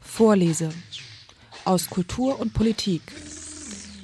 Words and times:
Vorlese 0.00 0.70
aus 1.64 1.88
Kultur 1.88 2.40
und 2.40 2.52
Politik. 2.52 3.02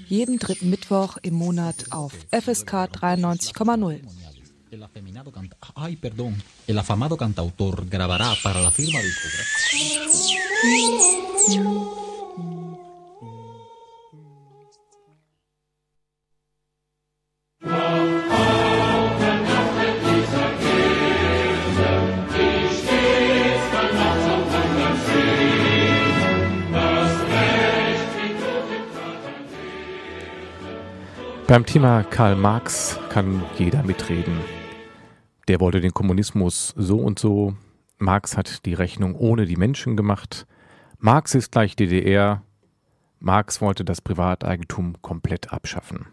Jeden 0.07 0.39
dritten 0.39 0.71
Mittwoch 0.71 1.17
im 1.23 1.35
Monat 1.35 1.91
auf 1.91 2.13
FSK 2.31 2.73
93,0. 2.73 4.01
El 4.71 4.83
afeminado 4.83 5.33
canta 5.33 5.57
Ay, 5.75 5.97
perdón. 5.97 6.41
El 6.67 6.79
afamado 6.79 7.17
cantautor 7.17 7.87
grabará 7.89 8.37
para 8.43 8.61
la 8.61 8.71
firma 8.71 9.01
discográfica. 9.01 9.59
Beim 31.49 31.65
Thema 31.65 32.03
Karl 32.03 32.37
Marx 32.37 33.01
kann 33.09 33.43
jeder 33.57 33.83
mitreden. 33.83 34.37
Der 35.49 35.61
wollte 35.61 35.81
den 35.81 35.95
Kommunismus 35.95 36.75
so 36.77 36.99
und 36.99 37.19
so. 37.19 37.57
Marx 37.97 38.37
hat 38.37 38.67
die 38.67 38.75
Rechnung 38.75 39.15
ohne 39.15 39.47
die 39.47 39.57
Menschen 39.57 39.97
gemacht. 39.97 40.47
Marx 40.99 41.35
ist 41.35 41.51
gleich 41.51 41.75
DDR. 41.75 42.43
Marx 43.19 43.63
wollte 43.63 43.87
das 43.87 44.03
Privateigentum 44.03 45.01
komplett 45.01 45.51
abschaffen. 45.51 46.09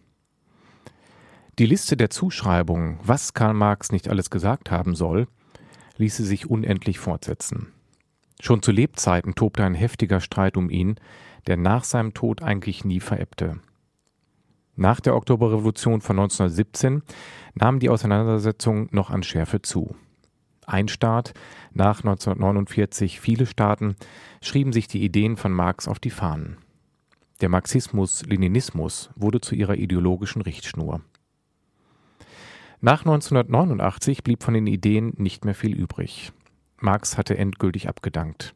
Die 1.60 1.66
Liste 1.66 1.98
der 1.98 2.10
Zuschreibungen, 2.10 2.98
was 3.04 3.34
Karl 3.34 3.56
Marx 3.56 3.92
nicht 3.92 4.08
alles 4.08 4.30
gesagt 4.30 4.72
haben 4.72 4.96
soll, 4.96 5.28
ließe 5.98 6.24
sich 6.24 6.50
unendlich 6.50 6.98
fortsetzen. 6.98 7.74
Schon 8.40 8.62
zu 8.62 8.72
Lebzeiten 8.72 9.36
tobte 9.36 9.66
ein 9.66 9.76
heftiger 9.76 10.22
Streit 10.22 10.56
um 10.56 10.70
ihn, 10.70 10.96
der 11.46 11.58
nach 11.58 11.84
seinem 11.84 12.14
Tod 12.14 12.42
eigentlich 12.42 12.86
nie 12.86 13.02
verebbte. 13.02 13.60
Nach 14.76 15.00
der 15.00 15.16
Oktoberrevolution 15.16 16.02
von 16.02 16.20
1917 16.20 17.02
nahmen 17.54 17.80
die 17.80 17.90
Auseinandersetzungen 17.90 18.90
noch 18.92 19.10
an 19.10 19.24
Schärfe 19.24 19.62
zu. 19.62 19.96
Ein 20.66 20.88
Staat, 20.88 21.34
nach 21.74 22.00
1949 22.00 23.20
viele 23.20 23.46
Staaten, 23.46 23.96
schrieben 24.42 24.74
sich 24.74 24.88
die 24.88 25.04
Ideen 25.04 25.38
von 25.38 25.54
Marx 25.54 25.88
auf 25.88 26.00
die 26.00 26.10
Fahnen. 26.10 26.58
Der 27.42 27.50
Marxismus-Leninismus 27.50 29.12
wurde 29.16 29.40
zu 29.42 29.56
ihrer 29.56 29.76
ideologischen 29.76 30.42
Richtschnur. 30.42 31.02
Nach 32.82 33.02
1989 33.02 34.24
blieb 34.24 34.44
von 34.44 34.54
den 34.54 34.68
Ideen 34.68 35.14
nicht 35.18 35.46
mehr 35.46 35.56
viel 35.56 35.76
übrig. 35.76 36.34
Marx 36.80 37.18
hatte 37.18 37.38
endgültig 37.38 37.88
abgedankt. 37.88 38.54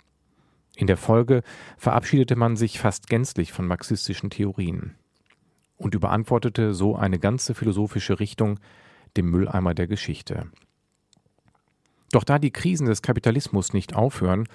In 0.75 0.87
der 0.87 0.97
Folge 0.97 1.43
verabschiedete 1.77 2.35
man 2.35 2.57
sich 2.57 2.79
fast 2.79 3.07
gänzlich 3.07 3.53
von 3.53 3.67
marxistischen 3.67 4.29
Theorien 4.29 4.95
und 5.79 5.95
überantwortete 5.95 6.75
so 6.75 6.95
eine 6.95 7.17
ganze 7.17 7.55
philosophische 7.55 8.19
Richtung 8.19 8.59
dem 9.17 9.31
Mülleimer 9.31 9.73
der 9.73 9.87
Geschichte. 9.87 10.47
Doch 12.11 12.23
da 12.23 12.37
die 12.37 12.51
Krisen 12.51 12.87
des 12.87 13.01
Kapitalismus 13.01 13.73
nicht 13.73 13.95
aufhören 13.95 14.47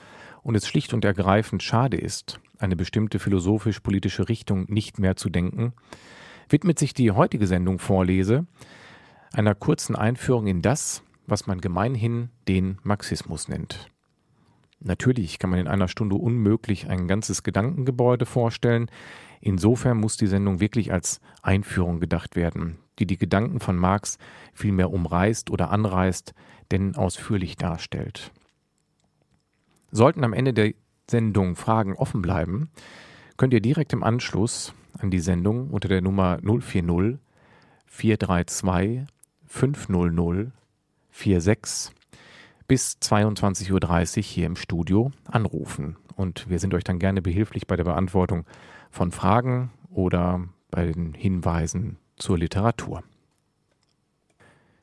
und 0.42 0.54
es 0.54 0.68
schlicht 0.68 0.92
und 0.92 1.04
ergreifend 1.04 1.62
schade 1.62 1.96
ist, 1.96 2.40
eine 2.58 2.76
bestimmte 2.76 3.18
philosophisch-politische 3.18 4.28
Richtung 4.28 4.66
nicht 4.68 4.98
mehr 4.98 5.16
zu 5.16 5.30
denken, 5.30 5.72
widmet 6.48 6.78
sich 6.78 6.94
die 6.94 7.10
heutige 7.10 7.46
Sendung 7.46 7.78
Vorlese 7.78 8.46
einer 9.32 9.54
kurzen 9.54 9.96
Einführung 9.96 10.46
in 10.46 10.62
das, 10.62 11.02
was 11.26 11.46
man 11.46 11.60
gemeinhin 11.60 12.28
den 12.46 12.78
Marxismus 12.82 13.48
nennt. 13.48 13.88
Natürlich 14.80 15.38
kann 15.38 15.50
man 15.50 15.58
in 15.58 15.68
einer 15.68 15.88
Stunde 15.88 16.16
unmöglich 16.16 16.88
ein 16.88 17.08
ganzes 17.08 17.42
Gedankengebäude 17.42 18.26
vorstellen, 18.26 18.90
Insofern 19.46 19.98
muss 19.98 20.16
die 20.16 20.26
Sendung 20.26 20.60
wirklich 20.60 20.90
als 20.90 21.20
Einführung 21.42 22.00
gedacht 22.00 22.34
werden, 22.34 22.78
die 22.98 23.04
die 23.06 23.18
Gedanken 23.18 23.60
von 23.60 23.76
Marx 23.76 24.16
vielmehr 24.54 24.90
umreißt 24.90 25.50
oder 25.50 25.70
anreißt, 25.70 26.32
denn 26.70 26.96
ausführlich 26.96 27.56
darstellt. 27.56 28.32
Sollten 29.90 30.24
am 30.24 30.32
Ende 30.32 30.54
der 30.54 30.72
Sendung 31.10 31.56
Fragen 31.56 31.92
offen 31.92 32.22
bleiben, 32.22 32.70
könnt 33.36 33.52
ihr 33.52 33.60
direkt 33.60 33.92
im 33.92 34.02
Anschluss 34.02 34.72
an 34.98 35.10
die 35.10 35.20
Sendung 35.20 35.68
unter 35.68 35.88
der 35.88 36.00
Nummer 36.00 36.38
040 36.42 37.18
432 37.84 39.06
500 39.44 40.52
46 41.10 41.94
bis 42.66 42.96
22.30 42.98 44.16
Uhr 44.16 44.22
hier 44.22 44.46
im 44.46 44.56
Studio 44.56 45.12
anrufen. 45.26 45.98
Und 46.16 46.48
wir 46.48 46.58
sind 46.58 46.72
euch 46.72 46.84
dann 46.84 46.98
gerne 46.98 47.20
behilflich 47.20 47.66
bei 47.66 47.76
der 47.76 47.84
Beantwortung 47.84 48.46
von 48.94 49.10
Fragen 49.10 49.72
oder 49.90 50.40
bei 50.70 50.86
den 50.86 51.14
Hinweisen 51.14 51.98
zur 52.16 52.38
Literatur. 52.38 53.02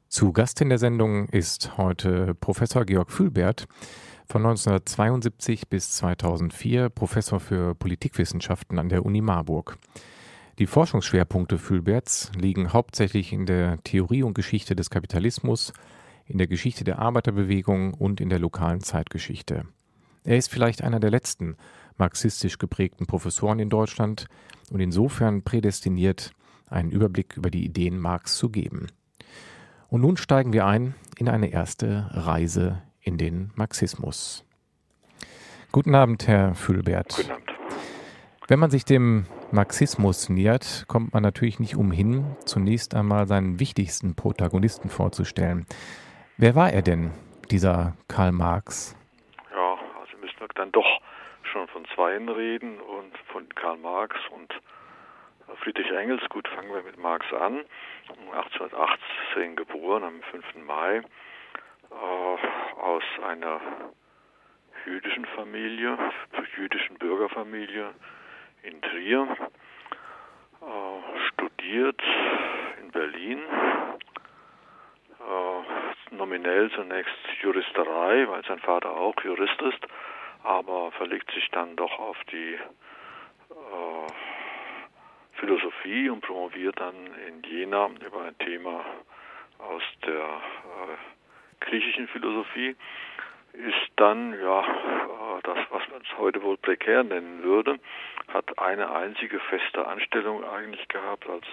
Zu 0.10 0.34
Gast 0.34 0.60
in 0.60 0.68
der 0.68 0.78
Sendung 0.78 1.30
ist 1.30 1.78
heute 1.78 2.36
Professor 2.36 2.84
Georg 2.84 3.10
Fühlbert, 3.10 3.70
von 4.28 4.46
1972 4.46 5.70
bis 5.70 5.92
2004 5.92 6.90
Professor 6.90 7.40
für 7.40 7.74
Politikwissenschaften 7.74 8.80
an 8.80 8.90
der 8.90 9.06
Uni 9.06 9.22
Marburg. 9.22 9.78
Die 10.60 10.68
Forschungsschwerpunkte 10.68 11.58
Fühlberts 11.58 12.32
liegen 12.36 12.74
hauptsächlich 12.74 13.32
in 13.32 13.46
der 13.46 13.82
Theorie 13.84 14.24
und 14.24 14.34
Geschichte 14.34 14.76
des 14.76 14.90
Kapitalismus, 14.90 15.72
in 16.26 16.38
der 16.38 16.48
Geschichte 16.48 16.84
der 16.84 17.00
Arbeiterbewegung 17.00 17.94
und 17.94 18.20
in 18.20 18.30
der 18.30 18.40
lokalen 18.40 18.82
Zeitgeschichte. 18.82 19.66
Er 20.24 20.38
ist 20.38 20.52
vielleicht 20.52 20.84
einer 20.84 21.00
der 21.00 21.12
letzten 21.12 21.56
marxistisch 21.98 22.58
geprägten 22.58 23.06
Professoren 23.06 23.60
in 23.60 23.70
Deutschland 23.70 24.28
und 24.72 24.80
insofern 24.80 25.44
prädestiniert, 25.44 26.32
einen 26.68 26.92
Überblick 26.92 27.38
über 27.38 27.50
die 27.50 27.66
Ideen 27.66 28.00
Marx 28.00 28.38
zu 28.38 28.50
geben. 28.50 28.88
Und 29.90 30.02
nun 30.02 30.18
steigen 30.18 30.54
wir 30.54 30.66
ein 30.66 30.96
in 31.18 31.28
eine 31.28 31.52
erste 31.52 32.08
Reise 32.12 32.82
in 33.02 33.18
den 33.18 33.52
Marxismus. 33.56 34.46
Guten 35.72 35.96
Abend, 35.96 36.28
Herr 36.28 36.56
Füllbert. 36.56 37.16
Guten 37.16 37.32
Abend. 37.32 37.52
Wenn 38.48 38.60
man 38.60 38.70
sich 38.70 38.84
dem 38.84 39.28
Marxismus 39.52 40.28
nähert, 40.28 40.84
kommt 40.88 41.14
man 41.14 41.24
natürlich 41.24 41.60
nicht 41.60 41.78
umhin, 41.78 42.36
zunächst 42.44 42.96
einmal 42.96 43.28
seinen 43.28 43.60
wichtigsten 43.60 44.16
Protagonisten 44.16 44.90
vorzustellen. 44.90 45.66
Wer 46.38 46.56
war 46.56 46.74
er 46.74 46.82
denn, 46.82 47.12
dieser 47.50 47.96
Karl 48.10 48.34
Marx? 48.34 48.96
Ja, 49.52 49.76
also 50.00 50.18
müssen 50.20 50.40
wir 50.40 50.48
dann 50.56 50.72
doch 50.74 51.00
schon 51.52 51.68
von 51.68 51.86
zweien 51.94 52.30
reden 52.30 52.80
und 52.80 53.18
von 53.32 53.48
Karl 53.50 53.78
Marx 53.78 54.16
und 54.32 54.54
Friedrich 55.58 55.92
Engels. 55.92 56.22
Gut, 56.30 56.48
fangen 56.48 56.74
wir 56.74 56.82
mit 56.84 56.98
Marx 56.98 57.26
an. 57.34 57.66
1818 58.34 59.56
geboren, 59.56 60.04
am 60.04 60.22
5. 60.32 60.66
Mai, 60.66 60.98
äh, 60.98 62.80
aus 62.80 63.04
einer 63.28 63.60
jüdischen 64.86 65.26
Familie, 65.26 65.98
jüdischen 66.58 66.98
Bürgerfamilie 66.98 67.90
in 68.64 68.82
Trier, 68.82 69.28
äh, 70.62 71.20
studiert 71.28 72.02
in 72.82 72.92
Berlin, 72.92 73.40
äh, 75.20 76.16
nominell 76.16 76.72
zunächst 76.72 77.14
Juristerei, 77.42 78.28
weil 78.30 78.44
sein 78.46 78.60
Vater 78.60 78.92
auch 78.92 79.16
Jurist 79.24 79.62
ist 79.62 79.86
aber 80.44 80.92
verlegt 80.94 81.32
sich 81.32 81.50
dann 81.52 81.76
doch 81.76 82.00
auf 82.00 82.18
die 82.32 82.54
äh, 82.54 84.08
Philosophie 85.34 86.10
und 86.10 86.22
promoviert 86.22 86.80
dann 86.80 86.96
in 87.28 87.44
Jena 87.44 87.90
über 88.06 88.24
ein 88.24 88.38
Thema 88.40 88.86
aus 89.60 89.84
der 90.06 90.24
äh, 90.24 90.98
griechischen 91.60 92.08
Philosophie, 92.08 92.76
ist 93.54 93.92
dann, 93.98 94.34
ja, 94.40 94.62
äh, 94.62 95.42
das, 95.44 95.58
was 95.70 95.88
man 95.90 96.02
es 96.02 96.18
heute 96.18 96.42
wohl 96.42 96.58
prekär 96.58 97.04
nennen 97.04 97.44
würde, 97.44 97.80
hat 98.34 98.58
eine 98.60 98.92
einzige 98.92 99.40
feste 99.40 99.86
Anstellung 99.88 100.44
eigentlich 100.44 100.88
gehabt 100.88 101.28
als 101.30 101.46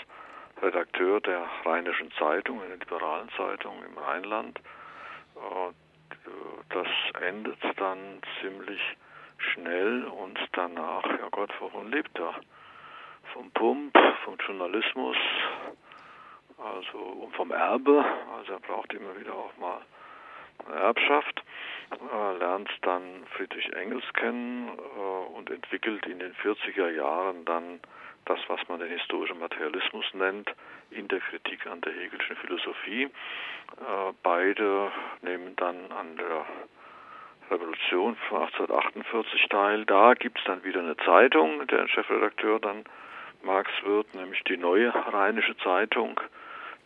Redakteur 0.63 1.21
der 1.21 1.47
Rheinischen 1.65 2.11
Zeitung, 2.13 2.63
einer 2.63 2.77
liberalen 2.77 3.29
Zeitung 3.37 3.83
im 3.85 3.99
Rheinland. 3.99 4.61
Das 6.71 6.87
endet 7.23 7.59
dann 7.77 8.21
ziemlich 8.41 8.81
schnell 9.39 10.05
und 10.05 10.39
danach, 10.53 11.05
ja 11.07 11.29
Gott, 11.31 11.51
wovon 11.61 11.91
lebt 11.91 12.19
er? 12.19 12.35
Vom 13.33 13.51
Pump, 13.53 13.97
vom 14.25 14.37
Journalismus, 14.47 15.17
also 16.59 16.99
und 16.99 17.35
vom 17.37 17.51
Erbe, 17.53 18.05
also 18.37 18.53
er 18.53 18.61
braucht 18.61 18.93
immer 18.93 19.19
wieder 19.19 19.35
auch 19.35 19.57
mal 19.59 19.81
eine 20.67 20.77
Erbschaft, 20.77 21.43
er 22.13 22.35
lernt 22.35 22.71
dann 22.83 23.25
Friedrich 23.37 23.73
Engels 23.75 24.05
kennen 24.15 24.69
äh, 24.69 25.37
und 25.37 25.51
entwickelt 25.51 26.07
in 26.07 26.19
den 26.19 26.35
40er 26.35 26.91
Jahren 26.91 27.45
dann 27.45 27.81
das, 28.25 28.39
was 28.49 28.61
man 28.69 28.81
den 28.81 28.91
historischen 28.91 29.39
Materialismus 29.39 30.05
nennt, 30.15 30.53
in 30.91 31.09
der 31.09 31.21
Kritik 31.21 31.67
an 31.67 31.81
der 31.81 31.93
Hegelschen 31.93 32.37
Philosophie. 32.37 33.05
Äh, 33.05 34.13
beide 34.23 34.91
nehmen 35.23 35.57
dann 35.57 35.91
an 35.93 36.17
der 36.17 36.47
Revolution 37.51 38.17
von 38.29 38.43
1848 38.43 39.49
teil. 39.49 39.85
Da 39.87 40.15
gibt 40.15 40.39
es 40.39 40.45
dann 40.45 40.65
wieder 40.65 40.81
eine 40.81 40.97
Zeitung, 40.99 41.67
deren 41.67 41.89
Chefredakteur 41.89 42.61
dann 42.61 42.85
Marx 43.43 43.71
wird, 43.85 44.15
nämlich 44.15 44.43
die 44.45 44.57
Neue 44.57 44.93
Rheinische 44.95 45.57
Zeitung, 45.59 46.21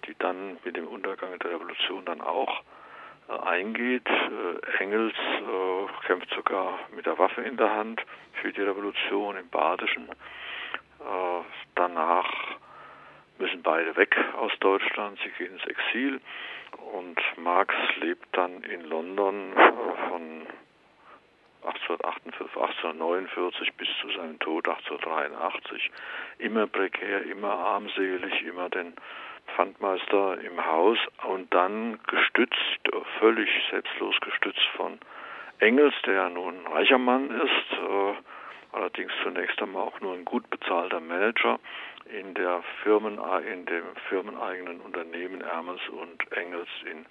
die 0.06 0.14
dann 0.18 0.58
mit 0.64 0.76
dem 0.76 0.86
Untergang 0.86 1.38
der 1.38 1.52
Revolution 1.52 2.04
dann 2.04 2.20
auch 2.20 2.62
äh, 3.28 3.32
eingeht. 3.32 4.06
Äh, 4.08 4.82
Engels 4.82 5.14
kämpft 6.06 6.30
sogar 6.34 6.78
mit 6.94 7.06
der 7.06 7.18
Waffe 7.18 7.42
in 7.42 7.56
der 7.56 7.74
Hand 7.74 8.02
für 8.40 8.52
die 8.52 8.62
Revolution 8.62 9.36
im 9.36 9.48
Badischen. 9.48 10.08
Äh, 11.02 11.44
danach 11.74 12.30
müssen 13.38 13.62
beide 13.62 13.96
weg 13.96 14.16
aus 14.38 14.52
Deutschland, 14.60 15.18
sie 15.22 15.30
gehen 15.30 15.52
ins 15.54 15.64
Exil. 15.66 16.20
Und 16.92 17.20
Marx 17.36 17.74
lebt 18.00 18.26
dann 18.32 18.62
in 18.62 18.82
London 18.84 19.52
äh, 19.56 20.08
von 20.08 20.46
1848, 21.64 22.56
1849 22.56 23.74
bis 23.74 23.88
zu 24.00 24.10
seinem 24.10 24.38
Tod 24.40 24.68
1883 24.68 25.90
immer 26.38 26.66
prekär, 26.66 27.22
immer 27.22 27.52
armselig, 27.52 28.42
immer 28.42 28.68
den 28.68 28.94
Pfandmeister 29.54 30.40
im 30.40 30.64
Haus. 30.64 30.98
Und 31.28 31.52
dann 31.54 32.00
gestützt, 32.08 32.80
völlig 33.18 33.48
selbstlos 33.70 34.16
gestützt 34.20 34.66
von 34.76 34.98
Engels, 35.58 35.94
der 36.06 36.14
ja 36.14 36.28
nun 36.28 36.64
ein 36.64 36.72
reicher 36.72 36.98
Mann 36.98 37.30
ist, 37.30 37.72
äh, 37.72 38.14
allerdings 38.72 39.12
zunächst 39.22 39.62
einmal 39.62 39.82
auch 39.82 40.00
nur 40.00 40.14
ein 40.14 40.24
gut 40.24 40.50
bezahlter 40.50 40.98
Manager 41.00 41.60
in 42.06 42.34
der 42.34 42.64
Firmen, 42.82 43.20
in 43.46 43.64
dem 43.66 43.84
firmeneigenen 44.08 44.80
Unternehmen 44.80 45.40
Ernst 45.40 45.88
und 45.90 46.32
Engels 46.32 46.68
in 46.90 47.06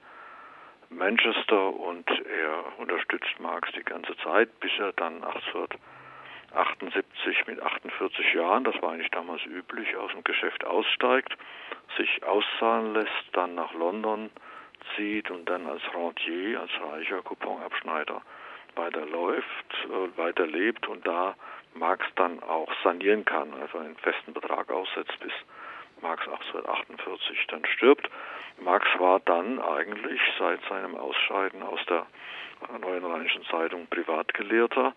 Manchester 0.90 1.74
und 1.74 2.10
er 2.10 2.78
unterstützt 2.78 3.40
Marx 3.40 3.72
die 3.74 3.84
ganze 3.84 4.18
Zeit, 4.18 4.60
bis 4.60 4.72
er 4.78 4.92
dann 4.94 5.24
1878 5.24 7.48
mit 7.48 7.62
48 7.62 8.34
Jahren, 8.34 8.66
das 8.66 8.76
war 8.82 8.92
eigentlich 8.92 9.12
damals 9.12 9.46
üblich, 9.46 9.96
aus 9.96 10.12
dem 10.12 10.26
Geschäft 10.26 10.66
aussteigt, 10.66 11.38
sich 11.98 12.22
auszahlen 12.24 12.94
lässt, 12.94 13.24
dann 13.32 13.56
nach 13.56 13.74
London 13.74 14.30
zieht 14.96 15.32
und 15.32 15.50
dann 15.50 15.66
als 15.66 15.82
Rentier, 15.96 16.60
als 16.60 16.72
reicher 16.82 17.22
Couponabschneider 17.22 18.22
weiterläuft, 18.76 19.74
äh, 19.86 20.18
weiterlebt 20.18 20.88
und 20.88 21.06
da 21.06 21.36
Marx 21.74 22.06
dann 22.16 22.42
auch 22.44 22.72
sanieren 22.84 23.26
kann, 23.26 23.54
also 23.62 23.78
einen 23.78 23.96
festen 23.98 24.34
Betrag 24.34 24.70
aussetzt, 24.70 25.18
bis 25.20 25.32
Marx 26.02 26.28
1848 26.28 27.48
dann 27.48 27.66
stirbt. 27.66 28.10
Marx 28.60 28.86
war 28.98 29.20
dann 29.22 29.60
eigentlich 29.60 30.22
seit 30.38 30.62
seinem 30.66 30.96
Ausscheiden 30.96 31.64
aus 31.64 31.80
der 31.90 32.06
Neuen 32.80 33.06
Rheinischen 33.06 33.44
Zeitung 33.46 33.88
Privatgelehrter. 33.88 34.94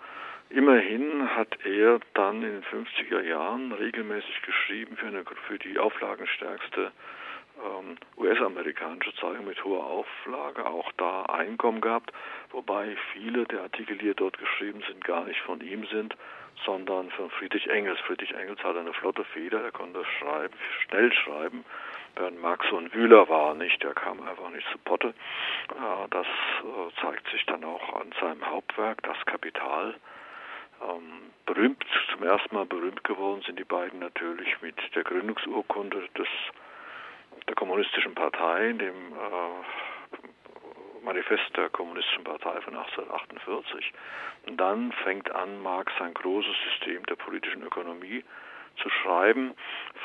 Immerhin 0.50 1.34
hat 1.34 1.64
er 1.64 2.00
dann 2.12 2.42
in 2.42 2.60
den 2.60 2.64
50er 2.64 3.22
Jahren 3.22 3.72
regelmäßig 3.72 4.42
geschrieben 4.42 4.96
für, 4.96 5.06
eine, 5.06 5.24
für 5.46 5.58
die 5.58 5.78
auflagenstärkste 5.78 6.92
US-amerikanische 8.16 9.14
Zeitung 9.14 9.46
mit 9.46 9.62
hoher 9.64 9.84
Auflage, 9.84 10.66
auch 10.66 10.90
da 10.96 11.22
Einkommen 11.24 11.80
gehabt, 11.80 12.12
wobei 12.50 12.96
viele 13.12 13.44
der 13.44 13.62
Artikel, 13.62 13.98
die 13.98 14.14
dort 14.14 14.38
geschrieben 14.38 14.82
sind, 14.86 15.04
gar 15.04 15.24
nicht 15.24 15.40
von 15.40 15.60
ihm 15.60 15.86
sind, 15.86 16.16
sondern 16.64 17.10
von 17.10 17.30
Friedrich 17.30 17.68
Engels. 17.68 17.98
Friedrich 18.00 18.32
Engels 18.34 18.62
hatte 18.62 18.80
eine 18.80 18.92
flotte 18.92 19.24
Feder, 19.24 19.62
er 19.62 19.72
konnte 19.72 20.04
schreiben, 20.18 20.54
schnell 20.84 21.12
schreiben, 21.12 21.64
während 22.16 22.38
so 22.70 22.78
ein 22.78 22.92
Wühler 22.92 23.28
war, 23.28 23.54
nicht, 23.54 23.82
der 23.82 23.94
kam 23.94 24.20
einfach 24.26 24.50
nicht 24.50 24.66
zu 24.70 24.78
Potte. 24.78 25.08
Äh, 25.08 26.08
das 26.10 26.26
äh, 26.26 27.00
zeigt 27.00 27.28
sich 27.30 27.44
dann 27.46 27.64
auch 27.64 28.00
an 28.00 28.12
seinem 28.20 28.44
Hauptwerk, 28.46 29.02
das 29.02 29.16
Kapital. 29.26 29.94
Ähm, 30.82 31.30
berühmt, 31.46 31.84
zum 32.12 32.22
ersten 32.22 32.54
Mal 32.54 32.66
berühmt 32.66 33.04
geworden 33.04 33.42
sind 33.46 33.58
die 33.58 33.64
beiden 33.64 34.00
natürlich 34.00 34.60
mit 34.60 34.76
der 34.94 35.04
Gründungsurkunde 35.04 36.08
des, 36.16 36.28
der 37.48 37.54
Kommunistischen 37.54 38.14
Partei, 38.14 38.72
dem 38.72 39.12
äh, 39.12 41.04
Manifest 41.04 41.56
der 41.56 41.68
Kommunistischen 41.68 42.24
Partei 42.24 42.60
von 42.62 42.76
1848. 42.76 43.92
Und 44.46 44.58
dann 44.58 44.92
fängt 45.04 45.30
an, 45.30 45.62
Marx 45.62 45.92
sein 45.98 46.14
großes 46.14 46.54
System 46.70 47.04
der 47.06 47.16
politischen 47.16 47.62
Ökonomie 47.62 48.24
zu 48.76 48.88
schreiben, 48.90 49.54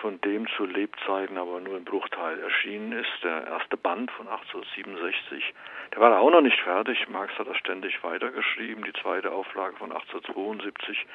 von 0.01 0.19
dem 0.21 0.47
zu 0.55 0.65
Lebzeiten 0.65 1.37
aber 1.37 1.59
nur 1.59 1.75
ein 1.75 1.85
Bruchteil 1.85 2.39
erschienen 2.39 2.91
ist. 2.91 3.11
Der 3.23 3.47
erste 3.47 3.77
Band 3.77 4.11
von 4.11 4.27
1867, 4.27 5.53
der 5.93 6.01
war 6.01 6.19
auch 6.19 6.31
noch 6.31 6.41
nicht 6.41 6.59
fertig. 6.61 7.07
Marx 7.09 7.37
hat 7.37 7.47
das 7.47 7.57
ständig 7.57 8.03
weitergeschrieben. 8.03 8.83
Die 8.83 8.93
zweite 9.01 9.31
Auflage 9.31 9.75
von 9.77 9.91
1872, 9.91 11.05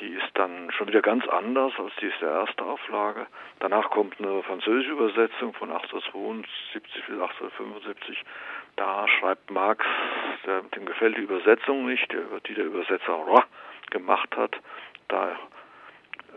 die 0.00 0.08
ist 0.08 0.30
dann 0.34 0.70
schon 0.72 0.88
wieder 0.88 1.02
ganz 1.02 1.26
anders 1.28 1.72
als 1.78 1.92
die 2.00 2.06
ist 2.06 2.20
der 2.20 2.30
erste 2.30 2.64
Auflage. 2.64 3.26
Danach 3.60 3.90
kommt 3.90 4.18
eine 4.18 4.42
französische 4.42 4.92
Übersetzung 4.92 5.54
von 5.54 5.70
1872 5.70 7.06
bis 7.06 7.20
1875 7.20 8.24
da 8.78 9.08
schreibt 9.08 9.50
Marx, 9.50 9.84
dem 10.46 10.86
gefällt 10.86 11.16
die 11.16 11.22
Übersetzung 11.22 11.86
nicht, 11.86 12.14
die 12.46 12.54
der 12.54 12.64
Übersetzer 12.64 13.18
gemacht 13.90 14.36
hat. 14.36 14.56
Da 15.08 15.36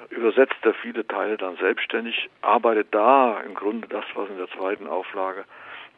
übersetzt 0.10 0.58
er 0.64 0.74
viele 0.76 1.08
Teile 1.08 1.38
dann 1.38 1.58
selbstständig, 1.58 2.30
arbeitet 2.42 2.88
da 2.92 3.40
im 3.42 3.54
Grunde 3.54 3.88
das, 3.88 4.06
was 4.14 4.30
in 4.30 4.38
der 4.38 4.50
zweiten 4.50 4.88
Auflage 4.88 5.46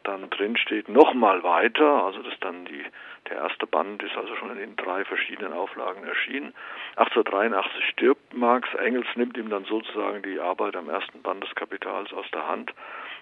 dann 0.04 0.28
drin 0.30 0.56
steht, 0.56 0.88
nochmal 0.88 1.42
weiter. 1.42 2.04
Also 2.04 2.22
das 2.22 2.34
dann 2.40 2.64
die, 2.66 2.84
der 3.28 3.38
erste 3.38 3.66
Band 3.66 4.02
ist 4.02 4.16
also 4.16 4.36
schon 4.36 4.56
in 4.58 4.76
drei 4.76 5.04
verschiedenen 5.04 5.52
Auflagen 5.52 6.04
erschienen. 6.04 6.54
1883 6.96 7.84
stirbt 7.88 8.34
Marx, 8.34 8.72
Engels 8.74 9.06
nimmt 9.16 9.36
ihm 9.36 9.50
dann 9.50 9.64
sozusagen 9.64 10.22
die 10.22 10.38
Arbeit 10.38 10.76
am 10.76 10.88
ersten 10.88 11.22
Band 11.22 11.42
des 11.42 11.54
Kapitals 11.54 12.12
aus 12.12 12.26
der 12.32 12.46
Hand, 12.46 12.72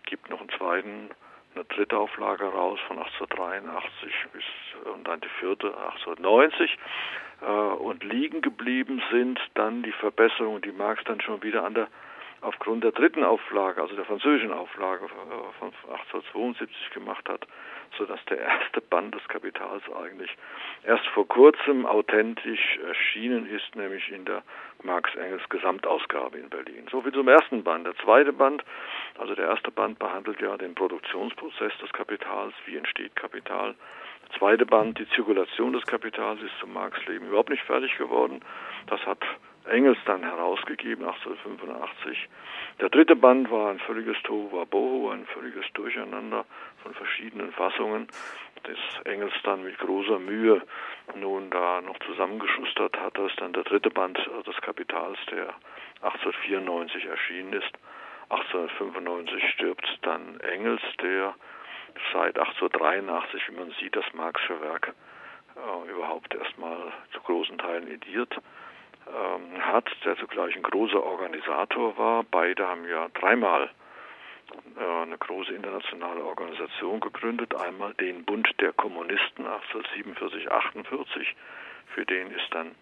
gibt 0.07 0.29
noch 0.29 0.41
einen 0.41 0.51
zweiten 0.51 1.11
eine 1.55 1.65
dritte 1.65 1.99
Auflage 1.99 2.45
raus 2.45 2.79
von 2.87 2.99
1883 2.99 4.13
bis 4.33 4.45
und 4.93 5.07
dann 5.07 5.21
die 5.21 5.29
vierte 5.41 5.67
1890 5.67 6.79
äh, 7.41 7.47
und 7.47 8.05
liegen 8.05 8.41
geblieben 8.41 9.03
sind 9.11 9.39
dann 9.55 9.83
die 9.83 9.93
Verbesserungen, 9.93 10.63
die 10.63 10.73
Marx 10.73 11.05
dann 11.05 11.21
schon 11.21 11.43
wieder 11.43 11.65
an 11.65 11.75
der 11.75 11.89
aufgrund 12.41 12.83
der 12.83 12.93
dritten 12.93 13.25
Auflage, 13.25 13.81
also 13.81 13.95
der 13.95 14.05
französischen 14.05 14.53
Auflage 14.53 15.05
äh, 15.05 15.59
von 15.59 15.69
1872 15.69 16.91
gemacht 16.91 17.29
hat, 17.29 17.47
so 17.99 18.07
dass 18.07 18.25
der 18.27 18.39
erste 18.39 18.81
Band 18.81 19.15
des 19.15 19.27
Kapitals 19.29 19.83
eigentlich 19.93 20.31
erst 20.85 21.07
vor 21.09 21.27
kurzem 21.29 21.87
authentisch 21.87 22.79
erschienen 22.87 23.47
ist, 23.47 23.75
nämlich 23.77 24.11
in 24.11 24.25
der 24.25 24.43
Marx-Engels 24.83 25.49
Gesamtausgabe 25.49 26.39
in 26.39 26.49
Berlin. 26.49 26.87
So 26.91 27.03
viel 27.03 27.13
zum 27.13 27.29
ersten 27.29 27.63
Band. 27.63 27.87
Der 27.87 27.97
zweite 27.97 28.33
Band, 28.33 28.65
also 29.19 29.35
der 29.35 29.49
erste 29.49 29.71
Band 29.71 29.99
behandelt 29.99 30.41
ja 30.41 30.57
den 30.57 30.75
Produktionsprozess 30.75 31.73
des 31.81 31.93
Kapitals, 31.93 32.55
wie 32.67 32.77
entsteht 32.77 33.15
Kapital. 33.17 33.75
Der 34.29 34.39
zweite 34.39 34.67
Band, 34.67 34.99
die 34.99 35.09
Zirkulation 35.11 35.73
des 35.73 35.85
Kapitals, 35.85 36.41
ist 36.43 36.59
zum 36.61 36.73
Marx-Leben 36.73 37.29
überhaupt 37.29 37.51
nicht 37.51 37.63
fertig 37.63 37.97
geworden. 37.99 38.41
Das 38.87 39.05
hat 39.07 39.19
Engels 39.67 39.99
dann 40.07 40.23
herausgegeben, 40.23 41.05
1885. 41.05 42.29
Der 42.81 42.89
dritte 42.89 43.15
Band 43.15 43.51
war 43.51 43.71
ein 43.71 43.79
völliges 43.79 44.17
Tohuwabohu, 44.25 45.11
ein 45.11 45.27
völliges 45.27 45.65
Durcheinander 45.75 46.45
von 46.83 46.95
verschiedenen 46.95 47.53
Fassungen, 47.53 48.09
das 48.65 49.05
Engels 49.05 49.33
dann 49.45 49.65
mit 49.65 49.79
großer 49.79 50.19
Mühe 50.19 50.63
nun 51.15 51.51
da 51.51 51.81
noch 51.81 51.99
zusammengeschustert 52.01 52.97
hat. 52.99 53.17
Das 53.19 53.31
ist 53.31 53.41
dann 53.41 53.53
der 53.53 53.65
dritte 53.65 53.91
Band 53.91 54.19
des 54.47 54.57
Kapitals, 54.61 55.19
der 55.31 55.55
1894 56.03 57.07
erschienen 57.07 57.53
ist. 57.55 57.73
1895 58.29 59.51
stirbt 59.51 59.87
dann 60.03 60.41
Engels, 60.41 60.81
der 61.03 61.35
seit 62.13 62.39
1883, 62.39 63.49
wie 63.49 63.57
man 63.57 63.71
sieht, 63.81 63.95
das 63.95 64.05
Marxische 64.15 64.61
Werk 64.61 64.95
äh, 65.57 65.91
überhaupt 65.91 66.35
erstmal 66.35 66.93
zu 67.13 67.21
großen 67.21 67.59
Teilen 67.59 67.89
ediert 67.89 68.35
ähm, 69.07 69.65
hat, 69.65 69.91
der 70.05 70.17
zugleich 70.17 70.57
ein 70.57 70.63
großer 70.63 71.03
Organisator 71.03 71.97
war. 71.99 72.25
Beide 72.25 72.67
haben 72.67 72.89
ja 72.89 73.09
dreimal 73.15 73.71
eine 74.77 75.19
große 75.19 75.53
internationale 75.53 76.25
Organisation 76.25 77.01
gegründet. 77.01 77.55
Einmal 77.55 77.95
den 77.95 78.25
Bund 78.25 78.49
der 78.61 78.73
Kommunisten 78.73 79.47
1847, 79.47 80.51
48. 80.51 81.35
Für 81.95 82.07
den 82.07 82.31
ist 82.31 82.49
dann 82.51 82.73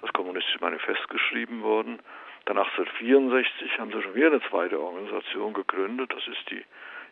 das 0.00 0.12
Kommunistische 0.12 0.60
Manifest 0.60 1.08
geschrieben 1.08 1.62
worden. 1.62 1.98
Dann 2.44 2.58
1864 2.58 3.78
haben 3.78 3.92
sie 3.92 4.02
schon 4.02 4.14
wieder 4.14 4.28
eine 4.28 4.40
zweite 4.48 4.80
Organisation 4.80 5.52
gegründet. 5.52 6.12
Das 6.14 6.26
ist 6.26 6.50
die 6.50 6.64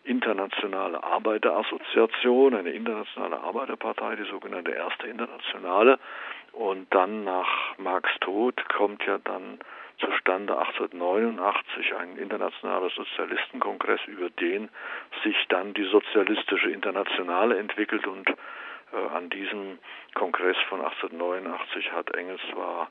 Internationale 0.04 1.02
Arbeiterassoziation, 1.02 2.54
eine 2.54 2.70
internationale 2.70 3.40
Arbeiterpartei, 3.40 4.16
die 4.16 4.30
sogenannte 4.30 4.70
Erste 4.70 5.08
Internationale. 5.08 5.98
Und 6.56 6.86
dann 6.94 7.24
nach 7.24 7.76
Marx 7.76 8.08
Tod 8.20 8.56
kommt 8.70 9.04
ja 9.04 9.18
dann 9.18 9.58
zustande 9.98 10.56
1889 10.56 11.94
ein 11.94 12.16
internationaler 12.16 12.88
Sozialistenkongress, 12.88 14.00
über 14.06 14.30
den 14.30 14.70
sich 15.22 15.36
dann 15.50 15.74
die 15.74 15.84
sozialistische 15.84 16.70
Internationale 16.70 17.58
entwickelt 17.58 18.06
und 18.06 18.30
äh, 18.30 19.14
an 19.14 19.28
diesem 19.28 19.78
Kongress 20.14 20.56
von 20.70 20.80
1889 20.80 21.92
hat 21.92 22.14
Engels 22.14 22.40
zwar 22.50 22.88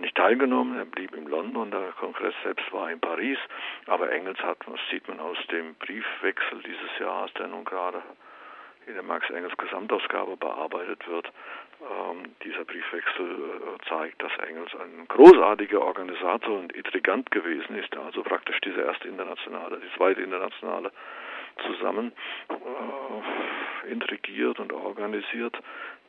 nicht 0.00 0.16
teilgenommen, 0.16 0.76
er 0.76 0.84
blieb 0.84 1.14
in 1.14 1.28
London, 1.28 1.70
der 1.70 1.92
Kongress 2.00 2.34
selbst 2.42 2.72
war 2.72 2.90
in 2.90 2.98
Paris, 2.98 3.38
aber 3.86 4.10
Engels 4.10 4.40
hat, 4.40 4.58
das 4.66 4.80
sieht 4.90 5.06
man 5.06 5.20
aus 5.20 5.38
dem 5.52 5.76
Briefwechsel 5.76 6.62
dieses 6.64 6.98
Jahres, 6.98 7.32
der 7.34 7.46
nun 7.46 7.64
gerade 7.64 8.02
in 8.86 8.94
der 8.94 9.02
Max 9.04 9.28
Engels 9.30 9.56
Gesamtausgabe 9.56 10.36
bearbeitet 10.36 11.06
wird. 11.06 11.30
Ähm, 11.82 12.30
dieser 12.44 12.64
Briefwechsel 12.64 13.26
äh, 13.26 13.88
zeigt, 13.88 14.22
dass 14.22 14.30
Engels 14.46 14.70
ein 14.74 15.06
großartiger 15.08 15.80
Organisator 15.80 16.60
und 16.60 16.72
Intrigant 16.72 17.30
gewesen 17.32 17.76
ist, 17.76 17.96
also 17.96 18.22
praktisch 18.22 18.60
diese 18.60 18.82
erste 18.82 19.08
internationale, 19.08 19.80
die 19.80 19.96
zweite 19.96 20.20
internationale 20.22 20.92
zusammen 21.66 22.12
äh, 22.50 23.90
intrigiert 23.90 24.60
und 24.60 24.72
organisiert. 24.72 25.56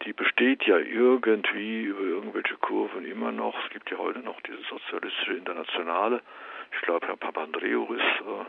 Die 0.05 0.13
besteht 0.13 0.63
ja 0.63 0.77
irgendwie 0.77 1.85
über 1.85 2.01
irgendwelche 2.01 2.55
Kurven 2.57 3.05
immer 3.05 3.31
noch. 3.31 3.55
Es 3.65 3.71
gibt 3.71 3.89
ja 3.89 3.97
heute 3.97 4.19
noch 4.19 4.39
diese 4.41 4.61
sozialistische 4.69 5.33
Internationale. 5.33 6.21
Ich 6.75 6.81
glaube, 6.81 7.07
Herr 7.07 7.17
Papandreou 7.17 7.93
ist 7.93 8.01
äh, 8.01 8.45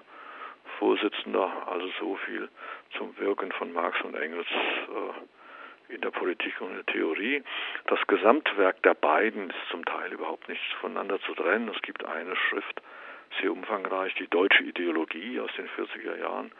Vorsitzender, 0.79 1.51
also 1.69 1.89
so 2.01 2.17
viel 2.27 2.51
zum 2.99 3.17
Wirken 3.19 3.51
von 3.53 3.73
Marx 3.73 3.99
und 4.03 4.15
Engels 4.15 4.47
äh, 4.49 5.21
in 5.95 6.01
der 6.01 6.11
Politik 6.11 6.61
und 6.61 6.71
in 6.71 6.77
der 6.77 6.87
Theorie. 6.87 7.43
Das 7.87 7.99
Gesamtwerk 8.07 8.83
der 8.83 8.95
beiden 8.95 9.51
ist 9.51 9.69
zum 9.71 9.85
Teil 9.85 10.13
überhaupt 10.13 10.49
nicht 10.49 10.63
voneinander 10.81 11.21
zu 11.21 11.35
trennen. 11.35 11.71
Es 11.75 11.81
gibt 11.83 12.05
eine 12.05 12.37
Schrift, 12.37 12.83
sehr 13.41 13.53
umfangreich, 13.53 14.15
die 14.15 14.29
deutsche 14.29 14.63
Ideologie 14.63 15.41
aus 15.41 15.51
den 15.57 15.69
40er 15.69 16.19
Jahren, 16.19 16.53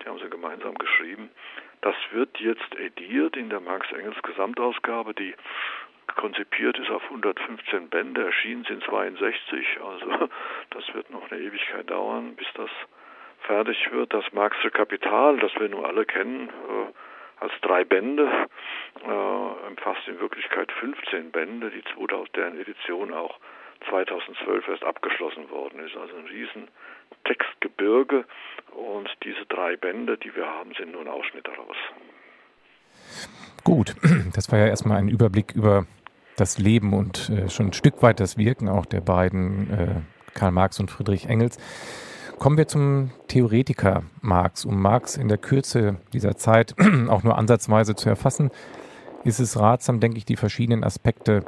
die 0.00 0.08
haben 0.08 0.18
sie 0.18 0.30
gemeinsam 0.30 0.74
geschrieben. 0.76 1.30
Das 1.80 1.94
wird 2.12 2.38
jetzt 2.38 2.78
ediert 2.78 3.36
in 3.36 3.50
der 3.50 3.60
Marx-Engels 3.60 4.20
Gesamtausgabe, 4.22 5.14
die 5.14 5.34
konzipiert 6.16 6.78
ist 6.78 6.90
auf 6.90 7.02
115 7.04 7.88
Bände, 7.88 8.24
erschienen 8.24 8.64
sind 8.64 8.84
62, 8.84 9.78
also 9.82 10.28
das 10.70 10.94
wird 10.94 11.10
noch 11.10 11.30
eine 11.30 11.40
Ewigkeit 11.40 11.88
dauern, 11.90 12.34
bis 12.36 12.46
das 12.54 12.70
fertig 13.40 13.90
wird. 13.92 14.12
Das 14.12 14.24
Marxische 14.32 14.70
Kapital, 14.70 15.38
das 15.38 15.54
wir 15.58 15.68
nun 15.68 15.84
alle 15.84 16.04
kennen, 16.04 16.48
äh, 16.48 16.92
als 17.40 17.52
drei 17.62 17.84
Bände, 17.84 18.28
äh, 19.02 19.68
umfasst 19.68 20.06
in 20.06 20.20
Wirklichkeit 20.20 20.70
15 20.72 21.30
Bände, 21.30 21.70
die 21.70 21.82
2000, 21.94 22.36
deren 22.36 22.60
Edition 22.60 23.12
auch 23.12 23.38
2012 23.88 24.68
erst 24.68 24.84
abgeschlossen 24.84 25.50
worden 25.50 25.80
ist. 25.80 25.96
Also 25.96 26.14
ein 26.16 26.26
riesen 26.26 26.68
Textgebirge 27.24 28.24
und 28.72 29.08
diese 29.24 29.46
drei 29.46 29.76
Bände, 29.76 30.18
die 30.18 30.34
wir 30.34 30.46
haben, 30.46 30.72
sind 30.74 30.92
nur 30.92 31.00
ein 31.00 31.08
Ausschnitt 31.08 31.46
daraus. 31.46 31.76
Gut, 33.64 33.94
das 34.34 34.52
war 34.52 34.58
ja 34.58 34.66
erstmal 34.66 34.98
ein 34.98 35.08
Überblick 35.08 35.52
über 35.54 35.86
das 36.36 36.58
Leben 36.58 36.94
und 36.94 37.30
äh, 37.30 37.48
schon 37.48 37.68
ein 37.68 37.72
Stück 37.72 38.02
weit 38.02 38.20
das 38.20 38.38
Wirken 38.38 38.68
auch 38.68 38.86
der 38.86 39.00
beiden 39.00 39.70
äh, 39.70 40.34
Karl 40.34 40.52
Marx 40.52 40.80
und 40.80 40.90
Friedrich 40.90 41.26
Engels. 41.26 41.58
Kommen 42.40 42.56
wir 42.56 42.68
zum 42.68 43.10
Theoretiker 43.28 44.02
Marx. 44.22 44.64
Um 44.64 44.80
Marx 44.80 45.18
in 45.18 45.28
der 45.28 45.36
Kürze 45.36 45.96
dieser 46.14 46.38
Zeit 46.38 46.74
auch 47.08 47.22
nur 47.22 47.36
ansatzweise 47.36 47.94
zu 47.94 48.08
erfassen, 48.08 48.50
ist 49.24 49.40
es 49.40 49.58
ratsam, 49.60 50.00
denke 50.00 50.16
ich, 50.16 50.24
die 50.24 50.36
verschiedenen 50.36 50.82
Aspekte 50.82 51.44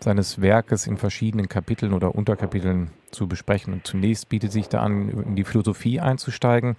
seines 0.00 0.42
Werkes 0.42 0.86
in 0.86 0.98
verschiedenen 0.98 1.48
Kapiteln 1.48 1.94
oder 1.94 2.14
Unterkapiteln 2.14 2.90
zu 3.10 3.26
besprechen. 3.26 3.72
Und 3.72 3.86
zunächst 3.86 4.28
bietet 4.28 4.52
sich 4.52 4.68
da 4.68 4.82
an, 4.82 5.08
in 5.08 5.34
die 5.34 5.44
Philosophie 5.44 5.98
einzusteigen. 5.98 6.76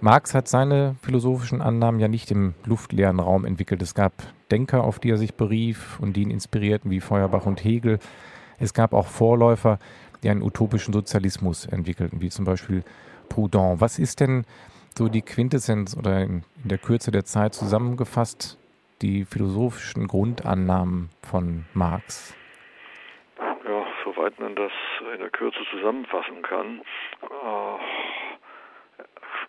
Marx 0.00 0.32
hat 0.32 0.48
seine 0.48 0.96
philosophischen 1.02 1.60
Annahmen 1.60 2.00
ja 2.00 2.08
nicht 2.08 2.30
im 2.30 2.54
luftleeren 2.64 3.20
Raum 3.20 3.44
entwickelt. 3.44 3.82
Es 3.82 3.94
gab 3.94 4.14
Denker, 4.50 4.84
auf 4.84 4.98
die 4.98 5.10
er 5.10 5.18
sich 5.18 5.34
berief 5.34 6.00
und 6.00 6.16
die 6.16 6.22
ihn 6.22 6.30
inspirierten, 6.30 6.90
wie 6.90 7.00
Feuerbach 7.00 7.44
und 7.44 7.62
Hegel. 7.62 7.98
Es 8.58 8.72
gab 8.72 8.94
auch 8.94 9.06
Vorläufer, 9.06 9.78
die 10.22 10.30
einen 10.30 10.42
utopischen 10.42 10.92
Sozialismus 10.92 11.66
entwickelten, 11.66 12.20
wie 12.20 12.30
zum 12.30 12.44
Beispiel 12.44 12.84
Proudhon. 13.28 13.80
Was 13.80 13.98
ist 13.98 14.20
denn 14.20 14.44
so 14.94 15.08
die 15.08 15.22
Quintessenz 15.22 15.96
oder 15.96 16.20
in, 16.22 16.44
der 16.64 16.78
Kürze 16.78 17.10
der 17.10 17.24
Zeit 17.24 17.54
zusammengefasst 17.54 18.58
die 19.02 19.24
philosophischen 19.24 20.06
Grundannahmen 20.08 21.10
von 21.22 21.64
Marx? 21.72 22.36
Ja, 23.38 23.86
soweit 24.04 24.38
man 24.38 24.54
das 24.56 24.72
in 25.14 25.20
der 25.20 25.30
Kürze 25.30 25.60
zusammenfassen 25.70 26.42
kann, 26.42 26.80
äh, 27.22 27.78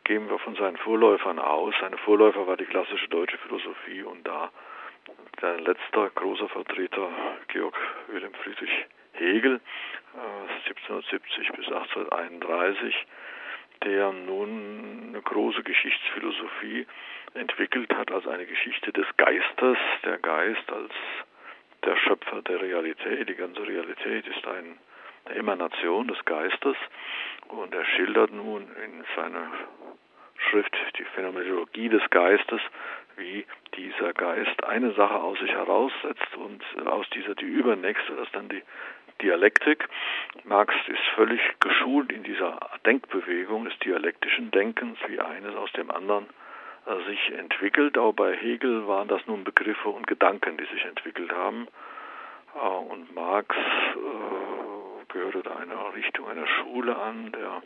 gehen 0.05 0.29
wir 0.29 0.39
von 0.39 0.55
seinen 0.55 0.77
Vorläufern 0.77 1.39
aus. 1.39 1.73
Seine 1.81 1.97
Vorläufer 1.97 2.47
war 2.47 2.57
die 2.57 2.65
klassische 2.65 3.07
deutsche 3.09 3.37
Philosophie 3.39 4.03
und 4.03 4.25
da 4.25 4.49
der 5.41 5.59
letzte 5.59 6.11
große 6.15 6.47
Vertreter 6.49 7.09
Georg 7.47 7.75
Wilhelm 8.07 8.33
Friedrich 8.43 8.85
Hegel, 9.13 9.59
1770 10.13 11.51
bis 11.53 11.67
1831, 11.67 12.95
der 13.83 14.11
nun 14.11 15.09
eine 15.09 15.21
große 15.21 15.63
Geschichtsphilosophie 15.63 16.85
entwickelt 17.33 17.93
hat 17.95 18.11
als 18.11 18.27
eine 18.27 18.45
Geschichte 18.45 18.91
des 18.91 19.05
Geistes, 19.17 19.77
der 20.03 20.17
Geist 20.17 20.71
als 20.71 20.91
der 21.85 21.95
Schöpfer 21.97 22.41
der 22.41 22.61
Realität. 22.61 23.29
Die 23.29 23.35
ganze 23.35 23.65
Realität 23.65 24.27
ist 24.27 24.45
ein, 24.45 24.77
eine 25.25 25.35
Emanation 25.35 26.07
des 26.07 26.23
Geistes 26.25 26.75
und 27.47 27.73
er 27.73 27.85
schildert 27.85 28.31
nun 28.31 28.63
in 28.83 29.03
seiner 29.15 29.51
Schrift 30.49 30.75
die 30.97 31.05
Phänomenologie 31.05 31.89
des 31.89 32.07
Geistes, 32.09 32.61
wie 33.17 33.45
dieser 33.75 34.13
Geist 34.13 34.63
eine 34.63 34.91
Sache 34.93 35.15
aus 35.15 35.39
sich 35.39 35.51
heraussetzt 35.51 36.35
und 36.37 36.63
aus 36.87 37.09
dieser 37.11 37.35
die 37.35 37.45
übernächste, 37.45 38.15
das 38.15 38.25
ist 38.25 38.35
dann 38.35 38.49
die 38.49 38.61
Dialektik. 39.21 39.87
Marx 40.43 40.73
ist 40.87 41.03
völlig 41.15 41.41
geschult 41.59 42.11
in 42.11 42.23
dieser 42.23 42.59
Denkbewegung 42.85 43.65
des 43.65 43.77
dialektischen 43.79 44.51
Denkens, 44.51 44.97
wie 45.07 45.19
eines 45.19 45.55
aus 45.55 45.71
dem 45.73 45.91
anderen 45.91 46.25
äh, 46.85 47.09
sich 47.09 47.31
entwickelt. 47.37 47.97
Auch 47.97 48.13
bei 48.13 48.35
Hegel 48.35 48.87
waren 48.87 49.07
das 49.07 49.25
nun 49.27 49.43
Begriffe 49.43 49.89
und 49.89 50.07
Gedanken, 50.07 50.57
die 50.57 50.65
sich 50.65 50.85
entwickelt 50.85 51.31
haben. 51.31 51.67
Äh, 52.55 52.67
und 52.67 53.13
Marx 53.13 53.55
äh, 53.55 55.13
gehörte 55.13 55.55
einer 55.55 55.93
Richtung 55.95 56.27
einer 56.27 56.47
Schule 56.47 56.97
an, 56.97 57.31
der 57.31 57.61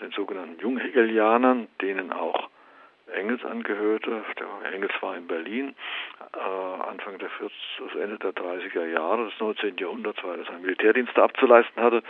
den 0.00 0.10
sogenannten 0.12 0.60
Junghegelianern, 0.60 1.68
denen 1.80 2.12
auch 2.12 2.48
Engels 3.12 3.44
angehörte. 3.44 4.24
Der 4.38 4.72
Engels 4.72 4.92
war 5.00 5.16
in 5.16 5.26
Berlin 5.26 5.74
äh, 6.32 6.38
Anfang 6.38 7.18
der 7.18 7.30
40, 7.30 7.56
das 7.78 7.94
Ende 8.00 8.18
der 8.18 8.32
30er 8.32 8.86
Jahre 8.86 9.26
des 9.26 9.40
19. 9.40 9.76
Jahrhunderts, 9.76 10.22
weil 10.22 10.38
er 10.38 10.44
seinen 10.46 10.62
Militärdienst 10.62 11.18
abzuleisten 11.18 11.82
hatte. 11.82 12.02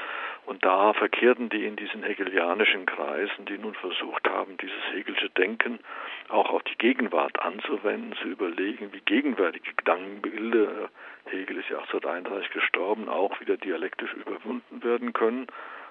Und 0.47 0.65
da 0.65 0.93
verkehrten 0.93 1.49
die 1.49 1.65
in 1.65 1.77
diesen 1.77 2.03
hegelianischen 2.03 2.87
Kreisen, 2.87 3.45
die 3.47 3.59
nun 3.59 3.75
versucht 3.75 4.29
haben, 4.29 4.57
dieses 4.59 4.83
hegelsche 4.93 5.31
Denken 5.31 5.81
auch 6.29 6.51
auf 6.51 6.63
die 6.63 6.77
Gegenwart 6.79 7.41
anzuwenden, 7.41 8.15
zu 8.21 8.29
überlegen, 8.29 8.93
wie 8.93 9.01
gegenwärtige 9.01 9.73
Gedankenbilder, 9.75 10.91
Hegel 11.27 11.59
ist 11.59 11.71
ja 11.71 11.79
1831 11.79 12.51
gestorben, 12.53 13.09
auch 13.09 13.41
wieder 13.41 13.57
dialektisch 13.57 14.13
überwunden 14.13 14.83
werden 14.83 15.13
können, 15.13 15.47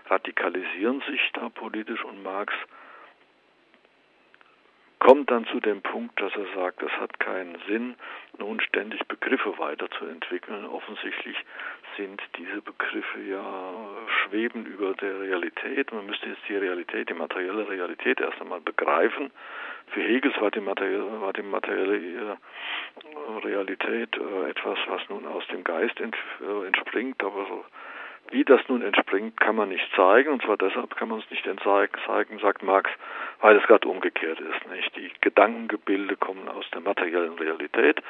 radikalisieren 0.07 1.01
sich 1.09 1.31
da 1.33 1.49
politisch 1.49 2.03
und 2.03 2.21
Marx 2.23 2.53
kommt 5.03 5.29
dann 5.29 5.45
zu 5.47 5.59
dem 5.59 5.81
Punkt, 5.81 6.19
dass 6.21 6.31
er 6.33 6.45
sagt, 6.55 6.81
es 6.81 6.91
hat 6.93 7.19
keinen 7.19 7.57
Sinn, 7.67 7.95
nun 8.39 8.61
ständig 8.61 9.05
Begriffe 9.07 9.57
weiterzuentwickeln. 9.57 10.65
Offensichtlich 10.65 11.35
sind 11.97 12.21
diese 12.37 12.61
Begriffe 12.61 13.19
ja 13.19 13.73
schweben 14.07 14.65
über 14.65 14.93
der 14.93 15.19
Realität. 15.19 15.91
Man 15.91 16.05
müsste 16.05 16.29
jetzt 16.29 16.47
die 16.47 16.55
Realität, 16.55 17.09
die 17.09 17.13
materielle 17.13 17.67
Realität 17.67 18.21
erst 18.21 18.39
einmal 18.39 18.61
begreifen. 18.61 19.31
Für 19.87 20.01
Hegels 20.01 20.39
war 20.39 20.51
die 20.51 20.61
materielle, 20.61 21.21
war 21.21 21.33
die 21.33 21.43
materielle 21.43 22.37
Realität 23.43 24.17
äh, 24.17 24.49
etwas, 24.49 24.79
was 24.87 25.01
nun 25.09 25.27
aus 25.27 25.45
dem 25.47 25.65
Geist 25.65 25.99
äh, 25.99 26.65
entspringt, 26.65 27.21
aber 27.21 27.45
wie 28.33 28.43
das 28.43 28.61
nun 28.67 28.81
entspringt, 28.81 29.39
kann 29.39 29.55
man 29.55 29.69
nicht 29.69 29.87
zeigen, 29.95 30.33
und 30.33 30.41
zwar 30.41 30.57
deshalb 30.57 30.95
kann 30.97 31.07
man 31.07 31.19
es 31.19 31.29
nicht 31.29 31.45
zeigen, 31.63 32.39
sagt 32.39 32.63
Marx, 32.63 32.89
weil 33.41 33.55
es 33.55 33.63
gerade 33.63 33.87
umgekehrt 33.87 34.39
ist. 34.39 34.69
Nicht? 34.71 34.95
Die 34.95 35.11
Gedankengebilde 35.21 36.17
kommen 36.17 36.49
aus 36.49 36.65
der 36.73 36.81
materiellen 36.81 37.37
Realität. 37.37 38.01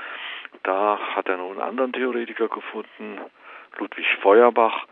Da 0.64 0.98
hat 1.16 1.28
er 1.28 1.38
nun 1.38 1.52
einen 1.52 1.62
anderen 1.62 1.92
Theoretiker 1.92 2.48
gefunden, 2.48 3.20
Ludwig 3.78 4.08
Feuerbach, 4.22 4.86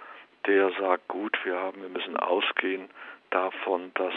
der 0.47 0.71
sagt, 0.71 1.07
gut, 1.07 1.37
wir 1.45 1.57
haben, 1.57 1.81
wir 1.81 1.89
müssen 1.89 2.17
ausgehen 2.17 2.89
davon, 3.29 3.91
dass 3.93 4.13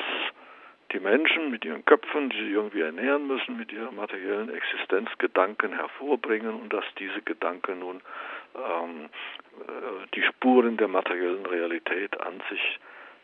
die 0.95 1.01
Menschen 1.01 1.51
mit 1.51 1.65
ihren 1.65 1.85
Köpfen, 1.85 2.31
die 2.31 2.37
sie 2.37 2.53
irgendwie 2.53 2.81
ernähren 2.81 3.27
müssen, 3.27 3.57
mit 3.57 3.73
ihrer 3.73 3.91
materiellen 3.91 4.55
Existenz 4.55 5.11
Gedanken 5.19 5.75
hervorbringen 5.75 6.55
und 6.55 6.73
dass 6.73 6.85
diese 6.99 7.21
Gedanken 7.23 7.81
nun 7.81 8.01
ähm, 8.55 9.11
äh, 9.61 10.07
die 10.15 10.23
Spuren 10.23 10.77
der 10.77 10.89
materiellen 10.89 11.45
Realität 11.45 12.19
an 12.21 12.41
sich 12.49 12.79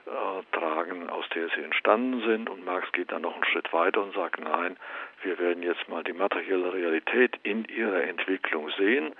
äh, 0.06 0.42
tragen, 0.58 1.08
aus 1.08 1.24
der 1.34 1.48
sie 1.50 1.62
entstanden 1.62 2.22
sind. 2.26 2.50
Und 2.50 2.64
Marx 2.64 2.90
geht 2.92 3.12
dann 3.12 3.22
noch 3.22 3.34
einen 3.34 3.44
Schritt 3.44 3.72
weiter 3.72 4.02
und 4.02 4.14
sagt, 4.14 4.40
nein, 4.40 4.76
wir 5.22 5.38
werden 5.38 5.62
jetzt 5.62 5.88
mal 5.88 6.02
die 6.02 6.12
materielle 6.12 6.72
Realität 6.72 7.38
in 7.44 7.64
ihrer 7.66 8.02
Entwicklung 8.02 8.70
sehen. 8.76 9.14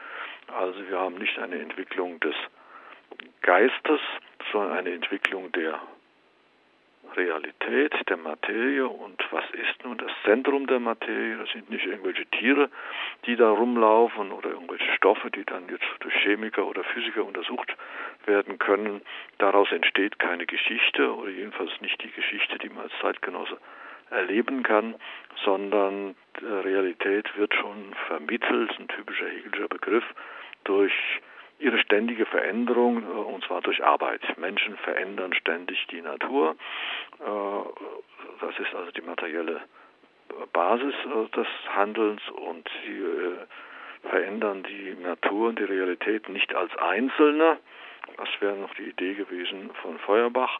Also 0.58 0.88
wir 0.88 0.98
haben 0.98 1.14
nicht 1.16 1.38
eine 1.38 1.60
Entwicklung 1.60 2.18
des 2.20 2.34
Geistes, 3.42 4.00
sondern 4.50 4.78
eine 4.78 4.90
Entwicklung 4.90 5.52
der 5.52 5.80
Realität 7.16 7.94
der 8.08 8.16
Materie 8.16 8.86
und 8.86 9.22
was 9.30 9.44
ist 9.52 9.84
nun 9.84 9.98
das 9.98 10.10
Zentrum 10.24 10.66
der 10.66 10.80
Materie? 10.80 11.36
Das 11.36 11.50
sind 11.50 11.70
nicht 11.70 11.86
irgendwelche 11.86 12.26
Tiere, 12.26 12.70
die 13.26 13.36
da 13.36 13.50
rumlaufen 13.50 14.32
oder 14.32 14.50
irgendwelche 14.50 14.90
Stoffe, 14.96 15.30
die 15.30 15.44
dann 15.44 15.68
jetzt 15.68 15.86
durch 16.00 16.14
Chemiker 16.22 16.66
oder 16.66 16.84
Physiker 16.84 17.24
untersucht 17.24 17.76
werden 18.26 18.58
können. 18.58 19.02
Daraus 19.38 19.70
entsteht 19.72 20.18
keine 20.18 20.46
Geschichte 20.46 21.14
oder 21.14 21.30
jedenfalls 21.30 21.72
nicht 21.80 22.02
die 22.02 22.10
Geschichte, 22.10 22.58
die 22.58 22.68
man 22.68 22.84
als 22.84 22.92
Zeitgenosse 23.00 23.58
erleben 24.10 24.62
kann, 24.62 24.94
sondern 25.44 26.16
Realität 26.42 27.36
wird 27.36 27.54
schon 27.54 27.94
vermittelt, 28.06 28.70
ein 28.78 28.88
typischer 28.88 29.26
Hegelscher 29.26 29.68
Begriff, 29.68 30.04
durch 30.64 30.92
ihre 31.60 31.78
ständige 31.78 32.26
Veränderung, 32.26 33.02
äh, 33.02 33.06
und 33.06 33.44
zwar 33.44 33.60
durch 33.60 33.82
Arbeit. 33.84 34.22
Menschen 34.38 34.76
verändern 34.78 35.32
ständig 35.34 35.86
die 35.90 36.00
Natur. 36.00 36.56
Äh, 37.20 37.24
das 38.40 38.58
ist 38.58 38.74
also 38.74 38.90
die 38.92 39.02
materielle 39.02 39.60
Basis 40.52 40.94
äh, 41.04 41.36
des 41.36 41.46
Handelns 41.74 42.22
und 42.30 42.68
sie 42.84 44.08
verändern 44.08 44.62
die 44.62 44.96
Natur 45.02 45.50
und 45.50 45.58
die 45.58 45.64
Realität 45.64 46.28
nicht 46.30 46.54
als 46.54 46.74
Einzelne, 46.78 47.58
das 48.16 48.28
wäre 48.40 48.56
noch 48.56 48.72
die 48.74 48.88
Idee 48.88 49.12
gewesen 49.12 49.70
von 49.82 49.98
Feuerbach, 49.98 50.58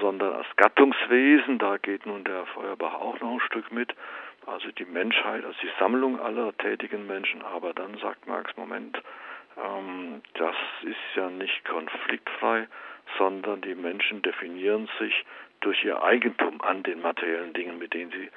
sondern 0.00 0.34
als 0.34 0.46
Gattungswesen, 0.54 1.58
da 1.58 1.76
geht 1.76 2.06
nun 2.06 2.22
der 2.22 2.46
Feuerbach 2.46 2.94
auch 2.94 3.18
noch 3.18 3.32
ein 3.32 3.40
Stück 3.40 3.72
mit, 3.72 3.92
also 4.46 4.70
die 4.70 4.84
Menschheit 4.84 5.44
als 5.44 5.56
die 5.60 5.70
Sammlung 5.80 6.20
aller 6.20 6.56
tätigen 6.58 7.08
Menschen, 7.08 7.42
aber 7.42 7.74
dann 7.74 7.98
sagt 7.98 8.28
Marx, 8.28 8.56
Moment, 8.56 9.02
ähm, 9.62 10.22
das 10.34 10.56
ist 10.82 11.16
ja 11.16 11.30
nicht 11.30 11.64
konfliktfrei, 11.64 12.68
sondern 13.18 13.60
die 13.62 13.74
Menschen 13.74 14.22
definieren 14.22 14.88
sich 14.98 15.24
durch 15.60 15.82
ihr 15.84 16.02
Eigentum 16.02 16.60
an 16.60 16.82
den 16.82 17.00
materiellen 17.00 17.52
Dingen, 17.52 17.78
mit 17.78 17.94
denen 17.94 18.10
sie 18.10 18.26
äh, 18.26 18.30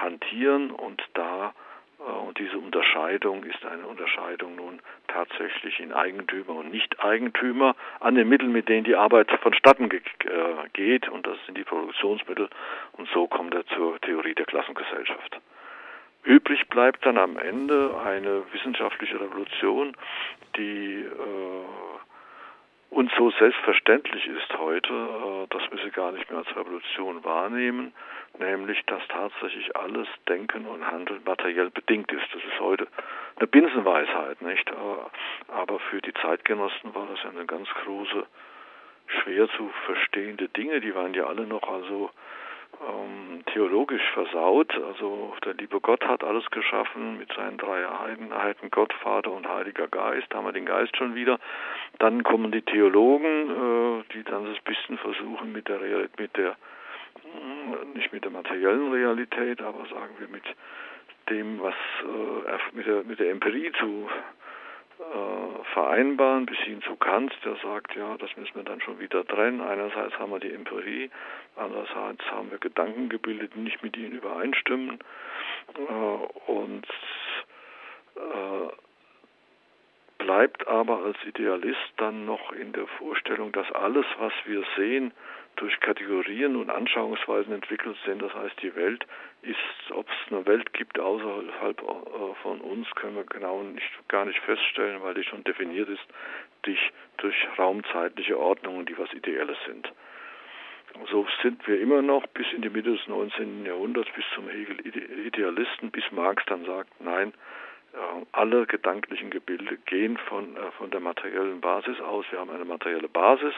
hantieren. 0.00 0.70
Und 0.70 1.02
da 1.14 1.52
äh, 1.98 2.02
und 2.02 2.38
diese 2.38 2.58
Unterscheidung 2.58 3.44
ist 3.44 3.64
eine 3.64 3.86
Unterscheidung 3.86 4.56
nun 4.56 4.80
tatsächlich 5.08 5.80
in 5.80 5.92
Eigentümer 5.92 6.56
und 6.56 6.70
Nicht-Eigentümer 6.70 7.74
an 8.00 8.14
den 8.14 8.28
Mitteln, 8.28 8.52
mit 8.52 8.68
denen 8.68 8.84
die 8.84 8.96
Arbeit 8.96 9.30
vonstatten 9.42 9.90
äh, 9.90 10.00
geht. 10.72 11.08
Und 11.08 11.26
das 11.26 11.38
sind 11.46 11.56
die 11.56 11.64
Produktionsmittel. 11.64 12.48
Und 12.92 13.08
so 13.10 13.26
kommt 13.26 13.54
er 13.54 13.66
zur 13.66 14.00
Theorie 14.00 14.34
der 14.34 14.46
Klassengesellschaft. 14.46 15.40
Übrig 16.26 16.68
bleibt 16.68 17.06
dann 17.06 17.18
am 17.18 17.38
Ende 17.38 17.96
eine 18.04 18.42
wissenschaftliche 18.52 19.20
Revolution, 19.20 19.96
die 20.56 21.04
äh, 21.04 21.64
uns 22.90 23.12
so 23.16 23.30
selbstverständlich 23.30 24.26
ist 24.26 24.58
heute, 24.58 24.92
äh, 24.92 25.46
dass 25.50 25.70
wir 25.70 25.78
sie 25.84 25.90
gar 25.92 26.10
nicht 26.10 26.28
mehr 26.28 26.40
als 26.40 26.56
Revolution 26.56 27.24
wahrnehmen, 27.24 27.92
nämlich 28.40 28.84
dass 28.86 29.06
tatsächlich 29.06 29.76
alles 29.76 30.08
Denken 30.28 30.66
und 30.66 30.84
Handeln 30.90 31.22
materiell 31.24 31.70
bedingt 31.70 32.10
ist. 32.10 32.26
Das 32.32 32.42
ist 32.42 32.58
heute 32.58 32.88
eine 33.36 33.46
Binsenweisheit, 33.46 34.42
nicht? 34.42 34.68
Äh, 34.68 35.52
aber 35.52 35.78
für 35.78 36.02
die 36.02 36.14
Zeitgenossen 36.14 36.92
war 36.92 37.06
das 37.06 37.24
eine 37.32 37.46
ganz 37.46 37.68
große, 37.84 38.26
schwer 39.22 39.48
zu 39.50 39.70
verstehende 39.84 40.48
Dinge. 40.48 40.80
Die 40.80 40.92
waren 40.92 41.14
ja 41.14 41.26
alle 41.26 41.46
noch 41.46 41.62
also 41.68 42.10
ähm, 42.80 43.42
theologisch 43.52 44.02
versaut. 44.12 44.72
Also 44.74 45.34
der 45.44 45.54
liebe 45.54 45.80
Gott 45.80 46.04
hat 46.04 46.24
alles 46.24 46.44
geschaffen 46.50 47.18
mit 47.18 47.32
seinen 47.32 47.58
drei 47.58 47.88
Einheiten, 47.88 48.70
Gott, 48.70 48.92
Vater 49.02 49.32
und 49.32 49.48
Heiliger 49.48 49.88
Geist. 49.88 50.26
Da 50.30 50.38
haben 50.38 50.46
wir 50.46 50.52
den 50.52 50.66
Geist 50.66 50.96
schon 50.96 51.14
wieder. 51.14 51.38
Dann 51.98 52.22
kommen 52.22 52.52
die 52.52 52.62
Theologen, 52.62 53.50
äh, 53.50 54.04
die 54.14 54.24
dann 54.24 54.46
das 54.46 54.62
bisschen 54.64 54.98
versuchen 54.98 55.52
mit 55.52 55.68
der 55.68 55.80
Realität, 55.80 56.18
mit 56.18 56.36
der 56.36 56.56
mm, 57.24 57.92
nicht 57.94 58.12
mit 58.12 58.24
der 58.24 58.30
materiellen 58.30 58.92
Realität, 58.92 59.60
aber 59.62 59.86
sagen 59.86 60.14
wir 60.18 60.28
mit 60.28 60.44
dem, 61.30 61.60
was 61.60 61.74
äh, 62.02 62.76
mit 62.76 62.86
der 62.86 63.04
mit 63.04 63.18
der 63.18 63.30
Empirie 63.30 63.72
zu 63.78 64.08
äh, 64.08 64.45
vereinbaren, 65.74 66.46
bis 66.46 66.58
hin 66.58 66.80
zu 66.82 66.96
Kant, 66.96 67.36
der 67.44 67.56
sagt, 67.56 67.94
ja, 67.94 68.16
das 68.16 68.34
müssen 68.36 68.54
wir 68.54 68.62
dann 68.62 68.80
schon 68.80 68.98
wieder 68.98 69.26
trennen. 69.26 69.60
Einerseits 69.60 70.18
haben 70.18 70.30
wir 70.30 70.40
die 70.40 70.52
Empirie, 70.52 71.10
andererseits 71.54 72.24
haben 72.30 72.50
wir 72.50 72.58
Gedanken 72.58 73.08
gebildet, 73.08 73.52
die 73.54 73.60
nicht 73.60 73.82
mit 73.82 73.96
ihnen 73.96 74.12
übereinstimmen. 74.12 74.98
Äh, 75.76 76.50
und 76.50 76.86
äh, 78.16 78.72
bleibt 80.18 80.66
aber 80.66 81.04
als 81.04 81.16
Idealist 81.26 81.92
dann 81.98 82.24
noch 82.24 82.52
in 82.52 82.72
der 82.72 82.86
Vorstellung, 82.86 83.52
dass 83.52 83.70
alles, 83.72 84.06
was 84.18 84.32
wir 84.46 84.64
sehen, 84.76 85.12
durch 85.56 85.78
Kategorien 85.80 86.56
und 86.56 86.70
Anschauungsweisen 86.70 87.52
entwickelt 87.52 87.96
sind. 88.04 88.22
Das 88.22 88.32
heißt, 88.34 88.62
die 88.62 88.74
Welt 88.76 89.06
ist, 89.42 89.56
ob 89.90 90.06
es 90.08 90.32
eine 90.32 90.46
Welt 90.46 90.72
gibt 90.72 90.98
außerhalb 90.98 91.82
äh, 91.82 92.34
von 92.42 92.60
uns, 92.60 92.90
können 92.94 93.16
wir 93.16 93.24
genau 93.24 93.62
nicht, 93.62 94.08
gar 94.08 94.24
nicht 94.24 94.38
feststellen, 94.40 95.02
weil 95.02 95.14
die 95.14 95.24
schon 95.24 95.44
definiert 95.44 95.88
ist 95.88 96.06
durch, 96.62 96.92
durch 97.18 97.34
raumzeitliche 97.58 98.38
Ordnungen, 98.38 98.86
die 98.86 98.98
was 98.98 99.12
Ideelles 99.12 99.58
sind. 99.66 99.90
So 101.10 101.26
sind 101.42 101.66
wir 101.66 101.80
immer 101.80 102.00
noch 102.00 102.26
bis 102.28 102.46
in 102.52 102.62
die 102.62 102.70
Mitte 102.70 102.92
des 102.92 103.06
19. 103.06 103.66
Jahrhunderts, 103.66 104.08
bis 104.14 104.24
zum 104.34 104.48
Hegel 104.48 104.80
Idealisten, 105.26 105.90
bis 105.90 106.04
Marx 106.10 106.42
dann 106.46 106.64
sagt, 106.64 106.88
nein, 107.00 107.34
äh, 107.92 108.24
alle 108.32 108.66
gedanklichen 108.66 109.30
Gebilde 109.30 109.76
gehen 109.86 110.16
von, 110.16 110.56
äh, 110.56 110.70
von 110.78 110.90
der 110.90 111.00
materiellen 111.00 111.60
Basis 111.60 112.00
aus. 112.00 112.24
Wir 112.30 112.40
haben 112.40 112.50
eine 112.50 112.64
materielle 112.64 113.08
Basis 113.08 113.54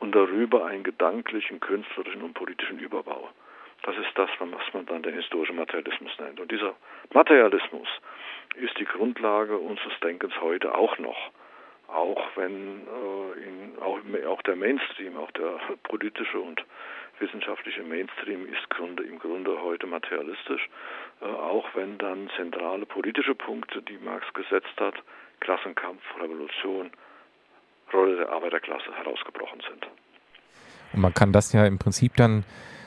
und 0.00 0.14
darüber 0.14 0.66
einen 0.66 0.82
gedanklichen, 0.82 1.60
künstlerischen 1.60 2.22
und 2.22 2.34
politischen 2.34 2.78
Überbau. 2.78 3.30
Das 3.82 3.96
ist 3.96 4.10
das, 4.14 4.28
was 4.38 4.74
man 4.74 4.86
dann 4.86 5.02
den 5.02 5.14
historischen 5.14 5.56
Materialismus 5.56 6.12
nennt. 6.18 6.40
Und 6.40 6.50
dieser 6.50 6.74
Materialismus 7.14 7.88
ist 8.56 8.78
die 8.78 8.84
Grundlage 8.84 9.56
unseres 9.56 9.98
Denkens 10.00 10.38
heute 10.40 10.74
auch 10.74 10.98
noch. 10.98 11.30
Auch 11.88 12.22
wenn 12.36 12.86
äh, 12.86 13.40
in, 13.42 13.78
auch, 13.80 13.98
auch 14.28 14.42
der 14.42 14.56
Mainstream, 14.56 15.16
auch 15.16 15.30
der 15.32 15.58
politische 15.84 16.38
und 16.38 16.62
wissenschaftliche 17.18 17.82
Mainstream 17.82 18.46
ist 18.46 18.68
Grunde, 18.70 19.02
im 19.02 19.18
Grunde 19.18 19.60
heute 19.62 19.86
materialistisch, 19.86 20.68
äh, 21.20 21.24
auch 21.24 21.68
wenn 21.74 21.98
dann 21.98 22.30
zentrale 22.36 22.86
politische 22.86 23.34
Punkte, 23.34 23.82
die 23.82 23.98
Marx 23.98 24.32
gesetzt 24.34 24.78
hat, 24.78 24.94
Klassenkampf, 25.40 26.02
Revolution, 26.20 26.90
Rolle 27.92 28.16
der 28.16 28.30
Arbeiterklasse 28.30 28.92
herausgebrochen 28.94 29.60
sind. 29.68 29.86
Und 30.92 31.00
man 31.00 31.14
kann 31.14 31.32
das 31.32 31.52
ja 31.52 31.66
im 31.66 31.78
Prinzip 31.78 32.16
dann 32.16 32.44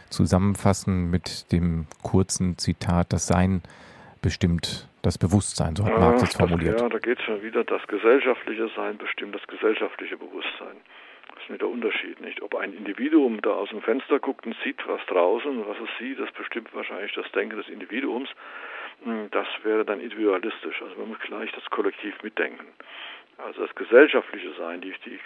zusammenfassen 0.10 1.10
mit 1.10 1.52
dem 1.52 1.88
kurzen 2.04 2.58
Zitat, 2.58 3.14
das 3.14 3.28
Sein 3.28 3.64
bestimmt 4.22 4.88
das 5.02 5.18
Bewusstsein, 5.18 5.76
so 5.76 5.84
hat 5.86 6.00
Marx 6.00 6.24
es 6.24 6.36
formuliert. 6.36 6.80
Ja, 6.80 6.88
da 6.88 6.98
geht 6.98 7.20
es 7.20 7.26
schon 7.26 7.42
wieder, 7.44 7.64
das 7.64 7.86
gesellschaftliche 7.88 8.70
Sein 8.76 8.98
bestimmt 8.98 9.36
das 9.36 9.46
gesellschaftliche 9.48 10.18
Bewusstsein. 10.18 10.78
Das 11.34 11.44
ist 11.44 11.50
nicht 11.50 11.62
der 11.62 11.70
Unterschied, 11.70 12.22
nicht? 12.22 12.42
Ob 12.42 12.56
ein 12.56 12.74
Individuum 12.74 13.42
da 13.42 13.52
aus 13.52 13.70
dem 13.70 13.82
Fenster 13.82 14.20
guckt 14.20 14.46
und 14.46 14.56
sieht, 14.64 14.80
was 14.88 15.02
draußen, 15.08 15.68
was 15.68 15.78
es 15.78 15.90
sieht, 16.00 16.20
das 16.20 16.32
bestimmt 16.32 16.74
wahrscheinlich 16.74 17.12
das 17.14 17.30
Denken 17.32 17.58
des 17.58 17.68
Individuums. 17.68 18.30
Hm, 19.04 19.30
das 19.32 19.48
wäre 19.64 19.84
dann 19.84 20.00
individualistisch. 20.00 20.82
Also 20.82 20.96
man 20.98 21.10
muss 21.10 21.20
gleich 21.20 21.52
das 21.52 21.66
Kollektiv 21.70 22.16
mitdenken. 22.24 22.68
Also 23.46 23.66
das 23.66 23.76
gesellschaftliche 23.76 24.54
Sein, 24.58 24.82
die, 24.82 24.94
die, 25.06 25.16
äh, 25.16 25.20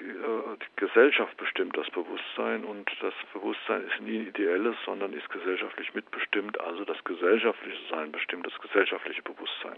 die, 0.00 0.04
äh, 0.04 0.56
die, 0.60 0.86
Gesellschaft 0.86 1.36
bestimmt 1.36 1.76
das 1.76 1.88
Bewusstsein 1.90 2.64
und 2.64 2.90
das 3.00 3.14
Bewusstsein 3.32 3.82
ist 3.82 4.00
nie 4.02 4.18
ein 4.18 4.28
ideelles, 4.28 4.76
sondern 4.84 5.12
ist 5.12 5.28
gesellschaftlich 5.30 5.94
mitbestimmt. 5.94 6.60
Also 6.60 6.84
das 6.84 7.02
gesellschaftliche 7.04 7.78
Sein 7.90 8.12
bestimmt 8.12 8.46
das 8.46 8.52
gesellschaftliche 8.60 9.22
Bewusstsein. 9.22 9.76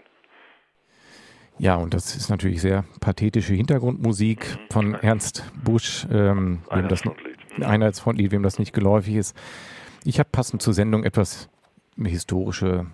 Ja, 1.59 1.75
und 1.75 1.93
das 1.93 2.15
ist 2.15 2.29
natürlich 2.29 2.61
sehr 2.61 2.83
pathetische 2.99 3.53
Hintergrundmusik 3.53 4.45
mhm. 4.45 4.73
von 4.73 4.93
Ernst 4.95 5.43
Busch, 5.63 6.05
ähm, 6.11 6.63
wem 6.71 6.87
das, 6.87 7.01
Einheitsfrontlied, 7.61 8.31
wem 8.31 8.43
das 8.43 8.59
nicht 8.59 8.73
geläufig 8.73 9.15
ist. 9.15 9.37
Ich 10.03 10.19
habe 10.19 10.29
passend 10.31 10.61
zur 10.61 10.73
Sendung 10.73 11.03
etwas 11.03 11.49
historische 11.97 12.85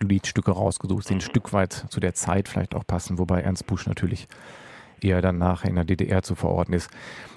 Liedstücke 0.00 0.50
rausgesucht, 0.50 1.08
die 1.08 1.14
ein 1.14 1.18
mhm. 1.18 1.22
Stück 1.22 1.52
weit 1.52 1.86
zu 1.88 2.00
der 2.00 2.14
Zeit 2.14 2.48
vielleicht 2.48 2.74
auch 2.74 2.86
passen, 2.86 3.18
wobei 3.18 3.40
Ernst 3.40 3.66
Busch 3.66 3.86
natürlich 3.86 4.28
eher 5.00 5.20
danach 5.20 5.64
in 5.64 5.74
der 5.74 5.84
DDR 5.84 6.22
zu 6.22 6.34
verorten 6.34 6.72
ist. 6.74 6.90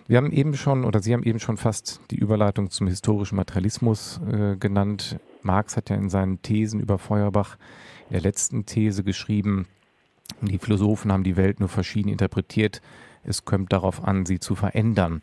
Wir 0.07 0.17
haben 0.17 0.31
eben 0.31 0.55
schon, 0.55 0.85
oder 0.85 1.01
Sie 1.01 1.13
haben 1.13 1.23
eben 1.23 1.39
schon 1.39 1.57
fast 1.57 2.01
die 2.09 2.17
Überleitung 2.17 2.71
zum 2.71 2.87
historischen 2.87 3.35
Materialismus 3.35 4.19
äh, 4.31 4.55
genannt. 4.55 5.19
Marx 5.41 5.77
hat 5.77 5.89
ja 5.89 5.95
in 5.95 6.09
seinen 6.09 6.41
Thesen 6.41 6.79
über 6.79 6.97
Feuerbach 6.97 7.57
in 8.07 8.13
der 8.13 8.21
letzten 8.21 8.65
These 8.65 9.03
geschrieben, 9.03 9.67
Die 10.41 10.57
Philosophen 10.57 11.11
haben 11.11 11.23
die 11.23 11.37
Welt 11.37 11.59
nur 11.59 11.69
verschieden 11.69 12.09
interpretiert. 12.09 12.81
Es 13.23 13.45
kommt 13.45 13.73
darauf 13.73 14.03
an, 14.03 14.25
sie 14.25 14.39
zu 14.39 14.55
verändern. 14.55 15.21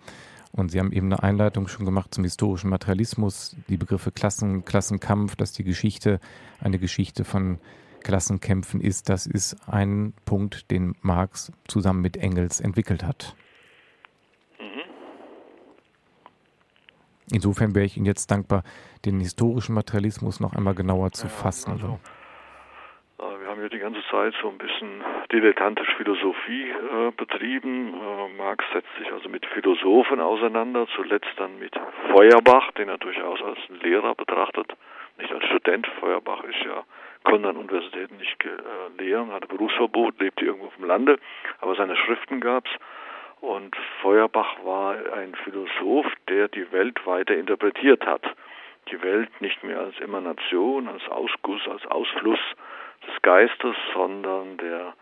Und 0.57 0.71
Sie 0.71 0.79
haben 0.81 0.91
eben 0.91 1.13
eine 1.13 1.23
Einleitung 1.23 1.69
schon 1.69 1.85
gemacht 1.85 2.15
zum 2.15 2.25
historischen 2.25 2.71
Materialismus, 2.71 3.55
die 3.69 3.77
Begriffe 3.77 4.11
Klassen, 4.11 4.65
Klassenkampf, 4.65 5.37
dass 5.37 5.53
die 5.53 5.65
Geschichte 5.65 6.19
eine 6.61 6.79
Geschichte 6.79 7.25
von 7.25 7.59
Klassenkämpfen 8.03 8.81
ist. 8.81 9.11
Das 9.11 9.27
ist 9.27 9.57
ein 9.69 10.15
Punkt, 10.25 10.71
den 10.71 10.97
Marx 11.03 11.53
zusammen 11.69 12.01
mit 12.01 12.17
Engels 12.17 12.61
entwickelt 12.61 13.05
hat. 13.05 13.37
Mhm. 14.59 14.81
Insofern 17.33 17.75
wäre 17.75 17.85
ich 17.85 17.99
Ihnen 17.99 18.07
jetzt 18.07 18.31
dankbar, 18.31 18.63
den 19.05 19.21
historischen 19.21 19.75
Materialismus 19.75 20.41
noch 20.41 20.55
einmal 20.55 20.75
genauer 20.75 21.13
zu 21.13 21.29
fassen. 21.29 21.73
Also, 21.73 21.99
wir 23.67 23.81
haben 23.81 23.83
ja 23.83 23.91
die 23.91 23.95
ganze 23.95 24.11
Zeit 24.11 24.35
so 24.41 24.49
ein 24.49 24.59
bisschen 24.59 25.03
dilettantisch 25.33 25.93
Philosophie 25.97 26.71
äh, 26.71 27.11
betrieben. 27.17 27.95
Äh, 27.95 28.37
Marx 28.37 28.65
setzt 28.73 28.95
sich 28.99 29.11
also 29.13 29.29
mit 29.29 29.45
Philosophen 29.47 30.21
auseinander, 30.21 30.87
zuletzt 30.95 31.33
dann 31.37 31.59
mit 31.59 31.75
Feuerbach, 32.13 32.71
den 32.73 32.89
er 32.89 32.99
durchaus 32.99 33.43
als 33.43 33.59
Lehrer 33.83 34.15
betrachtet, 34.15 34.73
nicht 35.19 35.33
als 35.33 35.45
Student. 35.47 35.87
Feuerbach 36.01 36.45
ist 36.45 36.65
ja 36.65 36.85
konnte 37.25 37.49
an 37.49 37.57
Universitäten 37.57 38.19
nicht 38.19 38.45
äh, 38.45 39.03
lehren, 39.03 39.33
hatte 39.33 39.49
Berufsverbot, 39.49 40.21
lebte 40.21 40.45
irgendwo 40.45 40.69
auf 40.69 40.77
dem 40.77 40.85
Lande, 40.85 41.19
aber 41.61 41.75
seine 41.75 41.97
Schriften 41.97 42.41
gab's. 42.41 42.71
Und 43.41 43.75
Feuerbach 44.01 44.65
war 44.65 44.95
ein 45.15 45.35
Philosoph, 45.43 46.07
der 46.29 46.49
die 46.49 46.71
Welt 46.71 47.05
weiter 47.05 47.35
interpretiert 47.35 48.07
hat. 48.07 48.23
Die 48.93 49.03
Welt 49.03 49.41
nicht 49.41 49.65
mehr 49.65 49.81
als 49.81 49.99
Emanation, 49.99 50.87
als 50.87 51.07
Ausguss, 51.09 51.67
als 51.69 51.85
Ausfluss 51.87 52.39
des 53.03 53.23
Geistes, 53.23 53.77
sondern 53.95 54.57
der 54.59 54.95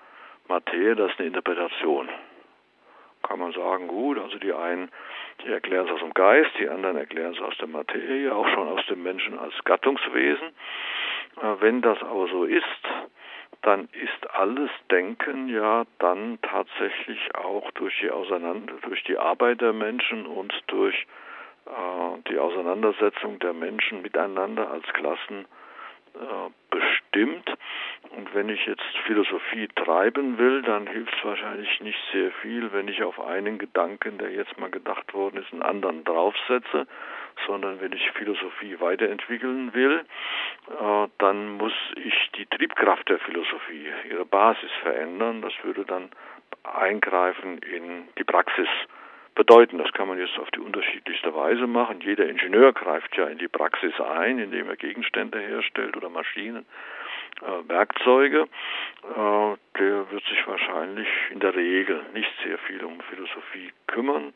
Materie, 0.49 0.95
das 0.95 1.13
ist 1.13 1.19
eine 1.19 1.29
Interpretation. 1.29 2.09
Kann 3.23 3.39
man 3.39 3.53
sagen, 3.53 3.89
gut, 3.89 4.19
also 4.19 4.39
die 4.39 4.53
einen, 4.53 4.91
die 5.43 5.49
erklären 5.51 5.87
es 5.87 5.93
aus 5.93 6.01
dem 6.01 6.13
Geist, 6.13 6.51
die 6.59 6.69
anderen 6.69 6.97
erklären 6.97 7.33
es 7.33 7.41
aus 7.41 7.57
der 7.59 7.69
Materie, 7.69 8.35
auch 8.35 8.47
schon 8.49 8.69
aus 8.69 8.85
dem 8.87 9.03
Menschen 9.03 9.39
als 9.39 9.55
Gattungswesen. 9.65 10.49
Äh, 11.41 11.61
wenn 11.61 11.81
das 11.81 12.03
aber 12.03 12.29
so 12.29 12.45
ist, 12.45 12.65
dann 13.63 13.89
ist 13.93 14.31
alles 14.35 14.71
Denken 14.91 15.49
ja 15.49 15.85
dann 15.99 16.39
tatsächlich 16.43 17.35
auch 17.35 17.71
durch 17.73 17.99
die 18.01 18.11
Auseinander, 18.11 18.75
durch 18.83 19.03
die 19.05 19.17
Arbeit 19.17 19.63
der 19.63 19.73
Menschen 19.73 20.27
und 20.27 20.53
durch 20.67 21.07
äh, 21.67 22.21
die 22.29 22.39
Auseinandersetzung 22.39 23.39
der 23.39 23.55
Menschen 23.55 24.03
miteinander 24.03 24.71
als 24.71 24.85
Klassen 24.93 25.47
äh. 26.15 26.51
Und 27.15 28.35
wenn 28.35 28.49
ich 28.49 28.65
jetzt 28.67 28.83
Philosophie 29.07 29.69
treiben 29.75 30.39
will, 30.39 30.63
dann 30.63 30.87
hilft 30.87 31.15
es 31.17 31.25
wahrscheinlich 31.25 31.81
nicht 31.81 31.99
sehr 32.13 32.31
viel, 32.43 32.73
wenn 32.73 32.89
ich 32.89 33.03
auf 33.03 33.21
einen 33.21 33.59
Gedanken, 33.59 34.19
der 34.19 34.31
jetzt 34.31 34.59
mal 34.59 34.71
gedacht 34.71 35.15
worden 35.15 35.43
ist, 35.43 35.53
einen 35.53 35.63
anderen 35.63 36.05
draufsetze, 36.05 36.87
sondern 37.47 37.81
wenn 37.81 37.93
ich 37.93 38.11
Philosophie 38.13 38.79
weiterentwickeln 38.81 39.75
will, 39.75 40.05
äh, 40.71 41.09
dann 41.19 41.57
muss 41.57 41.73
ich 41.97 42.31
die 42.37 42.47
Triebkraft 42.47 43.09
der 43.09 43.19
Philosophie, 43.19 43.89
ihre 44.09 44.25
Basis 44.25 44.71
verändern. 44.83 45.43
Das 45.43 45.53
würde 45.63 45.85
dann 45.85 46.11
eingreifen 46.63 47.59
in 47.59 48.09
die 48.19 48.25
Praxis 48.25 48.69
bedeuten. 49.35 49.79
Das 49.79 49.93
kann 49.93 50.09
man 50.09 50.19
jetzt 50.19 50.39
auf 50.39 50.51
die 50.53 50.61
unterschiedlichste 50.61 51.35
Weise 51.35 51.67
machen. 51.67 52.01
Jeder 52.01 52.27
Ingenieur 52.29 52.73
greift 52.73 53.17
ja 53.17 53.27
in 53.27 53.39
die 53.39 53.49
Praxis 53.49 53.93
ein, 54.01 54.39
indem 54.39 54.69
er 54.69 54.77
Gegenstände 54.77 55.39
herstellt 55.39 55.97
oder 55.97 56.09
Maschinen, 56.09 56.65
Werkzeuge. 57.69 58.49
Äh, 59.03 59.57
der 59.79 60.11
wird 60.11 60.25
sich 60.25 60.47
wahrscheinlich 60.47 61.09
in 61.31 61.41
der 61.41 61.55
Regel 61.55 62.03
nicht 62.15 62.31
sehr 62.45 62.59
viel 62.59 62.85
um 62.85 63.01
Philosophie 63.01 63.73
kümmern. 63.87 64.33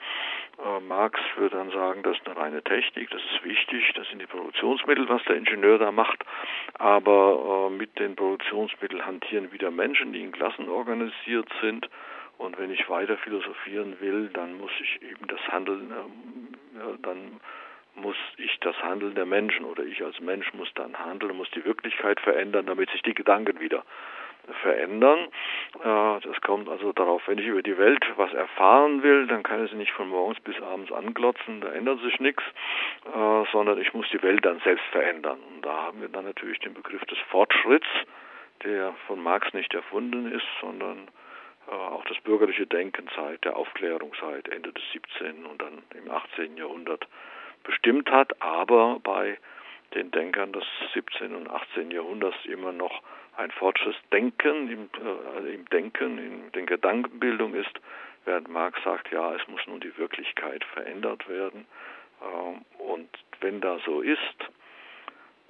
Äh, 0.59 0.81
Marx 0.81 1.21
würde 1.37 1.57
dann 1.57 1.71
sagen, 1.71 2.03
das 2.03 2.17
ist 2.17 2.27
eine 2.27 2.37
reine 2.37 2.63
Technik, 2.63 3.11
das 3.11 3.23
ist 3.33 3.45
wichtig, 3.45 3.93
das 3.95 4.09
sind 4.09 4.21
die 4.21 4.27
Produktionsmittel, 4.27 5.09
was 5.09 5.23
der 5.25 5.37
Ingenieur 5.37 5.79
da 5.79 5.93
macht. 5.93 6.25
Aber 6.79 7.69
äh, 7.69 7.75
mit 7.75 7.99
den 7.99 8.17
Produktionsmitteln 8.17 9.07
hantieren 9.07 9.53
wieder 9.53 9.71
Menschen, 9.71 10.13
die 10.13 10.23
in 10.23 10.33
Klassen 10.33 10.69
organisiert 10.69 11.49
sind 11.61 11.89
und 12.39 12.57
wenn 12.59 12.71
ich 12.71 12.89
weiter 12.89 13.17
philosophieren 13.19 13.97
will, 14.01 14.31
dann 14.33 14.59
muss 14.59 14.71
ich 14.81 15.03
eben 15.03 15.27
das 15.27 15.41
Handeln, 15.49 15.91
äh, 15.91 16.99
dann 17.03 17.41
muss 18.01 18.17
ich 18.37 18.59
das 18.61 18.77
Handeln 18.83 19.15
der 19.15 19.27
Menschen 19.27 19.65
oder 19.65 19.85
ich 19.85 20.03
als 20.05 20.21
Mensch 20.21 20.53
muss 20.55 20.73
dann 20.75 20.99
handeln, 20.99 21.37
muss 21.37 21.51
die 21.51 21.65
Wirklichkeit 21.65 22.21
verändern, 22.21 22.67
damit 22.67 22.91
sich 22.91 23.03
die 23.03 23.15
Gedanken 23.15 23.61
wieder 23.61 23.85
verändern. 24.63 25.29
Äh, 25.83 26.21
das 26.21 26.41
kommt 26.43 26.69
also 26.69 26.93
darauf, 26.93 27.23
wenn 27.27 27.39
ich 27.39 27.47
über 27.47 27.63
die 27.63 27.79
Welt 27.79 28.05
was 28.17 28.33
erfahren 28.33 29.03
will, 29.03 29.27
dann 29.27 29.43
kann 29.43 29.65
ich 29.65 29.71
sie 29.71 29.77
nicht 29.77 29.93
von 29.93 30.09
morgens 30.09 30.41
bis 30.41 30.61
abends 30.61 30.93
anglotzen, 30.93 31.61
da 31.61 31.73
ändert 31.73 32.01
sich 32.01 32.19
nichts, 32.21 32.43
äh, 33.07 33.45
sondern 33.53 33.81
ich 33.81 33.93
muss 33.95 34.07
die 34.11 34.23
Welt 34.23 34.45
dann 34.45 34.61
selbst 34.61 34.85
verändern. 34.87 35.39
Und 35.55 35.65
da 35.65 35.85
haben 35.85 36.01
wir 36.01 36.09
dann 36.09 36.25
natürlich 36.25 36.59
den 36.61 36.75
Begriff 36.75 37.05
des 37.07 37.19
Fortschritts, 37.31 37.89
der 38.65 38.95
von 39.07 39.23
Marx 39.23 39.53
nicht 39.53 39.73
erfunden 39.75 40.33
ist, 40.33 40.47
sondern 40.61 41.09
äh, 41.69 41.75
auch 41.75 42.05
das 42.05 42.19
bürgerliche 42.21 42.67
Denken 42.67 43.09
seit 43.15 43.45
der 43.45 43.57
Aufklärung, 43.57 44.13
seit 44.21 44.49
Ende 44.49 44.73
des 44.73 44.83
17. 44.93 45.47
und 45.47 45.61
dann 45.61 45.83
im 45.95 46.11
18. 46.11 46.57
Jahrhundert 46.57 47.07
bestimmt 47.69 48.11
hat, 48.11 48.41
aber 48.41 48.99
bei 49.05 49.39
den 49.95 50.11
Denkern 50.11 50.53
des 50.53 50.65
17. 50.95 51.35
und 51.35 51.51
18. 51.51 51.91
Jahrhunderts 51.91 52.39
immer 52.47 52.73
noch 52.73 53.03
ein 53.37 53.51
Fortschrittsdenken 53.51 54.71
im, 54.71 54.91
äh, 55.05 55.55
im 55.55 55.67
Denken, 55.67 56.19
in 56.19 56.53
der 56.53 56.63
Gedankenbildung 56.63 57.55
ist, 57.55 57.79
während 58.25 58.49
Marx 58.49 58.83
sagt, 58.85 59.13
ja, 59.13 59.35
es 59.35 59.47
muss 59.49 59.61
nun 59.67 59.81
die 59.81 59.97
Wirklichkeit 59.99 60.65
verändert 60.65 61.29
werden. 61.29 61.67
Äh, 62.23 62.83
und 62.83 63.11
wenn 63.41 63.61
da 63.61 63.79
so 63.85 64.01
ist, 64.01 64.41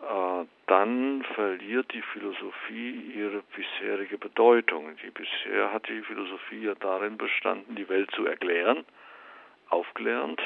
äh, 0.03 0.45
dann 0.67 1.25
verliert 1.35 1.93
die 1.93 2.03
Philosophie 2.03 3.13
ihre 3.15 3.43
bisherige 3.55 4.19
Bedeutung. 4.19 4.97
Die 5.05 5.11
bisher 5.11 5.73
hat 5.73 5.89
die 5.89 6.03
Philosophie 6.03 6.65
ja 6.65 6.75
darin 6.75 7.17
bestanden, 7.17 7.77
die 7.77 7.89
Welt 7.89 8.11
zu 8.11 8.27
erklären, 8.27 8.85
aufklärend 9.71 10.41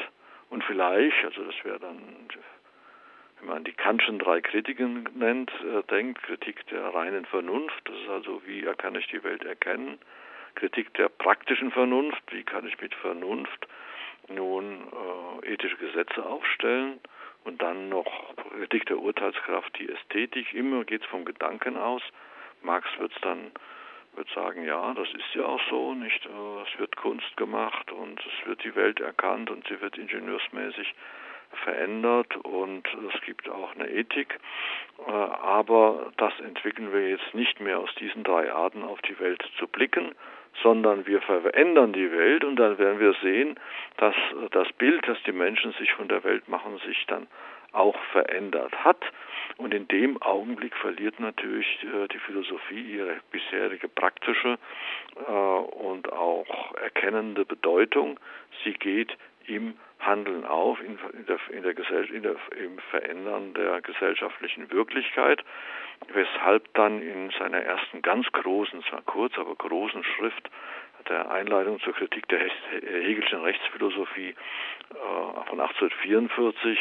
und 0.53 0.63
vielleicht, 0.65 1.25
also 1.25 1.43
das 1.43 1.55
wäre 1.63 1.79
dann, 1.79 1.97
wenn 3.39 3.49
man 3.49 3.63
die 3.63 3.73
Kantschen 3.73 4.19
drei 4.19 4.39
Kritiken 4.39 5.09
nennt, 5.15 5.51
äh, 5.63 5.81
denkt, 5.89 6.21
Kritik 6.21 6.67
der 6.67 6.93
reinen 6.93 7.25
Vernunft, 7.25 7.81
das 7.85 7.95
ist 7.95 8.09
also, 8.09 8.39
wie 8.45 8.61
kann 8.77 8.93
ich 8.93 9.07
die 9.07 9.23
Welt 9.23 9.43
erkennen, 9.43 9.97
Kritik 10.53 10.93
der 10.93 11.09
praktischen 11.09 11.71
Vernunft, 11.71 12.21
wie 12.29 12.43
kann 12.43 12.67
ich 12.67 12.79
mit 12.79 12.93
Vernunft 12.93 13.67
nun 14.29 14.91
äh, 15.41 15.53
ethische 15.53 15.77
Gesetze 15.77 16.23
aufstellen 16.23 16.99
und 17.45 17.59
dann 17.63 17.89
noch 17.89 18.35
Kritik 18.51 18.85
der 18.85 18.99
Urteilskraft, 18.99 19.75
die 19.79 19.89
Ästhetik, 19.89 20.53
immer 20.53 20.83
geht 20.83 21.01
es 21.01 21.07
vom 21.07 21.25
Gedanken 21.25 21.77
aus. 21.77 22.03
Marx 22.61 22.87
wird 22.99 23.11
dann 23.21 23.51
wird 24.15 24.29
sagen, 24.29 24.65
ja, 24.65 24.93
das 24.93 25.07
ist 25.09 25.33
ja 25.35 25.45
auch 25.45 25.61
so, 25.69 25.93
nicht? 25.93 26.25
Äh, 26.25 26.61
es 26.71 26.79
wird 26.79 26.95
Kunst 26.95 27.35
gemacht 27.37 27.91
und 27.91 28.19
es 28.19 28.47
wird 28.47 28.63
die 28.63 28.75
Welt 28.75 28.99
erkannt 28.99 29.49
und 29.49 29.67
sie 29.67 29.79
wird 29.81 29.97
ingenieursmäßig 29.97 30.93
verändert 31.63 32.35
und 32.37 32.87
es 33.13 33.21
gibt 33.21 33.49
auch 33.49 33.75
eine 33.75 33.89
Ethik. 33.89 34.39
Äh, 35.07 35.11
aber 35.11 36.11
das 36.17 36.33
entwickeln 36.39 36.91
wir 36.91 37.09
jetzt 37.09 37.33
nicht 37.33 37.59
mehr 37.59 37.79
aus 37.79 37.93
diesen 37.95 38.23
drei 38.23 38.51
Arten 38.51 38.83
auf 38.83 39.01
die 39.03 39.19
Welt 39.19 39.43
zu 39.59 39.67
blicken, 39.67 40.15
sondern 40.61 41.05
wir 41.07 41.21
verändern 41.21 41.93
die 41.93 42.11
Welt 42.11 42.43
und 42.43 42.57
dann 42.57 42.77
werden 42.77 42.99
wir 42.99 43.13
sehen, 43.21 43.59
dass 43.97 44.15
das 44.51 44.71
Bild, 44.73 45.07
das 45.07 45.17
die 45.23 45.31
Menschen 45.31 45.73
sich 45.73 45.91
von 45.93 46.07
der 46.07 46.23
Welt 46.23 46.47
machen, 46.47 46.79
sich 46.85 47.05
dann 47.07 47.27
auch 47.73 47.97
verändert 48.11 48.73
hat. 48.83 49.03
Und 49.57 49.73
in 49.73 49.87
dem 49.87 50.21
Augenblick 50.21 50.75
verliert 50.75 51.19
natürlich 51.19 51.67
äh, 51.83 52.07
die 52.07 52.19
Philosophie 52.19 52.81
ihre 52.81 53.17
bisherige 53.31 53.87
praktische 53.87 54.57
äh, 55.27 55.31
und 55.31 56.11
auch 56.11 56.73
erkennende 56.75 57.45
Bedeutung. 57.45 58.19
Sie 58.63 58.73
geht 58.73 59.15
im 59.45 59.75
Handeln 59.99 60.45
auf, 60.45 60.79
in, 60.81 60.97
der, 61.27 61.39
in 61.49 61.63
der 61.63 62.09
in 62.11 62.23
der, 62.23 62.35
im 62.57 62.79
Verändern 62.89 63.53
der 63.53 63.81
gesellschaftlichen 63.81 64.71
Wirklichkeit, 64.71 65.43
weshalb 66.13 66.73
dann 66.73 67.01
in 67.01 67.31
seiner 67.39 67.61
ersten 67.61 68.01
ganz 68.01 68.29
großen, 68.31 68.83
zwar 68.83 69.01
kurz, 69.03 69.37
aber 69.37 69.55
großen 69.55 70.03
Schrift 70.03 70.49
der 71.09 71.29
Einleitung 71.31 71.79
zur 71.81 71.93
Kritik 71.93 72.27
der 72.29 72.39
Hegelschen 72.81 73.41
Rechtsphilosophie 73.41 74.29
äh, 74.29 75.45
von 75.47 75.59
1844 75.59 76.77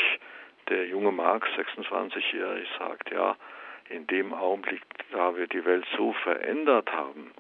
der 0.69 0.87
junge 0.87 1.13
Marx, 1.13 1.49
26-jährig, 1.57 2.69
sagt, 2.79 3.11
ja, 3.11 3.37
in 3.89 4.07
dem 4.07 4.33
Augenblick, 4.33 4.83
da 5.13 5.37
wir 5.37 5.47
die 5.47 5.65
Welt 5.65 5.85
so 5.97 6.13
verändert 6.13 6.91
haben, 6.93 7.33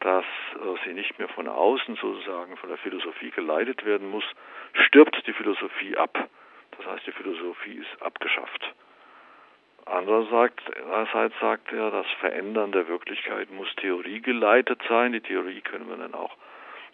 dass 0.00 0.24
äh, 0.24 0.84
sie 0.84 0.94
nicht 0.94 1.18
mehr 1.18 1.28
von 1.28 1.48
außen 1.48 1.96
sozusagen 1.96 2.56
von 2.56 2.68
der 2.68 2.78
Philosophie 2.78 3.30
geleitet 3.30 3.84
werden 3.84 4.10
muss, 4.10 4.24
stirbt 4.86 5.16
die 5.26 5.32
Philosophie 5.32 5.96
ab. 5.96 6.28
Das 6.76 6.86
heißt, 6.86 7.06
die 7.06 7.12
Philosophie 7.12 7.74
ist 7.74 8.02
abgeschafft. 8.02 8.74
Andererseits 9.84 11.34
sagt 11.40 11.72
er, 11.72 11.90
das 11.90 12.06
Verändern 12.20 12.72
der 12.72 12.88
Wirklichkeit 12.88 13.50
muss 13.50 13.68
theoriegeleitet 13.76 14.80
sein. 14.88 15.12
Die 15.12 15.20
Theorie 15.20 15.60
können 15.60 15.88
wir 15.88 15.96
dann 15.96 16.14
auch, 16.14 16.36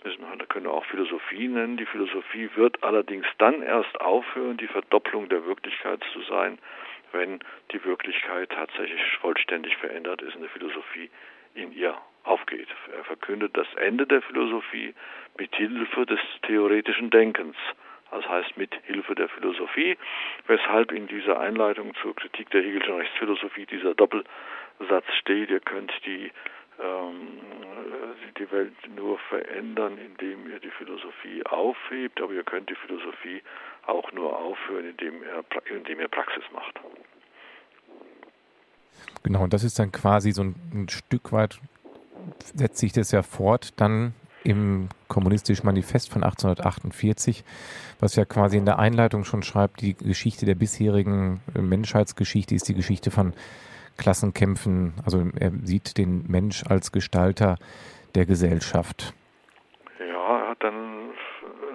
wir, 0.04 0.46
können 0.46 0.66
wir 0.66 0.72
auch 0.72 0.84
Philosophie 0.86 1.48
nennen. 1.48 1.76
Die 1.76 1.86
Philosophie 1.86 2.50
wird 2.54 2.82
allerdings 2.82 3.26
dann 3.38 3.62
erst 3.62 4.00
aufhören, 4.00 4.56
die 4.56 4.68
Verdopplung 4.68 5.28
der 5.28 5.44
Wirklichkeit 5.44 6.02
zu 6.12 6.22
sein, 6.22 6.58
wenn 7.12 7.40
die 7.72 7.84
Wirklichkeit 7.84 8.50
tatsächlich 8.50 9.02
vollständig 9.20 9.76
verändert 9.76 10.22
ist 10.22 10.36
und 10.36 10.42
die 10.42 10.48
Philosophie 10.48 11.10
in 11.54 11.72
ihr 11.72 11.96
aufgeht. 12.24 12.68
Er 12.96 13.04
verkündet 13.04 13.56
das 13.56 13.66
Ende 13.76 14.06
der 14.06 14.22
Philosophie 14.22 14.94
mit 15.38 15.54
Hilfe 15.56 16.06
des 16.06 16.20
theoretischen 16.42 17.10
Denkens 17.10 17.56
das 18.10 18.26
heißt 18.26 18.56
mit 18.56 18.74
Hilfe 18.84 19.14
der 19.14 19.28
Philosophie, 19.28 19.96
weshalb 20.46 20.92
in 20.92 21.06
dieser 21.06 21.38
Einleitung 21.38 21.94
zur 21.96 22.14
Kritik 22.16 22.50
der 22.50 22.62
Hegelschen 22.62 22.94
Rechtsphilosophie 22.94 23.66
dieser 23.66 23.94
Doppelsatz 23.94 25.04
steht, 25.20 25.50
ihr 25.50 25.60
könnt 25.60 25.92
die, 26.06 26.30
ähm, 26.80 27.38
die 28.38 28.50
Welt 28.50 28.74
nur 28.94 29.18
verändern, 29.28 29.98
indem 29.98 30.50
ihr 30.50 30.60
die 30.60 30.70
Philosophie 30.70 31.44
aufhebt, 31.46 32.20
aber 32.20 32.32
ihr 32.32 32.44
könnt 32.44 32.70
die 32.70 32.76
Philosophie 32.86 33.42
auch 33.86 34.12
nur 34.12 34.36
aufhören, 34.36 34.90
indem 34.90 35.22
ihr, 35.22 35.44
indem 35.76 36.00
ihr 36.00 36.08
Praxis 36.08 36.44
macht. 36.52 36.78
Genau, 39.22 39.42
und 39.42 39.52
das 39.52 39.64
ist 39.64 39.78
dann 39.78 39.92
quasi 39.92 40.32
so 40.32 40.42
ein, 40.42 40.54
ein 40.72 40.88
Stück 40.88 41.32
weit, 41.32 41.58
setzt 42.54 42.78
sich 42.78 42.92
das 42.92 43.10
ja 43.10 43.22
fort, 43.22 43.72
dann 43.76 44.14
im 44.44 44.88
Kommunistischen 45.08 45.66
Manifest 45.66 46.10
von 46.12 46.22
1848, 46.22 47.44
was 47.98 48.16
ja 48.16 48.24
quasi 48.24 48.56
in 48.56 48.64
der 48.64 48.78
Einleitung 48.78 49.24
schon 49.24 49.42
schreibt, 49.42 49.80
die 49.80 49.94
Geschichte 49.94 50.46
der 50.46 50.54
bisherigen 50.54 51.40
Menschheitsgeschichte 51.54 52.54
ist 52.54 52.68
die 52.68 52.74
Geschichte 52.74 53.10
von 53.10 53.34
Klassenkämpfen. 53.98 54.94
Also 55.04 55.24
er 55.38 55.50
sieht 55.62 55.98
den 55.98 56.24
Mensch 56.28 56.64
als 56.68 56.92
Gestalter 56.92 57.56
der 58.14 58.24
Gesellschaft. 58.24 59.12
Ja, 59.98 60.54
dann 60.60 61.10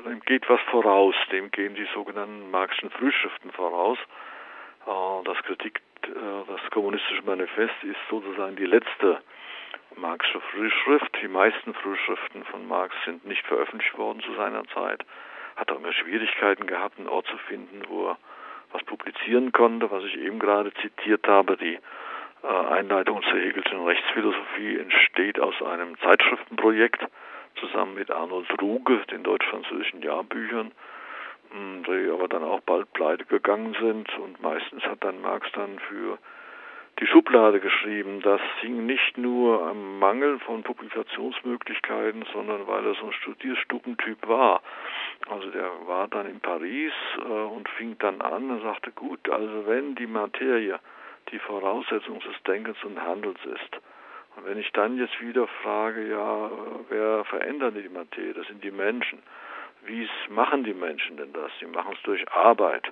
dem 0.05 0.19
geht 0.21 0.49
was 0.49 0.62
voraus. 0.71 1.15
Dem 1.31 1.51
gehen 1.51 1.75
die 1.75 1.88
sogenannten 1.93 2.51
Marxischen 2.51 2.89
Frühschriften 2.91 3.51
voraus. 3.51 3.97
Äh, 4.86 5.23
das 5.25 5.38
Kritik, 5.43 5.81
äh, 6.03 6.09
das 6.47 6.62
kommunistische 6.71 7.23
Manifest 7.23 7.75
ist 7.83 7.97
sozusagen 8.09 8.55
die 8.55 8.65
letzte 8.65 9.21
Marxische 9.95 10.41
Frühschrift. 10.51 11.17
Die 11.21 11.27
meisten 11.27 11.73
Frühschriften 11.73 12.43
von 12.45 12.67
Marx 12.67 12.95
sind 13.05 13.25
nicht 13.25 13.45
veröffentlicht 13.45 13.97
worden 13.97 14.21
zu 14.21 14.33
seiner 14.36 14.65
Zeit. 14.67 15.05
Hat 15.55 15.71
auch 15.71 15.77
immer 15.77 15.93
Schwierigkeiten 15.93 16.67
gehabt, 16.67 16.97
einen 16.97 17.09
Ort 17.09 17.27
zu 17.27 17.38
finden, 17.38 17.83
wo 17.88 18.07
er 18.07 18.17
was 18.71 18.83
publizieren 18.83 19.51
konnte. 19.51 19.91
Was 19.91 20.03
ich 20.03 20.17
eben 20.17 20.39
gerade 20.39 20.73
zitiert 20.73 21.27
habe, 21.27 21.57
die 21.57 21.77
Einleitung 22.43 23.21
zur 23.23 23.39
Hegelschen 23.39 23.86
Rechtsphilosophie 23.86 24.77
entsteht 24.77 25.39
aus 25.39 25.62
einem 25.62 25.97
Zeitschriftenprojekt 25.99 27.06
zusammen 27.56 27.95
mit 27.95 28.12
Arnold 28.12 28.47
Ruge, 28.62 29.01
den 29.12 29.23
deutsch-französischen 29.23 30.01
Jahrbüchern, 30.01 30.71
hm, 31.51 31.84
die 31.86 32.12
aber 32.12 32.27
dann 32.27 32.43
auch 32.43 32.60
bald 32.62 32.91
pleite 32.93 33.25
gegangen 33.25 33.75
sind 33.79 34.17
und 34.19 34.41
meistens 34.41 34.84
hat 34.84 35.03
dann 35.03 35.21
Marx 35.21 35.49
dann 35.53 35.79
für 35.79 36.17
die 36.99 37.08
Schublade 37.08 37.60
geschrieben. 37.60 38.21
Das 38.21 38.41
hing 38.60 38.86
nicht 38.86 39.17
nur 39.17 39.65
am 39.65 39.99
Mangel 39.99 40.39
von 40.39 40.63
Publikationsmöglichkeiten, 40.63 42.25
sondern 42.34 42.67
weil 42.67 42.86
er 42.86 42.95
so 42.95 43.06
ein 43.06 43.13
Studierstubentyp 43.13 44.27
war. 44.27 44.62
Also 45.29 45.49
der 45.49 45.69
war 45.88 46.08
dann 46.08 46.27
in 46.27 46.39
Paris 46.39 46.93
äh, 47.17 47.21
und 47.21 47.69
fing 47.69 47.97
dann 47.99 48.21
an 48.21 48.51
und 48.51 48.62
sagte, 48.62 48.91
gut, 48.91 49.29
also 49.29 49.65
wenn 49.65 49.95
die 49.95 50.08
Materie 50.08 50.79
die 51.31 51.39
Voraussetzung 51.39 52.19
des 52.19 52.41
Denkens 52.43 52.83
und 52.83 53.01
Handelns 53.01 53.39
ist, 53.45 53.79
und 54.36 54.45
wenn 54.45 54.57
ich 54.57 54.71
dann 54.71 54.97
jetzt 54.97 55.19
wieder 55.21 55.47
frage, 55.62 56.09
ja, 56.09 56.49
wer 56.89 57.23
verändert 57.25 57.75
die 57.75 57.89
Materie? 57.89 58.33
Das 58.33 58.47
sind 58.47 58.63
die 58.63 58.71
Menschen. 58.71 59.21
Wie 59.86 60.07
machen 60.29 60.63
die 60.63 60.73
Menschen 60.73 61.17
denn 61.17 61.33
das? 61.33 61.51
Sie 61.59 61.65
machen 61.65 61.93
es 61.95 62.01
durch 62.03 62.27
Arbeit. 62.31 62.91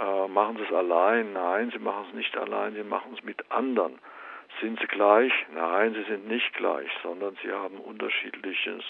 Äh, 0.00 0.28
machen 0.28 0.56
sie 0.56 0.62
es 0.62 0.72
allein? 0.72 1.32
Nein, 1.32 1.70
sie 1.72 1.78
machen 1.78 2.06
es 2.08 2.14
nicht 2.14 2.36
allein, 2.36 2.74
sie 2.74 2.84
machen 2.84 3.12
es 3.16 3.24
mit 3.24 3.50
anderen. 3.50 3.98
Sind 4.60 4.78
sie 4.80 4.86
gleich? 4.86 5.32
Nein, 5.54 5.94
sie 5.94 6.04
sind 6.04 6.28
nicht 6.28 6.54
gleich, 6.54 6.90
sondern 7.02 7.36
sie 7.42 7.50
haben 7.50 7.76
unterschiedliches 7.78 8.84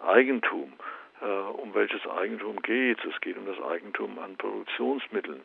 Eigentum. 0.00 0.72
Äh, 1.20 1.26
um 1.26 1.72
welches 1.74 2.04
Eigentum 2.08 2.60
geht 2.62 2.98
es? 3.04 3.14
Es 3.14 3.20
geht 3.20 3.38
um 3.38 3.46
das 3.46 3.60
Eigentum 3.62 4.18
an 4.18 4.36
Produktionsmitteln. 4.36 5.42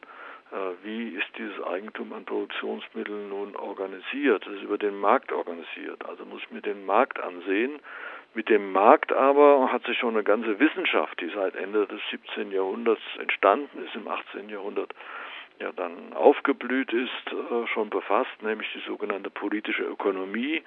Äh, 0.52 0.86
wie 0.86 1.10
ist 1.10 1.28
dieses 1.38 1.62
Eigentum 1.64 2.14
an 2.14 2.26
Produktionsmitteln 2.26 3.30
nun 3.30 3.56
organisiert? 3.56 4.46
Es 4.48 4.54
ist 4.56 4.64
über 4.64 4.78
den 4.78 4.98
Markt 4.98 5.32
organisiert. 5.32 6.06
Also 6.08 6.26
muss 6.26 6.42
ich 6.44 6.52
mir 6.52 6.62
den 6.62 6.86
Markt 6.86 7.20
ansehen 7.20 7.80
mit 8.38 8.50
dem 8.50 8.72
Markt 8.72 9.12
aber 9.12 9.72
hat 9.72 9.84
sich 9.86 9.98
schon 9.98 10.14
eine 10.14 10.24
ganze 10.24 10.60
Wissenschaft, 10.60 11.20
die 11.20 11.30
seit 11.34 11.56
Ende 11.56 11.88
des 11.88 12.00
17. 12.12 12.52
Jahrhunderts 12.52 13.02
entstanden 13.20 13.84
ist, 13.84 13.96
im 13.96 14.08
18. 14.08 14.48
Jahrhundert 14.50 14.94
ja 15.60 15.72
dann 15.72 16.14
aufgeblüht 16.14 16.94
ist, 16.94 17.34
äh, 17.34 17.68
schon 17.74 17.90
befasst, 17.90 18.44
nämlich 18.44 18.72
die 18.74 18.88
sogenannte 18.88 19.32
politische 19.32 19.82
Ökonomie 19.82 20.62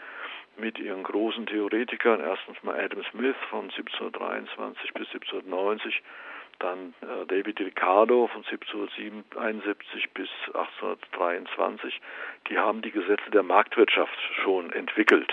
mit 0.56 0.80
ihren 0.80 1.04
großen 1.04 1.46
Theoretikern, 1.46 2.20
erstens 2.20 2.60
mal 2.64 2.74
Adam 2.74 3.04
Smith 3.12 3.36
von 3.50 3.70
1723 3.70 4.92
bis 4.92 5.06
1790, 5.14 6.02
dann 6.60 6.94
äh, 7.02 7.26
David 7.26 7.60
Ricardo 7.60 8.28
von 8.28 8.44
1771 8.44 10.10
bis 10.14 10.28
1823, 10.46 12.00
die 12.48 12.58
haben 12.58 12.82
die 12.82 12.90
Gesetze 12.90 13.30
der 13.30 13.42
Marktwirtschaft 13.42 14.16
schon 14.42 14.72
entwickelt. 14.72 15.32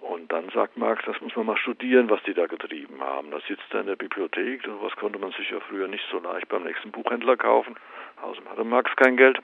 Und 0.00 0.32
dann 0.32 0.48
sagt 0.48 0.78
Marx, 0.78 1.04
das 1.04 1.20
muss 1.20 1.36
man 1.36 1.44
mal 1.46 1.58
studieren, 1.58 2.08
was 2.08 2.22
die 2.22 2.32
da 2.32 2.46
getrieben 2.46 3.02
haben. 3.02 3.30
Das 3.30 3.44
sitzt 3.46 3.64
da 3.70 3.80
in 3.80 3.86
der 3.86 3.96
Bibliothek, 3.96 4.62
sowas 4.64 4.96
konnte 4.96 5.18
man 5.18 5.32
sich 5.32 5.50
ja 5.50 5.60
früher 5.60 5.88
nicht 5.88 6.04
so 6.10 6.18
leicht 6.18 6.48
beim 6.48 6.64
nächsten 6.64 6.90
Buchhändler 6.90 7.36
kaufen. 7.36 7.76
Außerdem 8.22 8.50
hatte 8.50 8.64
Marx 8.64 8.90
kein 8.96 9.18
Geld. 9.18 9.38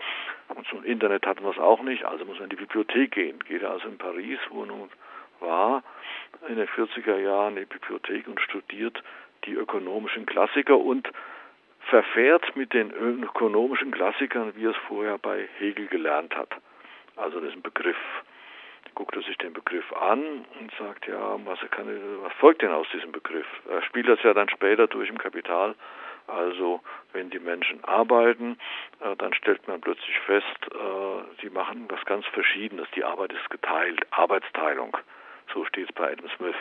Und 0.49 0.67
zum 0.69 0.83
Internet 0.85 1.27
hatten 1.27 1.45
wir 1.45 1.51
es 1.51 1.59
auch 1.59 1.83
nicht, 1.83 2.05
also 2.05 2.25
muss 2.25 2.39
man 2.39 2.45
in 2.45 2.57
die 2.57 2.65
Bibliothek 2.65 3.13
gehen. 3.13 3.39
Geht 3.41 3.63
er 3.63 3.73
also 3.73 3.89
in 3.89 3.99
Paris, 3.99 4.39
wo 4.49 4.63
er 4.63 4.67
nun 4.69 4.89
war, 5.41 5.83
in 6.49 6.57
den 6.57 6.69
40er 6.69 7.19
Jahren 7.19 7.57
in 7.57 7.65
die 7.65 7.75
Bibliothek 7.75 8.27
und 8.27 8.41
studiert 8.41 9.03
die 9.45 9.55
ökonomischen 9.55 10.27
Klassiker 10.27 10.79
und 10.79 11.09
verfährt 11.89 12.57
mit 12.57 12.73
den 12.73 12.91
ökonomischen 12.91 13.93
Klassikern, 13.93 14.53
wie 14.57 14.67
er 14.67 14.71
es 14.71 14.77
vorher 14.89 15.19
bei 15.19 15.49
Hegel 15.59 15.87
gelernt 15.87 16.37
hat. 16.37 16.51
Also 17.17 17.41
das 17.41 17.51
ist 17.51 17.57
ein 17.57 17.63
Begriff 17.63 17.97
guckt 18.97 19.15
er 19.15 19.23
sich 19.23 19.37
den 19.39 19.53
Begriff 19.53 19.93
an 19.93 20.45
und 20.59 20.73
sagt, 20.79 21.07
ja, 21.07 21.39
was, 21.45 21.59
kann, 21.71 21.87
was 22.23 22.33
folgt 22.35 22.63
denn 22.63 22.71
aus 22.71 22.87
diesem 22.93 23.13
Begriff? 23.13 23.47
Er 23.69 23.83
spielt 23.83 24.09
das 24.09 24.23
ja 24.23 24.35
dann 24.35 24.49
später 24.49 24.89
durch 24.89 25.09
im 25.09 25.19
Kapital. 25.19 25.75
Also 26.27 26.81
wenn 27.13 27.31
die 27.31 27.39
Menschen 27.39 27.85
arbeiten, 27.85 28.59
äh, 29.01 29.15
dann 29.17 29.33
stellt 29.35 29.69
man 29.69 29.81
plötzlich 29.81 30.19
fest, 30.21 30.47
äh, 30.73 31.43
sie 31.43 31.51
machen 31.51 31.85
was 31.89 32.05
ganz 32.07 32.27
Verschiedenes. 32.27 32.89
Die 32.97 33.05
Arbeit 33.05 33.33
ist 33.33 33.49
geteilt, 33.51 34.01
Arbeitsteilung. 34.11 34.97
So 35.55 35.65
steht 35.67 35.89
es 35.89 35.95
bei 35.95 36.11
Adam 36.13 36.29
Smith. 36.37 36.57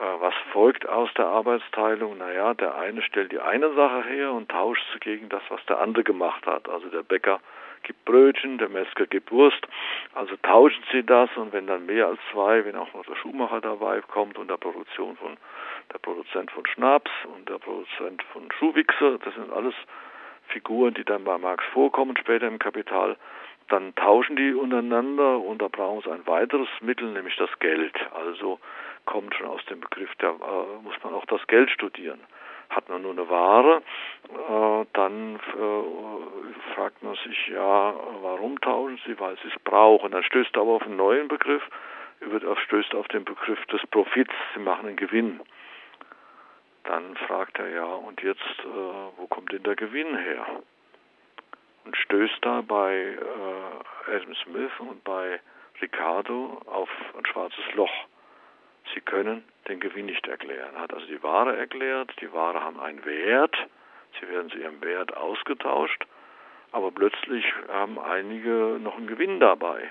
Äh, 0.00 0.20
was 0.20 0.34
folgt 0.52 0.88
aus 0.88 1.12
der 1.14 1.26
Arbeitsteilung? 1.26 2.18
Naja, 2.18 2.54
der 2.54 2.74
eine 2.76 3.02
stellt 3.02 3.32
die 3.32 3.40
eine 3.40 3.72
Sache 3.74 4.04
her 4.04 4.32
und 4.32 4.50
tauscht 4.50 4.84
sie 4.92 5.00
gegen 5.00 5.28
das, 5.28 5.42
was 5.50 5.64
der 5.66 5.78
andere 5.78 6.04
gemacht 6.04 6.46
hat. 6.46 6.68
Also 6.68 6.88
der 6.88 7.02
Bäcker 7.02 7.40
gibt 7.82 8.04
Brötchen, 8.04 8.58
der 8.58 8.68
Metzger 8.70 9.06
gibt 9.06 9.30
Wurst. 9.30 9.66
Also 10.14 10.36
tauschen 10.42 10.82
sie 10.90 11.04
das 11.04 11.28
und 11.36 11.52
wenn 11.52 11.66
dann 11.66 11.86
mehr 11.86 12.06
als 12.06 12.18
zwei, 12.32 12.64
wenn 12.64 12.76
auch 12.76 12.92
noch 12.94 13.04
der 13.04 13.16
Schuhmacher 13.16 13.60
dabei 13.60 14.00
kommt 14.00 14.38
und 14.38 14.48
der 14.48 14.56
Produktion 14.56 15.16
von 15.16 15.36
der 15.92 15.98
Produzent 15.98 16.50
von 16.50 16.66
Schnaps 16.66 17.10
und 17.34 17.48
der 17.48 17.58
Produzent 17.58 18.22
von 18.32 18.50
Schuhwichse, 18.52 19.18
das 19.22 19.34
sind 19.34 19.52
alles 19.52 19.74
Figuren, 20.48 20.94
die 20.94 21.04
dann 21.04 21.24
bei 21.24 21.36
Marx 21.38 21.64
vorkommen 21.72 22.16
später 22.16 22.46
im 22.48 22.58
Kapital, 22.58 23.16
dann 23.68 23.94
tauschen 23.94 24.36
die 24.36 24.52
untereinander 24.52 25.38
und 25.38 25.62
da 25.62 25.68
brauchen 25.68 26.02
sie 26.02 26.10
ein 26.10 26.26
weiteres 26.26 26.68
Mittel, 26.80 27.12
nämlich 27.12 27.36
das 27.36 27.50
Geld. 27.60 27.94
Also 28.12 28.58
kommt 29.10 29.34
schon 29.34 29.48
aus 29.48 29.64
dem 29.66 29.80
Begriff, 29.80 30.10
da 30.18 30.30
äh, 30.30 30.82
muss 30.82 30.94
man 31.02 31.12
auch 31.14 31.26
das 31.26 31.44
Geld 31.48 31.68
studieren. 31.70 32.20
Hat 32.70 32.88
man 32.88 33.02
nur 33.02 33.10
eine 33.10 33.28
Ware, 33.28 33.82
äh, 34.28 34.86
dann 34.92 35.36
äh, 35.36 36.72
fragt 36.74 37.02
man 37.02 37.16
sich, 37.16 37.48
ja, 37.48 37.94
warum 38.22 38.60
tauschen 38.60 39.00
sie? 39.04 39.18
Weil 39.18 39.36
sie 39.42 39.48
es 39.48 39.60
brauchen. 39.64 40.12
Dann 40.12 40.22
stößt 40.22 40.54
er 40.54 40.62
aber 40.62 40.74
auf 40.74 40.82
einen 40.82 40.96
neuen 40.96 41.26
Begriff, 41.26 41.62
stößt 42.66 42.94
auf 42.94 43.08
den 43.08 43.24
Begriff 43.24 43.64
des 43.66 43.84
Profits, 43.88 44.32
sie 44.54 44.60
machen 44.60 44.86
einen 44.86 44.96
Gewinn. 44.96 45.40
Dann 46.84 47.16
fragt 47.26 47.58
er 47.58 47.68
ja, 47.68 47.84
und 47.84 48.22
jetzt, 48.22 48.40
äh, 48.60 49.16
wo 49.16 49.26
kommt 49.26 49.50
denn 49.50 49.64
der 49.64 49.74
Gewinn 49.74 50.16
her? 50.16 50.46
Und 51.84 51.96
stößt 51.96 52.38
da 52.42 52.60
bei 52.60 52.94
äh, 52.94 54.14
Adam 54.14 54.34
Smith 54.44 54.72
und 54.78 55.02
bei 55.02 55.40
Ricardo 55.82 56.60
auf 56.66 56.88
ein 57.18 57.26
schwarzes 57.26 57.74
Loch. 57.74 57.90
Sie 58.94 59.00
können 59.00 59.44
den 59.68 59.80
Gewinn 59.80 60.06
nicht 60.06 60.26
erklären. 60.26 60.74
Er 60.74 60.82
hat 60.82 60.94
also 60.94 61.06
die 61.06 61.22
Ware 61.22 61.56
erklärt, 61.56 62.12
die 62.20 62.32
Ware 62.32 62.62
haben 62.62 62.80
einen 62.80 63.04
Wert, 63.04 63.56
sie 64.18 64.28
werden 64.28 64.50
zu 64.50 64.58
ihrem 64.58 64.82
Wert 64.82 65.16
ausgetauscht, 65.16 66.06
aber 66.72 66.90
plötzlich 66.90 67.44
haben 67.68 67.98
einige 67.98 68.78
noch 68.80 68.96
einen 68.96 69.06
Gewinn 69.06 69.40
dabei. 69.40 69.90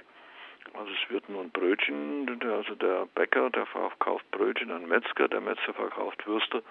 Also 0.74 0.92
es 0.92 1.10
wird 1.10 1.28
nun 1.30 1.50
Brötchen, 1.50 2.40
also 2.44 2.76
der 2.76 3.08
Bäcker, 3.16 3.50
der 3.50 3.66
verkauft 3.66 4.30
Brötchen 4.32 4.72
an 4.72 4.88
Metzger, 4.88 5.28
der 5.28 5.42
Metzger 5.42 5.74
verkauft 5.74 6.26
Würste 6.28 6.62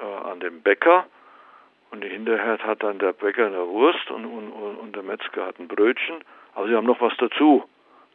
äh, 0.00 0.28
an 0.28 0.40
den 0.40 0.62
Bäcker 0.62 1.06
und 1.90 2.02
hinterher 2.02 2.58
hat 2.58 2.82
dann 2.82 2.98
der 2.98 3.12
Bäcker 3.12 3.46
eine 3.46 3.66
Wurst 3.68 4.10
und, 4.10 4.24
und, 4.24 4.50
und 4.50 4.96
der 4.96 5.02
Metzger 5.02 5.46
hat 5.46 5.58
ein 5.58 5.68
Brötchen, 5.68 6.16
aber 6.54 6.68
sie 6.68 6.74
haben 6.74 6.86
noch 6.86 7.00
was 7.00 7.16
dazu, 7.18 7.64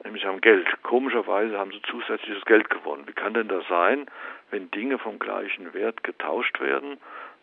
nämlich 0.03 0.25
haben 0.25 0.41
Geld. 0.41 0.67
Komischerweise 0.83 1.57
haben 1.57 1.71
sie 1.71 1.81
zusätzliches 1.83 2.45
Geld 2.45 2.69
gewonnen. 2.69 3.07
Wie 3.07 3.13
kann 3.13 3.33
denn 3.33 3.47
das 3.47 3.67
sein, 3.67 4.07
wenn 4.51 4.71
Dinge 4.71 4.97
vom 4.97 5.19
gleichen 5.19 5.73
Wert 5.73 6.03
getauscht 6.03 6.59
werden 6.59 6.97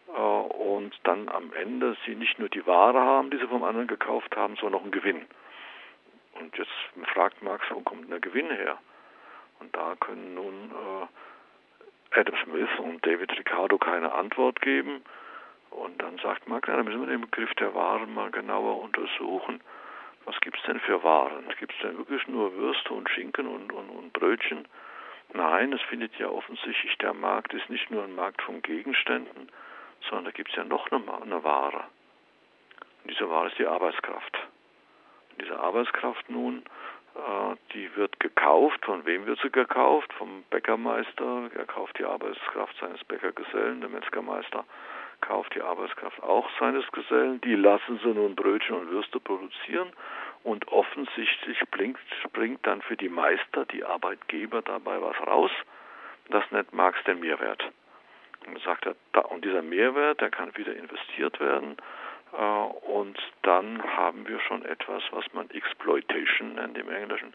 äh, 0.08 0.20
und 0.20 0.94
dann 1.04 1.28
am 1.28 1.52
Ende 1.52 1.96
sie 2.06 2.14
nicht 2.14 2.38
nur 2.38 2.48
die 2.48 2.66
Ware 2.66 3.00
haben, 3.00 3.30
die 3.30 3.38
sie 3.38 3.46
vom 3.46 3.64
anderen 3.64 3.88
gekauft 3.88 4.36
haben, 4.36 4.56
sondern 4.56 4.72
noch 4.72 4.82
einen 4.82 4.92
Gewinn? 4.92 5.26
Und 6.40 6.56
jetzt 6.56 6.70
fragt 7.12 7.42
Marx, 7.42 7.64
wo 7.70 7.80
kommt 7.80 8.04
denn 8.04 8.10
der 8.10 8.20
Gewinn 8.20 8.50
her? 8.50 8.78
Und 9.60 9.74
da 9.76 9.94
können 10.00 10.34
nun 10.34 10.70
äh, 10.70 12.18
Adam 12.18 12.34
Smith 12.44 12.68
und 12.78 13.04
David 13.06 13.36
Ricardo 13.38 13.78
keine 13.78 14.12
Antwort 14.12 14.60
geben. 14.60 15.02
Und 15.70 16.00
dann 16.02 16.18
sagt 16.18 16.48
Marx, 16.48 16.68
ja, 16.68 16.76
da 16.76 16.82
müssen 16.82 17.00
wir 17.00 17.06
den 17.06 17.22
Begriff 17.22 17.52
der 17.54 17.74
Waren 17.74 18.12
mal 18.12 18.30
genauer 18.30 18.82
untersuchen. 18.82 19.60
Was 20.24 20.40
gibt 20.40 20.58
es 20.58 20.62
denn 20.64 20.80
für 20.80 21.02
Waren? 21.02 21.44
Gibt 21.58 21.72
es 21.72 21.80
denn 21.80 21.98
wirklich 21.98 22.26
nur 22.28 22.54
Würste 22.54 22.92
und 22.92 23.08
Schinken 23.10 23.46
und, 23.46 23.72
und, 23.72 23.90
und 23.90 24.12
Brötchen? 24.12 24.66
Nein, 25.34 25.72
es 25.72 25.80
findet 25.82 26.14
ja 26.18 26.28
offensichtlich, 26.28 26.96
der 26.98 27.14
Markt 27.14 27.54
ist 27.54 27.70
nicht 27.70 27.90
nur 27.90 28.04
ein 28.04 28.14
Markt 28.14 28.42
von 28.42 28.60
Gegenständen, 28.62 29.50
sondern 30.08 30.26
da 30.26 30.30
gibt 30.30 30.50
es 30.50 30.56
ja 30.56 30.64
noch 30.64 30.90
eine, 30.90 31.02
eine 31.22 31.42
Ware. 31.42 31.84
Und 33.02 33.10
diese 33.10 33.28
Ware 33.30 33.48
ist 33.48 33.58
die 33.58 33.66
Arbeitskraft. 33.66 34.38
Diese 35.40 35.58
Arbeitskraft 35.58 36.28
nun, 36.28 36.64
äh, 37.14 37.56
die 37.72 37.94
wird 37.96 38.20
gekauft. 38.20 38.84
Von 38.84 39.04
wem 39.06 39.26
wird 39.26 39.40
sie 39.40 39.50
gekauft? 39.50 40.12
Vom 40.14 40.44
Bäckermeister. 40.50 41.50
Er 41.54 41.66
kauft 41.66 41.98
die 41.98 42.04
Arbeitskraft 42.04 42.76
seines 42.78 43.02
Bäckergesellen. 43.04 43.80
Der 43.80 43.90
Metzgermeister 43.90 44.64
kauft 45.22 45.54
die 45.54 45.62
Arbeitskraft 45.62 46.22
auch 46.22 46.48
seines 46.60 46.84
Gesellen. 46.92 47.40
Die 47.40 47.54
lassen 47.54 47.98
sie 48.02 48.10
nun 48.10 48.36
Brötchen 48.36 48.76
und 48.76 48.90
Würste 48.90 49.18
produzieren. 49.18 49.90
Und 50.44 50.68
offensichtlich 50.68 51.58
blinkt, 51.70 52.00
springt 52.22 52.66
dann 52.66 52.82
für 52.82 52.96
die 52.96 53.08
Meister, 53.08 53.64
die 53.64 53.84
Arbeitgeber 53.84 54.60
dabei 54.60 55.00
was 55.00 55.16
raus. 55.26 55.50
Das 56.28 56.44
nennt 56.50 56.72
Marx 56.74 57.02
den 57.04 57.20
Mehrwert. 57.20 57.62
Und 58.46 58.60
sagt 58.62 58.86
er, 58.86 59.30
und 59.30 59.44
dieser 59.44 59.62
Mehrwert, 59.62 60.20
der 60.20 60.30
kann 60.30 60.54
wieder 60.56 60.74
investiert 60.74 61.38
werden 61.40 61.76
äh, 62.32 62.44
und 62.90 63.18
dann 63.42 63.82
haben 63.96 64.26
wir 64.26 64.40
schon 64.40 64.64
etwas, 64.64 65.02
was 65.12 65.24
man 65.32 65.48
Exploitation 65.50 66.54
nennt 66.54 66.76
im 66.78 66.90
Englischen. 66.90 67.32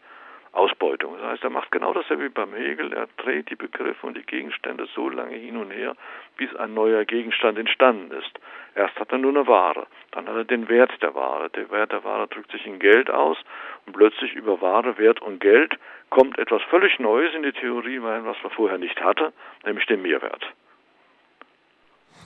Ausbeutung. 0.51 1.15
Das 1.17 1.31
heißt, 1.31 1.43
er 1.43 1.49
macht 1.49 1.71
genau 1.71 1.93
dasselbe 1.93 2.25
wie 2.25 2.29
beim 2.29 2.53
Hegel. 2.53 2.93
Er 2.93 3.07
dreht 3.17 3.49
die 3.49 3.55
Begriffe 3.55 4.05
und 4.07 4.17
die 4.17 4.25
Gegenstände 4.25 4.87
so 4.95 5.09
lange 5.09 5.35
hin 5.35 5.57
und 5.57 5.71
her, 5.71 5.95
bis 6.37 6.55
ein 6.55 6.73
neuer 6.73 7.05
Gegenstand 7.05 7.57
entstanden 7.57 8.11
ist. 8.11 8.39
Erst 8.75 8.99
hat 8.99 9.11
er 9.11 9.17
nur 9.17 9.31
eine 9.31 9.47
Ware, 9.47 9.87
dann 10.11 10.27
hat 10.27 10.35
er 10.35 10.43
den 10.45 10.69
Wert 10.69 10.91
der 11.01 11.15
Ware. 11.15 11.49
Der 11.49 11.69
Wert 11.71 11.91
der 11.91 12.03
Ware 12.03 12.27
drückt 12.27 12.51
sich 12.51 12.65
in 12.65 12.79
Geld 12.79 13.09
aus 13.09 13.37
und 13.85 13.93
plötzlich 13.93 14.33
über 14.33 14.61
Ware, 14.61 14.97
Wert 14.97 15.21
und 15.21 15.39
Geld 15.39 15.77
kommt 16.09 16.37
etwas 16.37 16.61
völlig 16.69 16.99
Neues 16.99 17.33
in 17.35 17.43
die 17.43 17.51
Theorie 17.51 17.97
rein, 17.97 18.25
was 18.25 18.37
man 18.43 18.51
vorher 18.51 18.77
nicht 18.77 19.01
hatte, 19.01 19.33
nämlich 19.65 19.85
den 19.87 20.01
Mehrwert. 20.01 20.45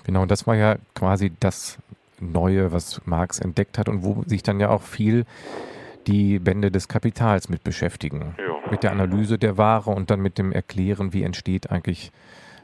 Genau, 0.06 0.26
das 0.26 0.48
war 0.48 0.56
ja 0.56 0.76
quasi 0.96 1.32
das 1.40 1.80
Neue, 2.20 2.72
was 2.72 3.02
Marx 3.08 3.40
entdeckt 3.40 3.80
hat 3.80 3.90
und 3.90 4.04
wo 4.04 4.22
sich 4.28 4.44
dann 4.44 4.60
ja 4.60 4.70
auch 4.70 4.84
viel 4.84 5.26
die 6.08 6.40
Bände 6.40 6.72
des 6.72 6.88
Kapitals 6.88 7.50
mit 7.50 7.64
beschäftigen. 7.64 8.36
Ja. 8.38 8.72
Mit 8.72 8.84
der 8.84 8.92
Analyse 8.92 9.38
der 9.38 9.58
Ware 9.58 9.92
und 9.92 10.10
dann 10.10 10.22
mit 10.22 10.38
dem 10.38 10.52
Erklären, 10.52 11.14
wie 11.14 11.24
entsteht 11.24 11.72
eigentlich 11.72 12.12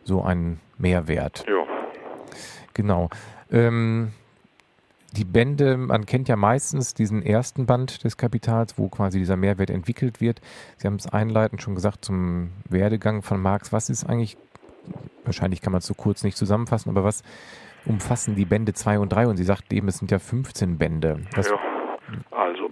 so 0.03 0.23
ein 0.23 0.59
Mehrwert. 0.77 1.45
Ja. 1.47 1.65
Genau. 2.73 3.09
Ähm, 3.51 4.11
die 5.13 5.25
Bände, 5.25 5.77
man 5.77 6.05
kennt 6.05 6.27
ja 6.27 6.35
meistens 6.35 6.93
diesen 6.93 7.23
ersten 7.23 7.65
Band 7.65 8.03
des 8.03 8.17
Kapitals, 8.17 8.77
wo 8.77 8.89
quasi 8.89 9.19
dieser 9.19 9.37
Mehrwert 9.37 9.69
entwickelt 9.69 10.21
wird. 10.21 10.41
Sie 10.77 10.87
haben 10.87 10.95
es 10.95 11.07
einleitend 11.07 11.61
schon 11.61 11.75
gesagt 11.75 12.05
zum 12.05 12.51
Werdegang 12.69 13.23
von 13.23 13.41
Marx. 13.41 13.71
Was 13.73 13.89
ist 13.89 14.05
eigentlich, 14.05 14.37
wahrscheinlich 15.23 15.61
kann 15.61 15.71
man 15.71 15.79
es 15.79 15.87
so 15.87 15.93
kurz 15.93 16.23
nicht 16.23 16.37
zusammenfassen, 16.37 16.89
aber 16.89 17.03
was 17.03 17.23
umfassen 17.85 18.35
die 18.35 18.45
Bände 18.45 18.73
2 18.73 18.99
und 18.99 19.09
3? 19.09 19.27
Und 19.27 19.37
Sie 19.37 19.43
sagten 19.43 19.73
eben, 19.73 19.87
es 19.87 19.97
sind 19.97 20.11
ja 20.11 20.19
15 20.19 20.77
Bände. 20.77 21.21
Was 21.35 21.49
ja, 21.49 21.57
also 22.31 22.69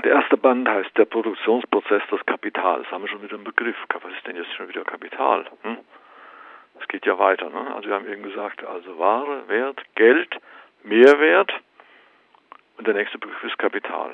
der 0.00 0.12
erste 0.12 0.36
Band 0.36 0.68
heißt 0.68 0.96
der 0.96 1.04
Produktionsprozess 1.04 2.02
des 2.10 2.24
Kapitals. 2.26 2.90
Haben 2.90 3.02
wir 3.02 3.08
schon 3.08 3.22
wieder 3.22 3.34
einen 3.34 3.44
Begriff. 3.44 3.76
Was 3.88 4.12
ist 4.12 4.26
denn 4.26 4.36
jetzt 4.36 4.52
schon 4.54 4.68
wieder 4.68 4.84
Kapital? 4.84 5.46
Hm? 5.62 5.78
Es 6.80 6.88
geht 6.88 7.06
ja 7.06 7.18
weiter. 7.18 7.50
Ne? 7.50 7.74
Also 7.74 7.88
wir 7.88 7.94
haben 7.94 8.08
eben 8.08 8.22
gesagt, 8.22 8.64
also 8.64 8.98
Ware, 8.98 9.48
Wert, 9.48 9.82
Geld, 9.94 10.34
Mehrwert 10.82 11.52
und 12.78 12.86
der 12.86 12.94
nächste 12.94 13.18
Begriff 13.18 13.42
ist 13.44 13.58
Kapital. 13.58 14.10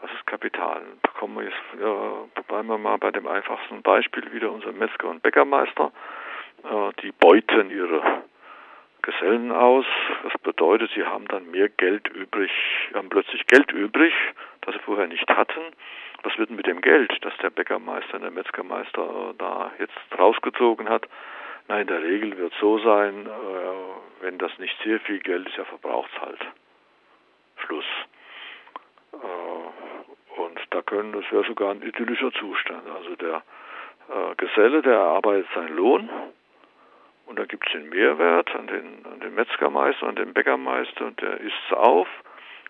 Was 0.00 0.10
ist 0.12 0.26
Kapital? 0.26 0.82
Kommen 1.18 1.36
wir 1.36 1.44
jetzt, 1.44 1.54
äh, 1.74 2.42
bleiben 2.48 2.68
wir 2.68 2.78
mal 2.78 2.98
bei 2.98 3.12
dem 3.12 3.28
einfachsten 3.28 3.82
Beispiel 3.82 4.32
wieder 4.32 4.50
unser 4.50 4.72
Metzger 4.72 5.08
und 5.08 5.22
Bäckermeister. 5.22 5.92
Äh, 6.64 6.92
die 7.02 7.12
beuten 7.12 7.70
ihre 7.70 8.22
Gesellen 9.02 9.52
aus. 9.52 9.84
Das 10.24 10.32
bedeutet, 10.42 10.90
sie 10.94 11.04
haben 11.04 11.28
dann 11.28 11.50
mehr 11.50 11.68
Geld 11.68 12.08
übrig, 12.08 12.50
haben 12.94 13.08
plötzlich 13.10 13.46
Geld 13.46 13.70
übrig, 13.72 14.12
das 14.62 14.74
sie 14.74 14.80
vorher 14.80 15.06
nicht 15.06 15.28
hatten. 15.28 15.60
Was 16.22 16.36
wird 16.38 16.50
denn 16.50 16.56
mit 16.56 16.66
dem 16.66 16.80
Geld, 16.80 17.12
das 17.22 17.36
der 17.38 17.50
Bäckermeister 17.50 18.14
und 18.14 18.22
der 18.22 18.30
Metzgermeister 18.30 19.34
da 19.38 19.70
jetzt 19.78 19.98
rausgezogen 20.18 20.88
hat? 20.88 21.06
Na, 21.68 21.80
in 21.80 21.86
der 21.86 22.02
Regel 22.02 22.36
wird 22.38 22.52
so 22.60 22.78
sein, 22.78 23.26
äh, 23.26 24.24
wenn 24.24 24.38
das 24.38 24.56
nicht 24.58 24.76
sehr 24.82 25.00
viel 25.00 25.20
Geld 25.20 25.48
ist, 25.48 25.56
ja 25.56 25.64
verbraucht 25.64 26.10
es 26.14 26.20
halt. 26.20 26.40
Schluss. 27.56 27.84
Äh, 29.12 30.40
und 30.40 30.58
da 30.70 30.82
können, 30.82 31.12
das 31.12 31.30
wäre 31.30 31.44
sogar 31.44 31.70
ein 31.70 31.82
idyllischer 31.82 32.32
Zustand. 32.32 32.88
Also 32.88 33.14
der 33.16 33.42
äh, 34.08 34.34
Geselle, 34.36 34.82
der 34.82 34.94
erarbeitet 34.94 35.46
seinen 35.54 35.76
Lohn, 35.76 36.10
und 37.26 37.38
da 37.38 37.44
gibt 37.44 37.66
es 37.66 37.72
den 37.72 37.88
Mehrwert 37.88 38.54
an 38.54 38.66
den, 38.66 39.06
an 39.10 39.20
den 39.20 39.34
Metzgermeister, 39.34 40.06
an 40.06 40.16
den 40.16 40.32
Bäckermeister 40.34 41.06
und 41.06 41.20
der 41.20 41.40
isst 41.40 41.56
es 41.66 41.72
auf. 41.76 42.08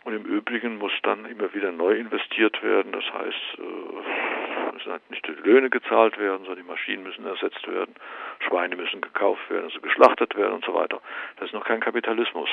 Und 0.05 0.15
im 0.15 0.25
Übrigen 0.25 0.79
muss 0.79 0.93
dann 1.03 1.27
immer 1.27 1.53
wieder 1.55 1.71
neu 1.71 1.93
investiert 1.93 2.61
werden. 2.63 2.93
Das 2.93 3.05
heißt, 3.05 3.59
äh, 3.59 4.77
es 4.77 4.85
sind 4.85 5.11
nicht 5.11 5.27
die 5.27 5.49
Löhne 5.49 5.71
gezahlt 5.71 6.19
werden, 6.19 6.45
sondern 6.45 6.65
die 6.65 6.71
Maschinen 6.71 7.05
müssen 7.05 7.25
ersetzt 7.25 7.67
werden, 7.69 7.95
Schweine 8.41 8.75
müssen 8.75 9.01
gekauft 9.01 9.49
werden, 9.49 9.65
also 9.65 9.81
geschlachtet 9.81 10.35
werden 10.37 10.55
und 10.55 10.65
so 10.65 10.75
weiter. 10.75 11.01
Das 11.37 11.47
ist 11.47 11.53
noch 11.53 11.65
kein 11.65 11.81
Kapitalismus. 11.81 12.49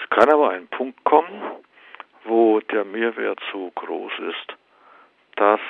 Es 0.00 0.08
kann 0.10 0.30
aber 0.30 0.50
ein 0.50 0.68
Punkt 0.68 1.02
kommen, 1.04 1.42
wo 2.24 2.60
der 2.60 2.84
Mehrwert 2.84 3.40
so 3.52 3.70
groß 3.74 4.12
ist, 4.30 4.56
dass 5.36 5.60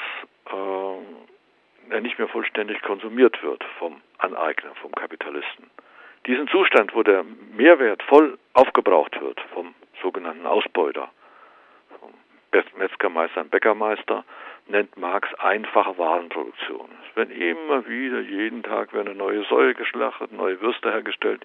äh, 0.53 1.95
er 1.95 2.01
nicht 2.01 2.19
mehr 2.19 2.29
vollständig 2.29 2.83
konsumiert 2.83 3.43
wird 3.43 3.65
vom 3.79 4.01
Aneigner, 4.19 4.75
vom 4.77 4.93
Kapitalisten. 4.93 5.71
Diesen 6.27 6.49
Zustand, 6.49 6.95
wo 6.95 7.03
der 7.03 7.25
Mehrwert 7.57 8.03
voll 8.03 8.39
aufgebraucht 8.53 9.21
wird 9.21 9.41
vom 9.55 9.75
sogenannten 10.03 10.47
Ausbeuter, 10.47 11.11
Metzgermeister 12.77 13.43
und 13.43 13.51
Bäckermeister, 13.51 14.25
nennt 14.71 14.97
Marx 14.97 15.33
einfache 15.35 15.99
Warenproduktion. 15.99 16.89
Es 17.09 17.17
werden 17.17 17.31
immer 17.31 17.87
wieder, 17.89 18.21
jeden 18.21 18.63
Tag 18.63 18.93
werden 18.93 19.17
neue 19.17 19.45
Säue 19.45 19.75
geschlachtet, 19.75 20.33
neue 20.33 20.61
Würste 20.61 20.91
hergestellt, 20.91 21.45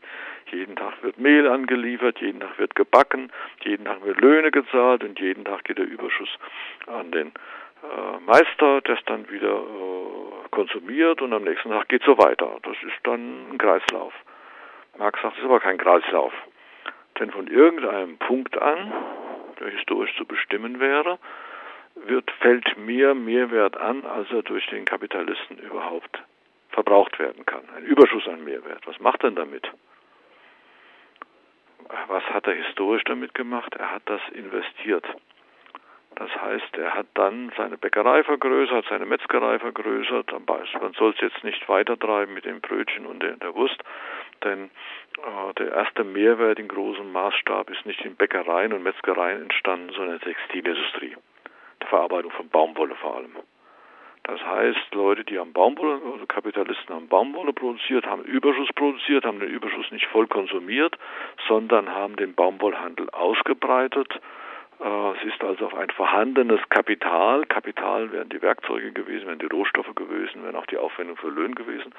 jeden 0.52 0.76
Tag 0.76 0.94
wird 1.02 1.18
Mehl 1.18 1.48
angeliefert, 1.48 2.20
jeden 2.20 2.40
Tag 2.40 2.58
wird 2.58 2.76
gebacken, 2.76 3.32
jeden 3.62 3.86
Tag 3.86 4.04
wird 4.04 4.22
Löhne 4.22 4.52
gezahlt 4.52 5.04
und 5.04 5.20
jeden 5.20 5.44
Tag 5.46 5.64
geht 5.64 5.78
der 5.78 5.88
Überschuss 5.88 6.30
an 6.88 7.12
den 7.12 7.28
äh, 7.28 8.20
Meister, 8.26 8.82
das 8.82 9.00
dann 9.06 9.30
wieder 9.30 9.58
äh, 9.58 10.50
konsumiert 10.52 11.22
und 11.22 11.34
am 11.34 11.44
nächsten 11.44 11.70
Tag 11.70 11.90
geht 11.90 12.04
so 12.04 12.18
weiter. 12.18 12.58
Das 12.64 12.78
ist 12.84 13.00
dann 13.04 13.52
ein 13.52 13.58
Kreislauf. 13.58 14.14
Marx 14.98 15.22
sagt, 15.22 15.34
es 15.34 15.40
ist 15.40 15.46
aber 15.46 15.60
kein 15.60 15.78
Kreislauf. 15.78 16.34
Denn 17.20 17.32
von 17.32 17.48
irgendeinem 17.48 18.18
Punkt 18.18 18.58
an, 18.62 18.94
der 19.60 19.70
historisch 19.70 20.16
zu 20.18 20.26
bestimmen 20.26 20.80
wäre, 20.80 21.18
wird, 21.96 22.30
fällt 22.42 22.78
mehr 22.78 23.16
Mehrwert 23.16 23.78
an, 23.78 24.06
als 24.06 24.30
er 24.32 24.44
durch 24.44 24.66
den 24.68 24.86
Kapitalisten 24.86 25.58
überhaupt 25.60 26.22
verbraucht 26.70 27.18
werden 27.20 27.46
kann. 27.46 27.64
Ein 27.76 27.84
Überschuss 27.86 28.28
an 28.28 28.44
Mehrwert. 28.44 28.86
Was 28.86 29.00
macht 29.00 29.24
er 29.24 29.32
damit? 29.32 29.72
Was 32.08 32.24
hat 32.26 32.48
er 32.48 32.54
historisch 32.54 33.04
damit 33.06 33.34
gemacht? 33.34 33.74
Er 33.76 33.92
hat 33.92 34.04
das 34.06 34.22
investiert. 34.34 35.06
Das 36.16 36.34
heißt, 36.34 36.78
er 36.78 36.94
hat 36.94 37.08
dann 37.14 37.52
seine 37.58 37.78
Bäckerei 37.78 38.24
vergrößert, 38.24 38.86
seine 38.90 39.06
Metzgerei 39.06 39.60
vergrößert. 39.60 40.32
Man 40.32 40.94
soll 40.94 41.12
es 41.12 41.20
jetzt 41.20 41.44
nicht 41.44 41.68
weiter 41.68 42.00
treiben 42.00 42.34
mit 42.34 42.46
dem 42.46 42.62
Brötchen 42.62 43.06
und 43.06 43.22
der, 43.22 43.54
Wurst, 43.54 43.78
denn 44.44 44.72
der 45.58 45.72
erste 45.72 46.04
Mehrwert 46.04 46.60
in 46.60 46.68
großem 46.68 47.12
Maßstab 47.12 47.70
ist 47.70 47.86
nicht 47.86 48.04
in 48.06 48.16
Bäckereien 48.16 48.74
und 48.74 48.84
Metzgereien 48.84 49.44
entstanden, 49.44 49.90
sondern 49.94 50.16
in 50.16 50.20
der 50.20 50.34
Textilindustrie, 50.34 51.16
der 51.82 51.88
Verarbeitung 51.88 52.32
von 52.32 52.50
Baumwolle 52.50 52.96
vor 52.96 53.18
allem. 53.18 53.36
Das 54.24 54.42
heißt, 54.42 54.94
Leute, 54.94 55.24
die 55.24 55.38
haben 55.38 55.54
Baumwolle, 55.54 56.02
also 56.12 56.26
Kapitalisten 56.26 56.96
haben 56.96 57.08
Baumwolle 57.08 57.54
produziert, 57.54 58.08
haben 58.08 58.24
Überschuss 58.24 58.70
produziert, 58.74 59.24
haben 59.24 59.40
den 59.40 59.50
Überschuss 59.50 59.92
nicht 59.92 60.08
voll 60.08 60.26
konsumiert, 60.26 60.98
sondern 61.48 61.90
haben 61.90 62.16
den 62.16 62.34
Baumwollhandel 62.34 63.10
ausgebreitet. 63.12 64.20
Äh, 64.80 65.12
es 65.12 65.34
ist 65.34 65.44
also 65.44 65.68
auf 65.68 65.76
ein 65.76 65.90
vorhandenes 65.90 66.60
Kapital, 66.70 67.46
Kapital 67.46 68.12
wären 68.12 68.30
die 68.30 68.42
Werkzeuge 68.42 68.92
gewesen, 68.92 69.28
wären 69.28 69.40
die 69.40 69.46
Rohstoffe 69.46 69.94
gewesen, 69.96 70.44
wären 70.44 70.56
auch 70.56 70.66
die 70.66 70.78
Aufwendung 70.78 71.18
für 71.18 71.30
Löhne 71.30 71.56
gewesen. 71.56 71.94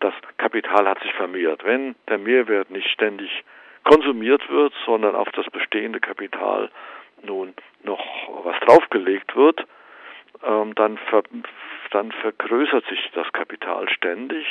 Das 0.00 0.14
Kapital 0.36 0.88
hat 0.88 1.00
sich 1.00 1.12
vermehrt. 1.14 1.64
Wenn 1.64 1.94
der 2.08 2.18
Mehrwert 2.18 2.70
nicht 2.70 2.88
ständig 2.88 3.44
konsumiert 3.84 4.48
wird, 4.50 4.72
sondern 4.84 5.16
auf 5.16 5.30
das 5.32 5.46
bestehende 5.50 6.00
Kapital 6.00 6.70
nun 7.22 7.54
noch 7.82 8.02
was 8.44 8.58
draufgelegt 8.60 9.34
wird, 9.34 9.66
ähm, 10.42 10.74
dann 10.74 10.98
ver 10.98 11.22
dann 11.90 12.12
vergrößert 12.12 12.86
sich 12.86 13.10
das 13.14 13.32
Kapital 13.32 13.88
ständig. 13.88 14.46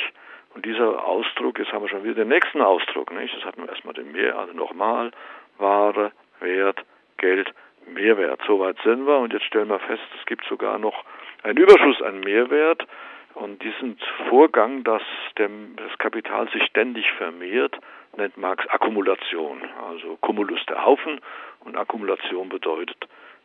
Und 0.54 0.66
dieser 0.66 1.06
Ausdruck, 1.06 1.58
jetzt 1.58 1.72
haben 1.72 1.82
wir 1.82 1.88
schon 1.88 2.04
wieder 2.04 2.16
den 2.16 2.28
nächsten 2.28 2.60
Ausdruck, 2.60 3.12
nicht? 3.12 3.34
Das 3.34 3.44
hatten 3.44 3.62
wir 3.62 3.70
erstmal 3.70 3.94
den 3.94 4.12
Mehr, 4.12 4.36
also 4.36 4.52
nochmal, 4.52 5.12
Ware, 5.56 6.12
Wert, 6.40 6.84
Geld, 7.16 7.50
Mehrwert. 7.94 8.40
Soweit 8.46 8.76
sind 8.84 9.06
wir 9.06 9.18
und 9.18 9.32
jetzt 9.32 9.44
stellen 9.44 9.68
wir 9.68 9.78
fest, 9.78 10.02
es 10.18 10.26
gibt 10.26 10.44
sogar 10.46 10.78
noch 10.78 11.04
einen 11.42 11.58
Überschuss 11.58 12.02
an 12.02 12.20
Mehrwert. 12.20 12.86
Und 13.34 13.62
diesen 13.62 13.96
Vorgang, 14.28 14.82
dass 14.82 15.02
dem, 15.38 15.76
das 15.76 15.96
Kapital 15.98 16.48
sich 16.50 16.64
ständig 16.64 17.10
vermehrt, 17.12 17.78
nennt 18.16 18.36
Marx 18.36 18.66
Akkumulation. 18.68 19.62
Also 19.88 20.16
Cumulus 20.16 20.60
der 20.68 20.84
Haufen 20.84 21.20
und 21.60 21.76
Akkumulation 21.76 22.48
bedeutet, 22.48 22.96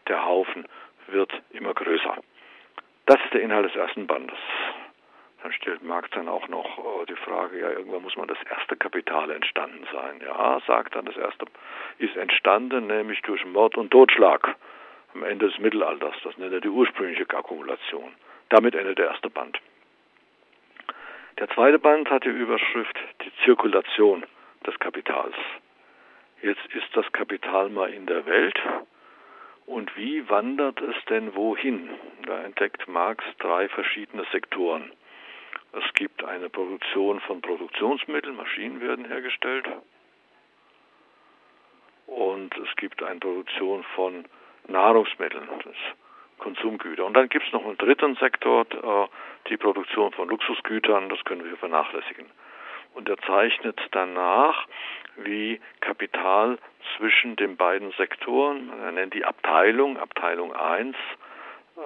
der 0.08 0.26
Haufen 0.26 0.66
wird 1.08 1.32
immer 1.52 1.74
größer. 1.74 2.18
Das 3.06 3.24
ist 3.24 3.34
der 3.34 3.42
Inhalt 3.42 3.66
des 3.66 3.76
ersten 3.76 4.08
Bandes. 4.08 4.38
Dann 5.46 5.54
stellt 5.54 5.84
Marx 5.84 6.10
dann 6.10 6.28
auch 6.28 6.48
noch 6.48 6.80
äh, 6.80 7.06
die 7.06 7.16
Frage, 7.18 7.60
ja, 7.60 7.70
irgendwann 7.70 8.02
muss 8.02 8.16
man 8.16 8.28
das 8.28 8.40
erste 8.50 8.76
Kapital 8.76 9.30
entstanden 9.30 9.86
sein. 9.94 10.20
Ja, 10.26 10.60
sagt 10.66 10.96
dann, 10.96 11.06
das 11.06 11.18
erste 11.18 11.46
ist 12.00 12.18
entstanden, 12.18 12.88
nämlich 12.88 13.22
durch 13.22 13.46
Mord 13.46 13.78
und 13.78 13.92
Totschlag 13.92 14.56
am 15.14 15.22
Ende 15.22 15.48
des 15.48 15.60
Mittelalters. 15.60 16.16
Das 16.24 16.36
nennt 16.40 16.52
er 16.52 16.62
die 16.62 16.68
ursprüngliche 16.68 17.30
Akkumulation. 17.30 18.12
Damit 18.50 18.74
endet 18.74 18.98
der 18.98 19.06
erste 19.06 19.30
Band. 19.30 19.60
Der 21.38 21.48
zweite 21.50 21.78
Band 21.78 22.10
hat 22.10 22.24
die 22.24 22.30
Überschrift 22.30 22.98
die 23.24 23.32
Zirkulation 23.44 24.26
des 24.66 24.80
Kapitals. 24.80 25.36
Jetzt 26.42 26.66
ist 26.74 26.88
das 26.94 27.06
Kapital 27.12 27.70
mal 27.70 27.94
in 27.94 28.08
der 28.08 28.26
Welt 28.26 28.60
und 29.68 29.96
wie 29.96 30.28
wandert 30.28 30.82
es 30.82 30.96
denn 31.08 31.36
wohin? 31.36 31.92
Da 32.26 32.42
entdeckt 32.42 32.88
Marx 32.88 33.24
drei 33.38 33.70
verschiedene 33.70 34.26
Sektoren. 34.32 34.92
Es 35.78 35.94
gibt 35.94 36.24
eine 36.24 36.50
Produktion 36.50 37.20
von 37.22 37.42
Produktionsmitteln, 37.42 38.36
Maschinen 38.36 38.80
werden 38.80 39.06
hergestellt. 39.06 39.68
Und 42.08 42.56
es 42.58 42.76
gibt 42.78 43.04
eine 43.04 43.20
Produktion 43.20 43.84
von 43.96 44.26
Nahrungsmitteln, 44.68 45.48
das 45.64 45.76
Konsumgüter. 46.38 47.06
Und 47.06 47.14
dann 47.14 47.28
gibt 47.30 47.46
es 47.46 47.52
noch 47.52 47.66
einen 47.66 47.78
dritten 47.78 48.16
Sektor, 48.16 48.66
äh, 48.72 49.08
die 49.50 49.58
Produktion 49.58 50.12
von 50.14 50.30
Luxusgütern, 50.30 51.10
das 51.10 51.24
können 51.26 51.44
wir 51.44 51.58
vernachlässigen. 51.58 52.26
Und 52.94 53.10
er 53.10 53.18
zeichnet 53.18 53.80
danach, 53.92 54.68
wie 55.18 55.60
Kapital 55.82 56.58
zwischen 56.96 57.36
den 57.36 57.58
beiden 57.58 57.92
Sektoren, 57.94 58.72
er 58.82 58.92
nennt 58.94 59.14
die 59.14 59.26
Abteilung, 59.26 59.98
Abteilung 59.98 60.54
1, 60.54 60.96
äh, 61.78 61.82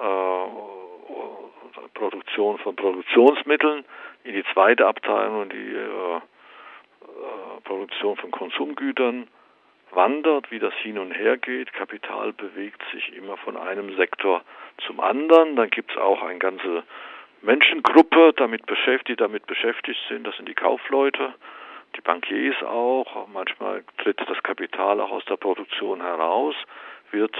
Produktion 1.94 2.58
von 2.58 2.76
Produktionsmitteln, 2.76 3.84
in 4.24 4.34
die 4.34 4.44
zweite 4.52 4.86
Abteilung, 4.86 5.48
die 5.48 5.74
äh, 5.74 6.16
äh, 6.16 6.20
Produktion 7.64 8.16
von 8.16 8.30
Konsumgütern 8.30 9.28
wandert, 9.92 10.50
wie 10.50 10.58
das 10.58 10.74
hin 10.74 10.98
und 10.98 11.12
her 11.12 11.36
geht. 11.36 11.72
Kapital 11.72 12.32
bewegt 12.32 12.82
sich 12.92 13.16
immer 13.16 13.36
von 13.38 13.56
einem 13.56 13.96
Sektor 13.96 14.42
zum 14.86 15.00
anderen. 15.00 15.56
Dann 15.56 15.70
gibt 15.70 15.90
es 15.90 15.96
auch 15.96 16.22
eine 16.22 16.38
ganze 16.38 16.84
Menschengruppe, 17.42 18.32
damit 18.36 18.66
beschäftigt, 18.66 19.08
die 19.08 19.16
damit 19.16 19.46
beschäftigt 19.46 20.00
sind. 20.08 20.26
Das 20.26 20.36
sind 20.36 20.48
die 20.48 20.54
Kaufleute 20.54 21.34
die 21.96 22.00
Bankiers 22.00 22.62
auch. 22.62 23.28
Manchmal 23.28 23.84
tritt 23.98 24.20
das 24.26 24.42
Kapital 24.42 25.00
auch 25.00 25.10
aus 25.10 25.24
der 25.26 25.36
Produktion 25.36 26.00
heraus, 26.00 26.54
wird 27.10 27.36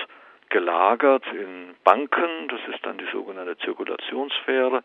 gelagert 0.50 1.24
in 1.32 1.74
Banken, 1.84 2.48
das 2.48 2.60
ist 2.74 2.84
dann 2.84 2.98
die 2.98 3.08
sogenannte 3.12 3.56
Zirkulationssphäre. 3.58 4.82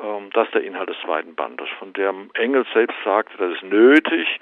Ähm, 0.00 0.30
das 0.32 0.46
ist 0.46 0.54
der 0.54 0.64
Inhalt 0.64 0.88
des 0.88 0.98
zweiten 1.04 1.34
Bandes, 1.34 1.68
von 1.78 1.92
dem 1.92 2.30
Engels 2.34 2.68
selbst 2.72 2.96
sagt, 3.04 3.32
das 3.38 3.52
ist 3.52 3.62
nötig, 3.62 4.40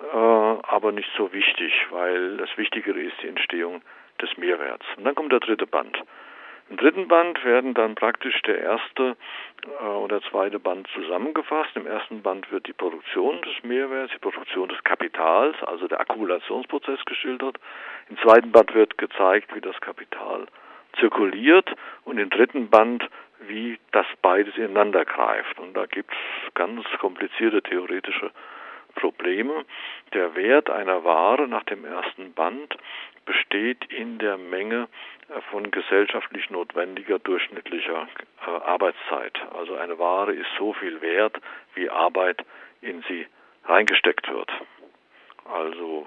äh, 0.00 0.16
aber 0.16 0.92
nicht 0.92 1.10
so 1.16 1.32
wichtig, 1.32 1.72
weil 1.90 2.36
das 2.38 2.56
Wichtigere 2.56 3.00
ist 3.00 3.20
die 3.22 3.28
Entstehung 3.28 3.82
des 4.20 4.36
Mehrwerts. 4.36 4.86
Und 4.96 5.04
dann 5.04 5.14
kommt 5.14 5.32
der 5.32 5.40
dritte 5.40 5.66
Band. 5.66 5.98
Im 6.68 6.78
dritten 6.78 7.06
Band 7.06 7.44
werden 7.44 7.74
dann 7.74 7.94
praktisch 7.94 8.42
der 8.42 8.58
erste 8.58 9.16
äh, 9.80 9.86
und 9.86 10.10
der 10.10 10.20
zweite 10.22 10.58
Band 10.58 10.88
zusammengefasst. 10.94 11.70
Im 11.76 11.86
ersten 11.86 12.22
Band 12.22 12.50
wird 12.50 12.66
die 12.66 12.72
Produktion 12.72 13.40
des 13.42 13.62
Mehrwerts, 13.62 14.12
die 14.12 14.18
Produktion 14.18 14.68
des 14.68 14.82
Kapitals, 14.82 15.56
also 15.62 15.86
der 15.86 16.00
Akkumulationsprozess 16.00 17.04
geschildert. 17.04 17.58
Im 18.08 18.18
zweiten 18.18 18.52
Band 18.52 18.74
wird 18.74 18.98
gezeigt, 18.98 19.54
wie 19.54 19.60
das 19.60 19.80
Kapital 19.80 20.46
zirkuliert 20.98 21.74
und 22.04 22.18
im 22.18 22.30
dritten 22.30 22.70
Band, 22.70 23.08
wie 23.40 23.78
das 23.92 24.06
beides 24.22 24.56
ineinander 24.56 25.04
greift. 25.04 25.58
Und 25.58 25.74
da 25.74 25.86
gibt 25.86 26.12
es 26.12 26.54
ganz 26.54 26.84
komplizierte 27.00 27.62
theoretische 27.62 28.30
Probleme. 28.94 29.64
Der 30.14 30.34
Wert 30.34 30.70
einer 30.70 31.04
Ware 31.04 31.46
nach 31.46 31.64
dem 31.64 31.84
ersten 31.84 32.32
Band 32.32 32.76
besteht 33.24 33.84
in 33.92 34.18
der 34.18 34.38
Menge 34.38 34.88
von 35.50 35.70
gesellschaftlich 35.70 36.50
notwendiger 36.50 37.18
durchschnittlicher 37.18 38.08
äh, 38.46 38.50
Arbeitszeit. 38.64 39.38
Also 39.52 39.74
eine 39.74 39.98
Ware 39.98 40.32
ist 40.32 40.48
so 40.58 40.72
viel 40.72 41.00
wert, 41.00 41.36
wie 41.74 41.90
Arbeit 41.90 42.44
in 42.80 43.02
sie 43.08 43.26
reingesteckt 43.64 44.30
wird. 44.30 44.50
Also 45.52 46.06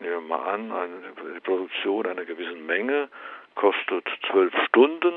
nehmen 0.00 0.28
wir 0.28 0.36
mal 0.36 0.54
an, 0.54 0.72
eine, 0.72 1.34
die 1.34 1.40
Produktion 1.40 2.06
einer 2.06 2.24
gewissen 2.24 2.66
Menge 2.66 3.08
kostet 3.54 4.08
zwölf 4.30 4.54
Stunden, 4.66 5.12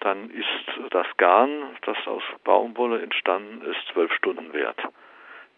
dann 0.00 0.30
ist 0.30 0.90
das 0.90 1.06
Garn, 1.16 1.76
das 1.82 1.96
aus 2.06 2.22
Baumwolle 2.42 3.00
entstanden 3.02 3.62
ist, 3.62 3.78
zwölf 3.92 4.12
Stunden 4.14 4.52
wert. 4.52 4.80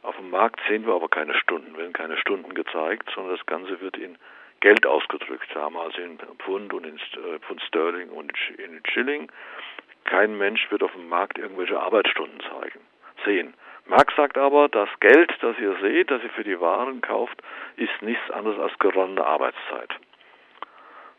Auf 0.02 0.16
dem 0.16 0.30
Markt 0.30 0.60
sehen 0.68 0.86
wir 0.86 0.94
aber 0.94 1.08
keine 1.08 1.34
Stunden, 1.34 1.76
werden 1.76 1.92
keine 1.92 2.16
Stunden 2.18 2.54
gezeigt, 2.54 3.10
sondern 3.14 3.36
das 3.36 3.46
Ganze 3.46 3.80
wird 3.80 3.96
in 3.96 4.18
Geld 4.60 4.86
ausgedrückt, 4.86 5.48
damals 5.54 5.96
in 5.98 6.18
Pfund 6.38 6.72
und 6.72 6.86
in 6.86 6.96
äh, 6.96 7.38
Pfund 7.40 7.62
Sterling 7.62 8.10
und 8.10 8.32
in 8.58 8.80
Schilling. 8.92 9.30
Kein 10.04 10.38
Mensch 10.38 10.70
wird 10.70 10.82
auf 10.82 10.92
dem 10.92 11.08
Markt 11.08 11.38
irgendwelche 11.38 11.78
Arbeitsstunden 11.80 12.40
zeigen, 12.40 12.80
sehen. 13.24 13.54
Marx 13.88 14.14
sagt 14.16 14.36
aber, 14.36 14.68
das 14.68 14.88
Geld, 15.00 15.32
das 15.40 15.58
ihr 15.58 15.76
seht, 15.80 16.10
das 16.10 16.22
ihr 16.22 16.30
für 16.30 16.44
die 16.44 16.60
Waren 16.60 17.00
kauft, 17.00 17.40
ist 17.76 18.02
nichts 18.02 18.30
anderes 18.30 18.58
als 18.58 18.78
geronnene 18.78 19.24
Arbeitszeit. 19.24 19.90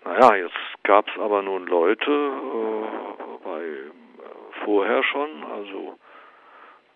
Naja, 0.03 0.35
jetzt 0.35 0.83
gab 0.83 1.07
es 1.07 1.17
aber 1.17 1.41
nun 1.41 1.65
Leute 1.67 2.11
äh, 2.11 3.43
bei 3.43 3.61
äh, 3.61 4.63
vorher 4.63 5.03
schon, 5.03 5.43
also 5.45 5.97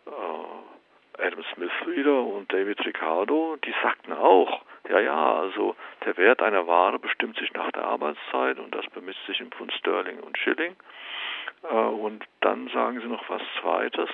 äh, 0.08 1.22
Adam 1.22 1.44
Smith 1.54 1.72
wieder 1.86 2.22
und 2.22 2.52
David 2.52 2.86
Ricardo, 2.86 3.58
die 3.64 3.74
sagten 3.82 4.14
auch, 4.14 4.62
ja, 4.90 5.00
ja, 5.00 5.36
also 5.36 5.76
der 6.06 6.18
Wert 6.18 6.42
einer 6.42 6.68
Ware 6.68 7.00
bestimmt 7.00 7.38
sich 7.38 7.54
nach 7.54 7.72
der 7.72 7.86
Arbeitszeit 7.86 8.60
und 8.60 8.74
das 8.74 8.86
bemisst 8.88 9.26
sich 9.26 9.40
in 9.40 9.52
Pfund 9.52 9.72
Sterling 9.74 10.20
und 10.20 10.38
Schilling. 10.38 10.76
Äh, 11.64 11.76
und 11.76 12.26
dann 12.42 12.68
sagen 12.70 13.00
sie 13.00 13.08
noch 13.08 13.30
was 13.30 13.42
Zweites, 13.62 14.10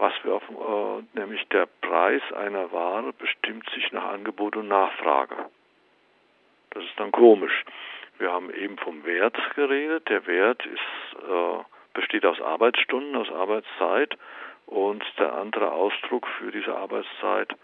was 0.00 0.14
wir 0.24 0.34
auf, 0.34 0.42
äh, 0.48 1.18
nämlich 1.18 1.46
der 1.48 1.66
Preis 1.66 2.22
einer 2.32 2.72
Ware 2.72 3.12
bestimmt 3.12 3.68
sich 3.70 3.92
nach 3.92 4.06
Angebot 4.06 4.56
und 4.56 4.68
Nachfrage. 4.68 5.36
Das 6.70 6.82
ist 6.82 6.98
dann 6.98 7.12
komisch. 7.12 7.64
Wir 8.18 8.32
haben 8.32 8.52
eben 8.52 8.78
vom 8.78 9.04
Wert 9.04 9.36
geredet. 9.54 10.08
Der 10.08 10.26
Wert 10.26 10.64
ist, 10.64 11.22
äh, 11.22 11.64
besteht 11.92 12.24
aus 12.24 12.40
Arbeitsstunden, 12.40 13.14
aus 13.16 13.30
Arbeitszeit 13.30 14.16
und 14.66 15.04
der 15.18 15.34
andere 15.34 15.70
Ausdruck 15.72 16.26
für 16.38 16.50
diese 16.50 16.74
Arbeitszeit 16.74 17.54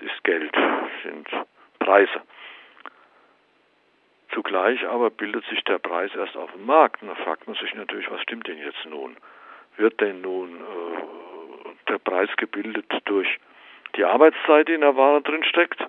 ist 0.00 0.24
Geld, 0.24 0.54
sind 1.02 1.28
Preise. 1.78 2.22
Zugleich 4.32 4.86
aber 4.86 5.10
bildet 5.10 5.44
sich 5.46 5.62
der 5.64 5.78
Preis 5.78 6.14
erst 6.14 6.36
auf 6.36 6.50
dem 6.52 6.64
Markt. 6.64 7.02
Und 7.02 7.08
da 7.08 7.14
fragt 7.16 7.46
man 7.46 7.56
sich 7.56 7.74
natürlich, 7.74 8.10
was 8.10 8.22
stimmt 8.22 8.48
denn 8.48 8.58
jetzt 8.58 8.84
nun? 8.88 9.16
Wird 9.76 10.00
denn 10.00 10.22
nun 10.22 10.56
äh, 10.56 11.11
Preis 12.12 12.28
gebildet 12.36 12.84
durch 13.06 13.38
die 13.96 14.04
Arbeitszeit, 14.04 14.68
die 14.68 14.74
in 14.74 14.82
der 14.82 14.96
Ware 14.96 15.22
drin 15.22 15.44
steckt, 15.44 15.82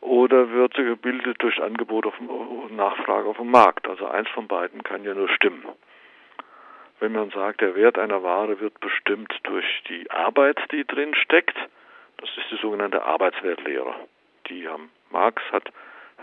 oder 0.00 0.50
wird 0.50 0.74
sie 0.74 0.82
gebildet 0.82 1.40
durch 1.40 1.62
Angebot 1.62 2.06
und 2.06 2.74
Nachfrage 2.74 3.28
auf 3.28 3.36
dem 3.36 3.52
Markt? 3.52 3.86
Also 3.86 4.08
eins 4.08 4.28
von 4.30 4.48
beiden 4.48 4.82
kann 4.82 5.04
ja 5.04 5.14
nur 5.14 5.28
stimmen. 5.28 5.64
Wenn 6.98 7.12
man 7.12 7.30
sagt, 7.30 7.60
der 7.60 7.76
Wert 7.76 8.00
einer 8.00 8.24
Ware 8.24 8.58
wird 8.58 8.80
bestimmt 8.80 9.32
durch 9.44 9.64
die 9.88 10.10
Arbeit, 10.10 10.58
die 10.72 10.84
drin 10.84 11.14
steckt, 11.14 11.56
das 12.16 12.30
ist 12.36 12.50
die 12.50 12.56
sogenannte 12.60 13.04
Arbeitswertlehre. 13.04 13.94
Die 14.48 14.66
haben 14.66 14.90
Marx 15.10 15.40
hat, 15.52 15.70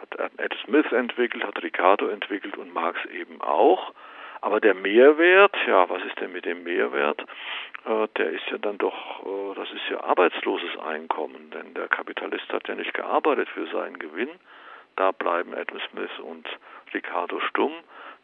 hat 0.01 0.19
Adam 0.19 0.57
Smith 0.65 0.91
entwickelt, 0.91 1.45
hat 1.45 1.63
Ricardo 1.63 2.07
entwickelt 2.07 2.57
und 2.57 2.73
Marx 2.73 2.99
eben 3.05 3.39
auch. 3.41 3.93
Aber 4.41 4.59
der 4.59 4.73
Mehrwert, 4.73 5.55
ja, 5.67 5.89
was 5.89 6.03
ist 6.03 6.19
denn 6.19 6.31
mit 6.31 6.45
dem 6.45 6.63
Mehrwert? 6.63 7.21
Äh, 7.85 8.07
der 8.17 8.29
ist 8.31 8.45
ja 8.51 8.57
dann 8.57 8.77
doch, 8.77 9.25
äh, 9.25 9.55
das 9.55 9.71
ist 9.71 9.89
ja 9.89 10.03
arbeitsloses 10.03 10.77
Einkommen, 10.79 11.49
denn 11.51 11.73
der 11.73 11.87
Kapitalist 11.87 12.51
hat 12.51 12.67
ja 12.67 12.75
nicht 12.75 12.93
gearbeitet 12.93 13.49
für 13.49 13.67
seinen 13.67 13.97
Gewinn. 13.99 14.29
Da 14.95 15.11
bleiben 15.11 15.53
Adam 15.53 15.79
Smith 15.91 16.19
und 16.19 16.47
Ricardo 16.93 17.39
stumm. 17.41 17.71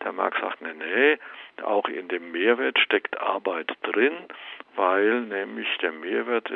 Der 0.04 0.12
Marx 0.12 0.40
sagt, 0.42 0.62
nee, 0.62 0.74
nee, 0.74 1.18
auch 1.64 1.88
in 1.88 2.08
dem 2.08 2.32
Mehrwert 2.32 2.78
steckt 2.80 3.20
Arbeit 3.22 3.72
drin, 3.84 4.14
weil 4.76 5.22
nämlich 5.22 5.68
der 5.78 5.92
Mehrwert, 5.92 6.52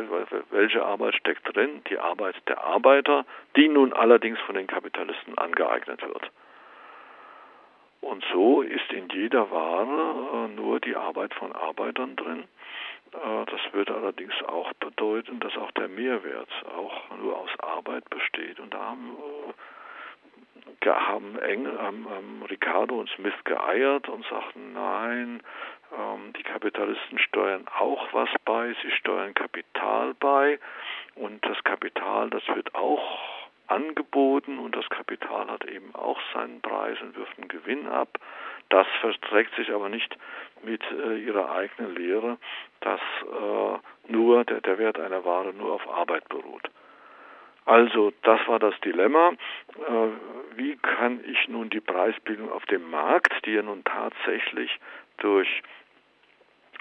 welche 0.49 0.83
Arbeit 0.83 1.15
steckt 1.15 1.55
drin? 1.55 1.81
Die 1.89 1.99
Arbeit 1.99 2.35
der 2.47 2.63
Arbeiter, 2.63 3.25
die 3.55 3.69
nun 3.69 3.93
allerdings 3.93 4.39
von 4.41 4.55
den 4.55 4.67
Kapitalisten 4.67 5.37
angeeignet 5.37 6.01
wird. 6.01 6.31
Und 8.01 8.23
so 8.31 8.61
ist 8.61 8.91
in 8.91 9.09
jeder 9.09 9.49
Ware 9.51 10.47
äh, 10.49 10.55
nur 10.55 10.79
die 10.79 10.95
Arbeit 10.95 11.33
von 11.33 11.51
Arbeitern 11.53 12.15
drin. 12.15 12.43
Äh, 13.13 13.45
das 13.45 13.61
würde 13.73 13.95
allerdings 13.95 14.33
auch 14.47 14.71
bedeuten, 14.73 15.39
dass 15.39 15.55
auch 15.57 15.71
der 15.71 15.87
Mehrwert 15.87 16.49
auch 16.75 17.17
nur 17.17 17.37
aus 17.37 17.49
Arbeit 17.59 18.09
besteht. 18.09 18.59
Und 18.59 18.73
da 18.73 18.79
haben, 18.79 19.17
äh, 20.85 20.89
haben, 20.89 21.37
Engel, 21.39 21.81
haben, 21.81 22.43
Ricardo 22.49 22.99
und 22.99 23.09
Smith 23.09 23.33
geeiert 23.43 24.07
und 24.07 24.25
sagten, 24.27 24.73
nein, 24.73 25.41
ähm, 25.97 26.33
die 26.33 26.43
Kapitalisten 26.43 27.19
steuern 27.19 27.65
auch 27.79 28.07
was 28.13 28.29
bei, 28.45 28.75
sie 28.81 28.91
steuern 28.91 29.33
Kapital 29.33 30.13
bei 30.15 30.59
und 31.15 31.45
das 31.45 31.61
Kapital, 31.63 32.29
das 32.29 32.45
wird 32.49 32.73
auch 32.75 33.36
angeboten 33.67 34.59
und 34.59 34.75
das 34.75 34.89
Kapital 34.89 35.49
hat 35.49 35.65
eben 35.65 35.93
auch 35.93 36.19
seinen 36.33 36.61
Preis 36.61 36.97
und 37.01 37.15
wirft 37.15 37.37
einen 37.37 37.47
Gewinn 37.47 37.87
ab. 37.87 38.17
Das 38.69 38.87
verträgt 39.01 39.55
sich 39.55 39.71
aber 39.71 39.89
nicht 39.89 40.17
mit 40.63 40.81
äh, 40.91 41.17
ihrer 41.17 41.51
eigenen 41.51 41.95
Lehre, 41.95 42.37
dass 42.81 42.99
äh, 42.99 44.11
nur 44.11 44.43
der, 44.45 44.61
der 44.61 44.77
Wert 44.77 44.99
einer 44.99 45.23
Ware 45.23 45.53
nur 45.53 45.73
auf 45.73 45.87
Arbeit 45.89 46.27
beruht. 46.29 46.69
Also 47.65 48.13
das 48.23 48.39
war 48.47 48.59
das 48.59 48.79
Dilemma. 48.81 49.33
Äh, 49.75 50.07
wie 50.55 50.77
kann 50.77 51.19
ich 51.25 51.47
nun 51.47 51.69
die 51.69 51.81
Preisbildung 51.81 52.51
auf 52.51 52.65
dem 52.65 52.89
Markt, 52.89 53.45
die 53.45 53.51
ja 53.51 53.61
nun 53.61 53.83
tatsächlich 53.83 54.71
durch 55.17 55.61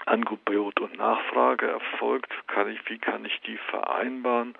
Angebot 0.05 0.79
und 0.79 0.97
Nachfrage 0.97 1.67
erfolgt, 1.67 2.31
kann 2.47 2.69
ich, 2.69 2.89
wie 2.89 2.97
kann 2.97 3.25
ich 3.25 3.39
die 3.41 3.57
vereinbaren 3.57 4.55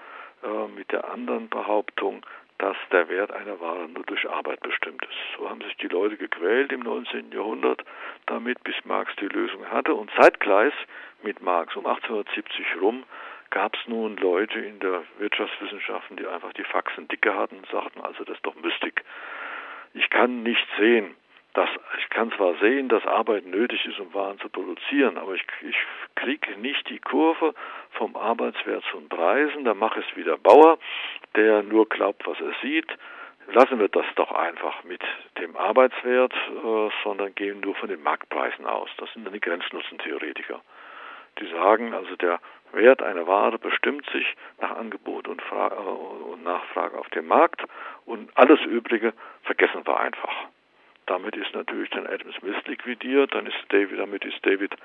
äh, 0.48 0.68
mit 0.70 0.92
der 0.92 1.12
anderen 1.12 1.50
Behauptung, 1.50 2.26
dass 2.58 2.78
der 2.92 3.08
Wert 3.10 3.32
einer 3.32 3.60
Ware 3.60 3.88
nur 3.88 4.04
durch 4.06 4.28
Arbeit 4.30 4.62
bestimmt 4.62 5.04
ist. 5.04 5.38
So 5.38 5.50
haben 5.50 5.62
sich 5.62 5.76
die 5.78 5.88
Leute 5.88 6.18
gequält 6.18 6.72
im 6.72 6.80
19. 6.80 7.32
Jahrhundert 7.32 7.84
damit, 8.26 8.64
bis 8.64 8.76
Marx 8.86 9.12
die 9.20 9.28
Lösung 9.28 9.70
hatte. 9.70 9.94
Und 9.94 10.10
zeitgleich 10.20 10.74
mit 11.22 11.42
Marx 11.42 11.76
um 11.76 11.86
1870 11.86 12.82
rum 12.82 13.04
gab 13.50 13.76
es 13.76 13.88
nun 13.88 14.18
Leute 14.18 14.60
in 14.60 14.80
der 14.80 15.04
Wirtschaftswissenschaften, 15.20 16.18
die 16.18 16.28
einfach 16.28 16.54
die 16.54 16.64
Faxen 16.64 17.08
dicke 17.08 17.36
hatten 17.36 17.58
und 17.58 17.68
sagten, 17.68 18.02
also 18.02 18.24
das 18.24 18.36
ist 18.36 18.46
doch 18.46 18.56
Mystik. 18.56 19.04
Ich 19.94 20.10
kann 20.10 20.44
nicht 20.44 20.68
sehen, 20.78 21.16
dass 21.58 21.70
ich 21.98 22.10
kann 22.12 22.32
zwar 22.34 22.54
sehen, 22.60 22.88
dass 22.88 23.04
Arbeit 23.08 23.48
nötig 23.48 23.84
ist, 23.88 24.00
um 24.00 24.14
Waren 24.14 24.38
zu 24.38 24.48
produzieren, 24.48 25.18
aber 25.18 25.34
ich, 25.34 25.44
ich 25.68 25.76
kriege 26.14 26.52
nicht 26.60 26.88
die 26.88 27.00
Kurve 27.00 27.56
vom 27.94 28.16
Arbeitswert 28.16 28.84
zu 28.92 29.00
den 29.00 29.10
Preisen. 29.10 29.66
Da 29.66 29.74
mache 29.74 30.02
es 30.02 30.16
wieder 30.16 30.38
Bauer, 30.38 30.78
der 31.36 31.64
nur 31.64 31.90
glaubt, 31.90 32.28
was 32.28 32.40
er 32.40 32.54
sieht. 32.62 32.88
Lassen 33.48 33.80
wir 33.80 33.88
das 33.88 34.06
doch 34.16 34.32
einfach 34.32 34.84
mit 34.84 35.02
dem 35.40 35.58
Arbeitswert, 35.58 36.34
äh, 36.34 36.90
sondern 37.04 37.34
gehen 37.34 37.62
nur 37.62 37.74
von 37.74 37.90
den 37.90 38.04
Marktpreisen 38.04 38.68
aus. 38.68 38.90
Das 38.98 39.12
sind 39.14 39.26
dann 39.26 39.34
die 39.34 39.40
Grenznutzentheoretiker. 39.40 40.62
Die 41.40 41.48
sagen 41.48 41.96
also, 41.96 42.16
der 42.18 42.40
Wert 42.74 43.02
einer 43.02 43.26
Ware 43.26 43.58
bestimmt 43.58 44.08
sich 44.12 44.28
nach 44.62 44.76
Angebot 44.76 45.28
und, 45.28 45.42
Fra 45.42 45.70
äh, 45.70 46.32
und 46.32 46.44
Nachfrage 46.44 47.00
auf 47.00 47.10
dem 47.10 47.26
Markt 47.26 47.64
und 48.06 48.30
alles 48.38 48.62
Übrige 48.62 49.14
vergessen 49.42 49.88
wir 49.88 50.00
einfach. 50.00 50.50
Damit 51.08 51.36
ist 51.36 51.54
natürlich 51.54 51.90
dann 51.90 52.06
Adam 52.06 52.32
Smith 52.34 52.56
liquidiert, 52.66 53.34
dann 53.34 53.48
ist 53.48 53.58
David, 53.70 54.00
damit 54.00 54.24
ist 54.26 54.46
David 54.46 54.76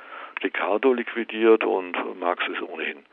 Ricardo 0.42 0.92
liquidiert 0.92 1.64
und 1.64 1.96
Marx 2.18 2.46
ist 2.48 2.62
ohnehin 2.62 3.04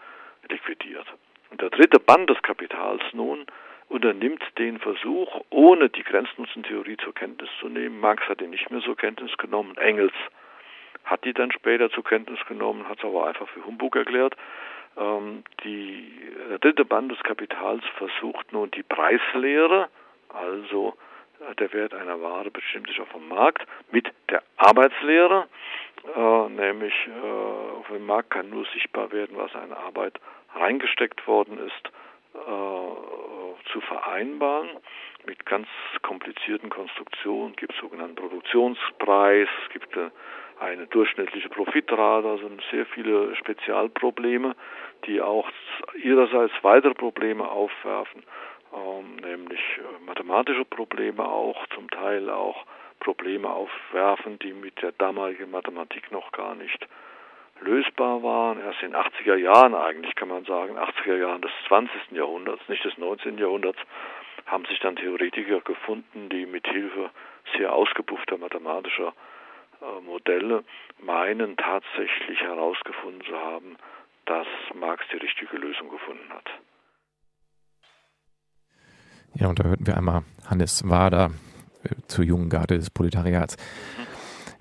liquidiert. 0.49 1.05
Und 1.49 1.61
der 1.61 1.71
dritte 1.71 1.99
Band 1.99 2.29
des 2.29 2.41
Kapitals 2.43 3.01
nun 3.13 3.45
unternimmt 3.89 4.43
den 4.59 4.79
Versuch, 4.79 5.41
ohne 5.49 5.89
die 5.89 6.03
Grenznutzentheorie 6.03 6.97
zur 6.97 7.13
Kenntnis 7.15 7.49
zu 7.59 7.67
nehmen. 7.67 7.99
Marx 7.99 8.23
hat 8.29 8.41
ihn 8.41 8.51
nicht 8.51 8.69
mehr 8.69 8.81
zur 8.81 8.95
Kenntnis 8.95 9.35
genommen, 9.37 9.75
Engels 9.77 10.13
hat 11.03 11.25
die 11.25 11.33
dann 11.33 11.51
später 11.51 11.89
zur 11.89 12.03
Kenntnis 12.03 12.39
genommen, 12.47 12.87
hat 12.87 12.99
es 12.99 13.03
aber 13.03 13.25
einfach 13.25 13.49
für 13.49 13.65
Humbug 13.65 13.95
erklärt. 13.95 14.35
Ähm, 14.97 15.43
die, 15.63 16.11
der 16.49 16.59
dritte 16.59 16.85
Band 16.85 17.11
des 17.11 17.19
Kapitals 17.23 17.83
versucht 17.97 18.53
nun 18.53 18.69
die 18.69 18.83
Preislehre, 18.83 19.89
also 20.29 20.93
der 21.57 21.73
Wert 21.73 21.93
einer 21.93 22.21
Ware 22.21 22.51
bestimmt 22.51 22.87
sich 22.87 22.99
auf 22.99 23.11
dem 23.11 23.27
Markt 23.27 23.65
mit 23.91 24.11
der 24.29 24.43
Arbeitslehre, 24.57 25.47
äh, 26.15 26.49
nämlich 26.49 26.93
äh, 27.07 27.77
auf 27.77 27.87
dem 27.87 28.05
Markt 28.05 28.31
kann 28.31 28.49
nur 28.49 28.65
sichtbar 28.73 29.11
werden, 29.11 29.37
was 29.37 29.53
an 29.55 29.71
Arbeit 29.73 30.19
reingesteckt 30.55 31.25
worden 31.27 31.59
ist, 31.59 31.91
äh, 32.35 33.71
zu 33.71 33.81
vereinbaren. 33.81 34.69
Mit 35.25 35.45
ganz 35.45 35.67
komplizierten 36.01 36.69
Konstruktionen 36.69 37.55
gibt 37.55 37.73
es 37.73 37.79
sogenannten 37.79 38.15
Produktionspreis, 38.15 39.47
es 39.65 39.73
gibt 39.73 39.95
äh, 39.95 40.09
eine 40.59 40.87
durchschnittliche 40.87 41.49
Profitrate, 41.49 42.27
also 42.27 42.49
sehr 42.71 42.85
viele 42.87 43.35
Spezialprobleme, 43.35 44.55
die 45.05 45.21
auch 45.21 45.49
ihrerseits 45.95 46.53
weitere 46.63 46.93
Probleme 46.93 47.49
aufwerfen 47.49 48.23
ähm, 48.73 49.15
nämlich 49.17 49.59
äh, 49.59 50.05
mathematische 50.05 50.65
Probleme 50.65 51.25
auch, 51.25 51.67
zum 51.75 51.89
Teil 51.89 52.29
auch 52.29 52.65
Probleme 52.99 53.49
aufwerfen, 53.49 54.39
die 54.39 54.53
mit 54.53 54.81
der 54.81 54.91
damaligen 54.93 55.51
Mathematik 55.51 56.11
noch 56.11 56.31
gar 56.31 56.55
nicht 56.55 56.87
lösbar 57.61 58.23
waren. 58.23 58.59
Erst 58.59 58.81
in 58.83 58.91
den 58.91 59.01
80er 59.01 59.35
Jahren 59.35 59.75
eigentlich 59.75 60.15
kann 60.15 60.27
man 60.29 60.45
sagen, 60.45 60.77
80er 60.77 61.17
Jahren 61.17 61.41
des 61.41 61.51
20. 61.67 62.11
Jahrhunderts, 62.11 62.67
nicht 62.67 62.83
des 62.83 62.97
19. 62.97 63.37
Jahrhunderts, 63.37 63.79
haben 64.45 64.65
sich 64.65 64.79
dann 64.79 64.95
Theoretiker 64.95 65.61
gefunden, 65.61 66.29
die 66.29 66.45
mit 66.45 66.67
Hilfe 66.67 67.09
sehr 67.55 67.73
ausgepuffter 67.73 68.37
mathematischer 68.37 69.13
äh, 69.81 70.01
Modelle 70.01 70.63
meinen 71.01 71.55
tatsächlich 71.57 72.41
herausgefunden 72.41 73.23
zu 73.23 73.35
haben, 73.37 73.77
dass 74.25 74.47
Marx 74.73 75.05
die 75.11 75.17
richtige 75.17 75.57
Lösung 75.57 75.89
gefunden 75.89 76.29
hat. 76.31 76.49
Ja, 79.35 79.47
und 79.47 79.59
da 79.59 79.63
hörten 79.63 79.87
wir 79.87 79.97
einmal 79.97 80.23
Hannes 80.45 80.87
Wader 80.87 81.31
äh, 81.83 81.89
zur 82.07 82.25
jungen 82.25 82.49
Garde 82.49 82.77
des 82.77 82.89
Proletariats. 82.89 83.55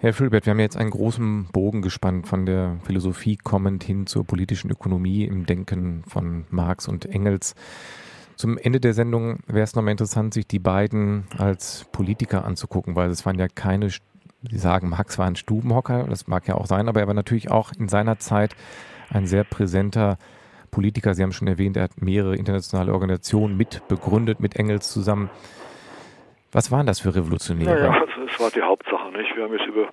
Herr 0.01 0.12
Fülbert, 0.14 0.47
wir 0.47 0.53
haben 0.53 0.61
jetzt 0.61 0.77
einen 0.77 0.91
großen 0.91 1.47
Bogen 1.47 1.83
gespannt 1.83 2.29
von 2.29 2.47
der 2.47 2.77
Philosophie 2.85 3.37
kommend 3.37 3.83
hin 3.83 4.07
zur 4.07 4.25
politischen 4.25 4.71
Ökonomie 4.71 5.25
im 5.25 5.45
Denken 5.45 6.05
von 6.07 6.45
Marx 6.51 6.87
und 6.87 7.07
Engels. 7.07 7.57
Zum 8.37 8.57
Ende 8.59 8.79
der 8.79 8.95
Sendung 8.95 9.41
wäre 9.49 9.64
es 9.64 9.75
nochmal 9.75 9.91
interessant, 9.91 10.35
sich 10.35 10.47
die 10.47 10.61
beiden 10.61 11.25
als 11.37 11.87
Politiker 11.91 12.45
anzugucken, 12.45 12.95
weil 12.95 13.11
es 13.11 13.27
waren 13.27 13.41
ja 13.41 13.49
keine, 13.49 13.89
Sie 13.89 14.59
sagen, 14.59 14.89
Marx 14.89 15.19
war 15.19 15.27
ein 15.27 15.35
Stubenhocker, 15.35 16.05
das 16.05 16.29
mag 16.29 16.47
ja 16.47 16.55
auch 16.55 16.66
sein, 16.66 16.89
aber 16.89 17.01
er 17.01 17.09
war 17.09 17.14
natürlich 17.14 17.51
auch 17.51 17.73
in 17.77 17.89
seiner 17.89 18.21
Zeit 18.21 18.55
ein 19.11 19.27
sehr 19.27 19.43
präsenter 19.43 20.19
Politiker. 20.71 21.14
Sie 21.14 21.23
haben 21.23 21.33
schon 21.33 21.49
erwähnt, 21.49 21.77
er 21.77 21.85
hat 21.85 22.01
mehrere 22.01 22.37
internationale 22.37 22.93
Organisationen 22.93 23.57
mit 23.57 23.87
begründet, 23.89 24.41
mit 24.41 24.57
Engels 24.57 24.93
zusammen. 24.93 25.31
Was 26.53 26.73
waren 26.73 26.87
das 26.87 27.01
für 27.01 27.14
Revolutionäre? 27.14 27.71
Naja, 27.71 27.91
also 28.01 28.27
das 28.27 28.41
war 28.41 28.51
die 28.51 28.62
Hauptsache. 28.62 29.11
Nicht? 29.12 29.37
Wir 29.37 29.45
haben 29.45 29.53
jetzt 29.53 29.66
über 29.66 29.89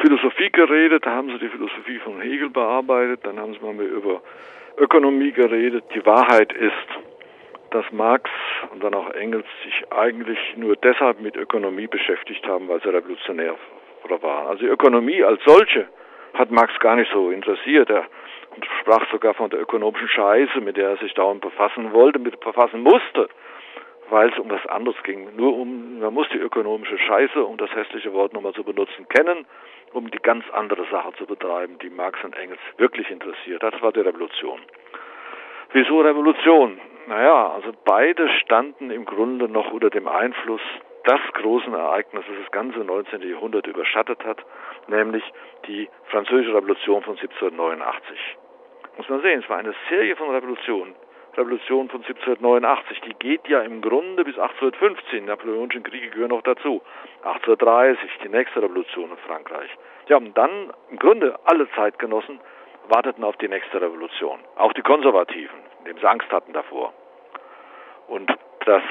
Philosophie 0.00 0.50
geredet, 0.50 1.04
da 1.06 1.10
haben 1.10 1.28
sie 1.28 1.38
die 1.38 1.48
Philosophie 1.48 1.98
von 1.98 2.20
Hegel 2.20 2.50
bearbeitet, 2.50 3.20
dann 3.24 3.38
haben 3.38 3.54
sie 3.54 3.60
mal 3.60 3.74
über 3.84 4.22
Ökonomie 4.78 5.32
geredet. 5.32 5.84
Die 5.94 6.04
Wahrheit 6.04 6.52
ist, 6.52 6.88
dass 7.70 7.84
Marx 7.92 8.30
und 8.72 8.82
dann 8.82 8.94
auch 8.94 9.10
Engels 9.10 9.46
sich 9.64 9.92
eigentlich 9.92 10.38
nur 10.56 10.76
deshalb 10.76 11.20
mit 11.20 11.36
Ökonomie 11.36 11.86
beschäftigt 11.86 12.46
haben, 12.46 12.68
weil 12.68 12.80
sie 12.82 12.88
revolutionär 12.88 13.54
waren. 14.20 14.46
Also 14.46 14.66
Ökonomie 14.66 15.22
als 15.22 15.40
solche 15.44 15.86
hat 16.34 16.50
Marx 16.50 16.78
gar 16.80 16.96
nicht 16.96 17.10
so 17.12 17.30
interessiert. 17.30 17.88
Er 17.90 18.04
und 18.54 18.66
sprach 18.80 19.10
sogar 19.10 19.34
von 19.34 19.50
der 19.50 19.60
ökonomischen 19.60 20.08
Scheiße, 20.08 20.60
mit 20.60 20.76
der 20.76 20.90
er 20.90 20.96
sich 20.98 21.14
dauernd 21.14 21.40
befassen 21.40 21.92
wollte, 21.92 22.18
mit 22.18 22.38
befassen 22.40 22.82
musste, 22.82 23.28
weil 24.10 24.30
es 24.30 24.38
um 24.38 24.50
was 24.50 24.64
anderes 24.66 25.00
ging. 25.02 25.34
Nur 25.36 25.56
um, 25.56 25.98
man 25.98 26.14
muss 26.14 26.28
die 26.32 26.38
ökonomische 26.38 26.98
Scheiße, 26.98 27.44
um 27.44 27.56
das 27.56 27.74
hässliche 27.74 28.12
Wort 28.12 28.32
nochmal 28.32 28.52
zu 28.52 28.64
benutzen, 28.64 29.08
kennen, 29.08 29.46
um 29.92 30.10
die 30.10 30.18
ganz 30.18 30.44
andere 30.52 30.84
Sache 30.90 31.12
zu 31.14 31.26
betreiben, 31.26 31.78
die 31.78 31.90
Marx 31.90 32.22
und 32.24 32.36
Engels 32.36 32.60
wirklich 32.76 33.10
interessiert. 33.10 33.62
Das 33.62 33.80
war 33.82 33.92
die 33.92 34.00
Revolution. 34.00 34.60
Wieso 35.72 36.00
Revolution? 36.00 36.80
Naja, 37.06 37.50
also 37.50 37.72
beide 37.84 38.28
standen 38.40 38.90
im 38.90 39.04
Grunde 39.04 39.48
noch 39.48 39.72
unter 39.72 39.90
dem 39.90 40.08
Einfluss 40.08 40.60
das 41.04 41.20
großen 41.34 41.74
Ereignis, 41.74 42.24
das 42.26 42.36
das 42.42 42.50
ganze 42.50 42.78
19. 42.78 43.20
Jahrhundert 43.28 43.66
überschattet 43.66 44.24
hat, 44.24 44.38
nämlich 44.88 45.22
die 45.66 45.88
Französische 46.06 46.54
Revolution 46.54 47.02
von 47.02 47.16
1789. 47.16 48.18
Muss 48.96 49.08
man 49.08 49.22
sehen, 49.22 49.40
es 49.40 49.48
war 49.48 49.58
eine 49.58 49.74
Serie 49.88 50.16
von 50.16 50.30
Revolutionen. 50.30 50.94
Revolution 51.36 51.88
von 51.88 52.00
1789, 52.02 53.00
die 53.00 53.14
geht 53.14 53.48
ja 53.48 53.60
im 53.62 53.80
Grunde 53.80 54.24
bis 54.24 54.38
1815. 54.38 55.20
Die 55.20 55.26
Napoleonischen 55.26 55.82
Kriege 55.82 56.10
gehören 56.10 56.30
noch 56.30 56.42
dazu. 56.42 56.80
1830, 57.24 58.10
die 58.22 58.28
nächste 58.28 58.62
Revolution 58.62 59.10
in 59.10 59.16
Frankreich. 59.26 59.70
Ja, 60.08 60.18
und 60.18 60.36
dann 60.38 60.72
im 60.90 60.98
Grunde 60.98 61.36
alle 61.44 61.68
Zeitgenossen 61.72 62.38
warteten 62.88 63.24
auf 63.24 63.36
die 63.38 63.48
nächste 63.48 63.80
Revolution. 63.80 64.38
Auch 64.56 64.72
die 64.74 64.82
Konservativen, 64.82 65.58
indem 65.80 65.98
sie 65.98 66.08
Angst 66.08 66.30
hatten 66.30 66.52
davor. 66.52 66.92
Und 68.06 68.32
das 68.64 68.82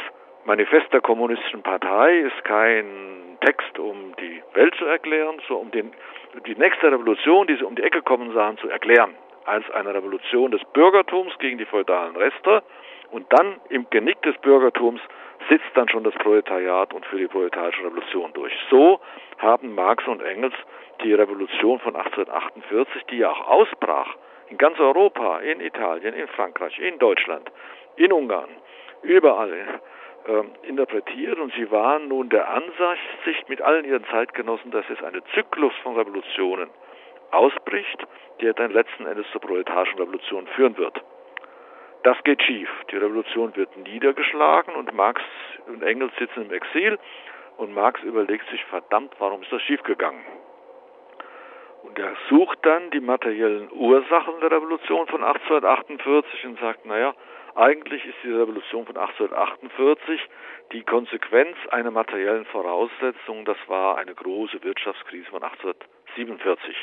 Manifest 0.45 0.91
der 0.91 1.01
Kommunistischen 1.01 1.61
Partei 1.61 2.17
ist 2.19 2.43
kein 2.43 3.37
Text, 3.41 3.79
um 3.79 4.15
die 4.19 4.41
Welt 4.53 4.75
zu 4.75 4.85
erklären, 4.85 5.41
sondern 5.47 5.65
um 5.65 5.71
den, 5.71 5.93
die 6.45 6.55
nächste 6.55 6.91
Revolution, 6.91 7.47
die 7.47 7.55
sie 7.55 7.63
um 7.63 7.75
die 7.75 7.83
Ecke 7.83 8.01
kommen 8.01 8.33
sahen, 8.33 8.57
zu 8.57 8.69
erklären. 8.69 9.15
Als 9.45 9.69
eine 9.71 9.93
Revolution 9.93 10.51
des 10.51 10.63
Bürgertums 10.73 11.37
gegen 11.39 11.57
die 11.57 11.65
feudalen 11.65 12.15
Reste. 12.15 12.63
Und 13.11 13.31
dann 13.31 13.59
im 13.69 13.89
Genick 13.89 14.21
des 14.23 14.37
Bürgertums 14.37 15.01
sitzt 15.49 15.69
dann 15.75 15.89
schon 15.89 16.03
das 16.03 16.13
Proletariat 16.15 16.93
und 16.93 17.05
für 17.05 17.17
die 17.17 17.27
proletarische 17.27 17.83
Revolution 17.83 18.31
durch. 18.33 18.53
So 18.69 18.99
haben 19.37 19.75
Marx 19.75 20.07
und 20.07 20.21
Engels 20.21 20.53
die 21.03 21.13
Revolution 21.13 21.79
von 21.79 21.95
1848, 21.95 23.03
die 23.09 23.17
ja 23.17 23.29
auch 23.31 23.47
ausbrach, 23.47 24.15
in 24.49 24.57
ganz 24.57 24.79
Europa, 24.79 25.39
in 25.39 25.59
Italien, 25.61 26.13
in 26.13 26.27
Frankreich, 26.27 26.77
in 26.79 26.99
Deutschland, 26.99 27.51
in 27.95 28.11
Ungarn, 28.11 28.49
überall 29.01 29.51
äh, 29.51 30.67
interpretiert 30.67 31.37
und 31.39 31.53
sie 31.53 31.69
waren 31.71 32.07
nun 32.07 32.29
der 32.29 32.49
Ansicht 32.49 33.49
mit 33.49 33.61
allen 33.61 33.85
ihren 33.85 34.05
Zeitgenossen, 34.05 34.71
dass 34.71 34.85
es 34.89 35.03
eine 35.03 35.23
Zyklus 35.33 35.73
von 35.83 35.95
Revolutionen 35.95 36.69
ausbricht, 37.33 38.07
der 38.41 38.53
dann 38.53 38.71
letzten 38.71 39.05
Endes 39.05 39.25
zur 39.31 39.41
proletarischen 39.41 39.99
Revolution 39.99 40.47
führen 40.47 40.77
wird. 40.77 41.01
Das 42.03 42.21
geht 42.23 42.43
schief. 42.43 42.69
Die 42.91 42.97
Revolution 42.97 43.55
wird 43.55 43.75
niedergeschlagen 43.77 44.75
und 44.75 44.93
Marx 44.93 45.21
und 45.67 45.81
Engels 45.83 46.13
sitzen 46.17 46.43
im 46.43 46.51
Exil 46.51 46.99
und 47.57 47.73
Marx 47.73 48.01
überlegt 48.03 48.49
sich, 48.49 48.63
verdammt, 48.65 49.13
warum 49.19 49.41
ist 49.41 49.51
das 49.51 49.61
schiefgegangen? 49.61 50.21
Und 51.83 51.99
er 51.99 52.13
sucht 52.29 52.59
dann 52.63 52.91
die 52.91 53.01
materiellen 53.01 53.69
Ursachen 53.71 54.39
der 54.41 54.51
Revolution 54.51 55.07
von 55.07 55.23
1848 55.23 56.45
und 56.45 56.59
sagt, 56.59 56.85
naja, 56.85 57.13
eigentlich 57.55 58.05
ist 58.05 58.17
die 58.23 58.31
Revolution 58.31 58.85
von 58.85 58.97
1848 58.97 60.19
die 60.71 60.83
Konsequenz 60.83 61.55
einer 61.69 61.91
materiellen 61.91 62.45
Voraussetzung, 62.45 63.45
das 63.45 63.57
war 63.67 63.97
eine 63.97 64.15
große 64.15 64.63
Wirtschaftskrise 64.63 65.29
von 65.29 65.43
1847. 65.43 66.75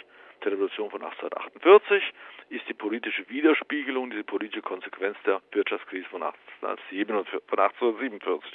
Die 0.43 0.49
Revolution 0.49 0.91
von 0.91 1.03
1848 1.03 2.03
ist 2.51 2.69
die 2.69 2.75
politische 2.75 3.29
Widerspiegelung, 3.29 4.11
die 4.11 4.23
politische 4.23 4.63
Konsequenz 4.63 5.17
der 5.27 5.41
Wirtschaftskrise 5.53 6.09
von 6.09 6.23
1847. 6.23 8.53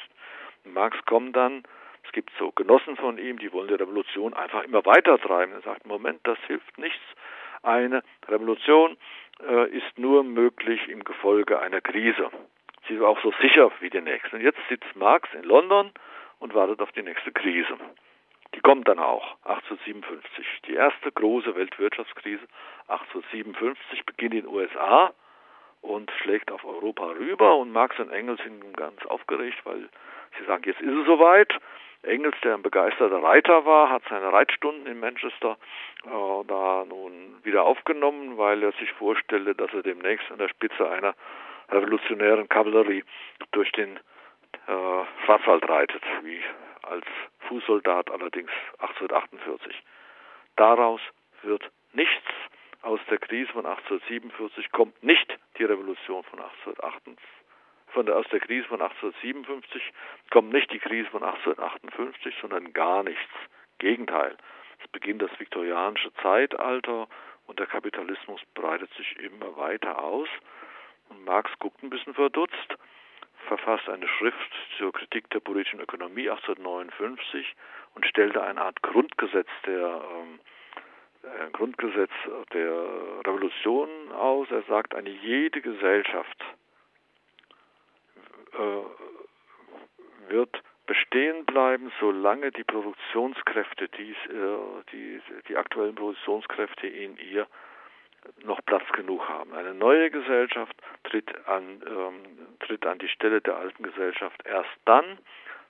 Und 0.66 0.74
Marx 0.74 0.98
kommt 1.06 1.36
dann 1.36 1.64
es 2.06 2.12
gibt 2.12 2.32
so 2.38 2.52
Genossen 2.52 2.96
von 2.98 3.18
ihm, 3.18 3.40
die 3.40 3.52
wollen 3.52 3.68
die 3.68 3.74
Revolution 3.74 4.34
einfach 4.34 4.64
immer 4.64 4.86
weiter 4.86 5.20
treiben. 5.20 5.54
Er 5.54 5.62
sagt, 5.62 5.86
Moment, 5.86 6.20
das 6.24 6.38
hilft 6.48 6.78
nichts. 6.78 7.02
Eine 7.64 8.04
Revolution 8.28 8.98
äh, 9.48 9.70
ist 9.70 9.98
nur 9.98 10.24
möglich 10.24 10.88
im 10.88 11.04
Gefolge 11.04 11.60
einer 11.60 11.82
Krise. 11.82 12.30
Sie 12.88 12.94
ist 12.94 13.02
auch 13.02 13.20
so 13.22 13.34
sicher 13.42 13.72
wie 13.80 13.90
die 13.90 14.02
nächste. 14.02 14.36
Und 14.36 14.44
jetzt 14.44 14.60
sitzt 14.70 14.96
Marx 14.96 15.28
in 15.34 15.44
London 15.44 15.92
und 16.40 16.54
wartet 16.54 16.80
auf 16.80 16.92
die 16.92 17.02
nächste 17.02 17.32
Krise. 17.32 17.76
Kommt 18.66 18.88
dann 18.88 18.98
auch, 18.98 19.38
1857. 19.44 20.44
Die 20.66 20.74
erste 20.74 21.12
große 21.12 21.56
Weltwirtschaftskrise, 21.56 22.48
1857, 22.88 24.08
beginnt 24.08 24.34
in 24.34 24.42
den 24.42 24.50
USA 24.50 25.14
und 25.82 26.12
schlägt 26.24 26.52
auf 26.52 26.66
Europa 26.66 27.06
rüber. 27.12 27.58
Und 27.58 27.72
Marx 27.72 28.00
und 28.00 28.10
Engels 28.10 28.42
sind 28.42 28.76
ganz 28.76 29.06
aufgeregt, 29.06 29.64
weil 29.66 29.88
sie 30.40 30.46
sagen, 30.46 30.64
jetzt 30.66 30.82
ist 30.82 30.98
es 30.98 31.06
soweit. 31.06 31.54
Engels, 32.02 32.36
der 32.44 32.56
ein 32.56 32.64
begeisterter 32.64 33.22
Reiter 33.22 33.68
war, 33.68 33.92
hat 33.92 34.02
seine 34.10 34.34
Reitstunden 34.34 34.88
in 34.88 35.00
Manchester 35.00 35.58
äh, 36.04 36.44
da 36.48 36.86
nun 36.90 37.36
wieder 37.44 37.66
aufgenommen, 37.66 38.40
weil 38.40 38.64
er 38.64 38.72
sich 38.72 38.92
vorstellte, 38.94 39.54
dass 39.54 39.72
er 39.76 39.84
demnächst 39.84 40.32
an 40.32 40.40
der 40.40 40.50
Spitze 40.50 40.90
einer 40.90 41.14
revolutionären 41.70 42.50
Kavallerie 42.50 43.04
durch 43.52 43.72
den 43.74 43.98
äh, 43.98 45.06
Schwarzwald 45.24 45.70
reitet, 45.70 46.02
wie 46.24 46.42
als 46.88 47.06
Fußsoldat 47.48 48.10
allerdings 48.12 48.52
1848. 48.80 49.84
Daraus 50.56 51.02
wird 51.44 51.70
nichts. 51.94 52.28
Aus 52.82 53.00
der 53.10 53.18
Krise 53.18 53.52
von 53.52 53.66
1847 53.66 54.72
kommt 54.72 55.04
nicht 55.04 55.38
die 55.58 55.64
Revolution 55.64 56.24
von 56.24 56.40
1848 56.40 57.18
von 57.96 58.06
der, 58.06 58.18
aus 58.18 58.28
der 58.28 58.42
Krise 58.42 58.68
von 58.68 58.82
1857 58.82 59.82
kommt 60.30 60.52
nicht 60.52 60.72
die 60.72 60.80
Krise 60.80 61.10
von 61.10 61.24
1858, 61.24 62.36
sondern 62.42 62.74
gar 62.74 63.04
nichts. 63.04 63.32
Gegenteil. 63.80 64.38
Es 64.84 64.88
beginnt 64.92 65.22
das 65.22 65.32
viktorianische 65.40 66.14
Zeitalter 66.22 67.08
und 67.48 67.58
der 67.58 67.68
Kapitalismus 67.68 68.42
breitet 68.54 68.94
sich 68.96 69.18
immer 69.20 69.56
weiter 69.58 70.04
aus. 70.04 70.28
Und 71.10 71.24
Marx 71.24 71.50
guckt 71.60 71.82
ein 71.84 71.90
bisschen 71.90 72.14
verdutzt, 72.14 72.78
verfasst 73.48 73.88
eine 73.90 74.08
Schrift 74.08 74.52
zur 74.78 74.92
Kritik 74.94 75.30
der 75.30 75.40
politischen 75.40 75.80
Ökonomie 75.80 76.30
1859 76.30 77.56
und 77.96 78.06
stellte 78.06 78.44
eine 78.44 78.62
Art 78.62 78.82
Grundgesetz 78.82 79.50
der 79.66 80.02
ähm, 80.12 80.40
Grundgesetz 81.54 82.12
der 82.54 82.72
Revolution 83.26 83.90
aus. 84.12 84.48
Er 84.52 84.62
sagt, 84.64 84.94
eine 84.94 85.10
jede 85.10 85.62
Gesellschaft 85.62 86.44
äh, 88.54 90.30
wird 90.32 90.62
bestehen 90.86 91.46
bleiben, 91.46 91.92
solange 92.00 92.52
die 92.52 92.64
Produktionskräfte, 92.64 93.90
die, 93.90 94.12
äh, 94.12 94.84
die, 94.92 95.22
die 95.48 95.58
aktuellen 95.58 95.96
Produktionskräfte 95.96 96.88
in 96.88 97.18
ihr 97.18 97.48
noch 98.44 98.60
Platz 98.66 98.88
genug 98.94 99.28
haben. 99.28 99.54
Eine 99.54 99.74
neue 99.74 100.10
Gesellschaft 100.10 100.76
tritt 101.04 101.30
an, 101.48 101.82
ähm, 101.88 102.58
tritt 102.60 102.86
an 102.86 103.00
die 103.00 103.10
Stelle 103.10 103.42
der 103.42 103.58
alten 103.58 103.84
Gesellschaft 103.84 104.42
erst 104.46 104.70
dann, 104.86 105.18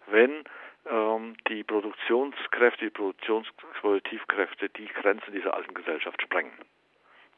wenn 0.08 0.44
ähm, 0.90 1.36
die 1.48 1.64
Produktionskräfte, 1.64 2.86
die 2.86 2.92
Produktionsproduktivkräfte 2.92 4.70
die 4.70 4.88
Grenzen 4.88 5.34
dieser 5.34 5.54
alten 5.54 5.74
Gesellschaft 5.74 6.22
sprengen. 6.22 6.54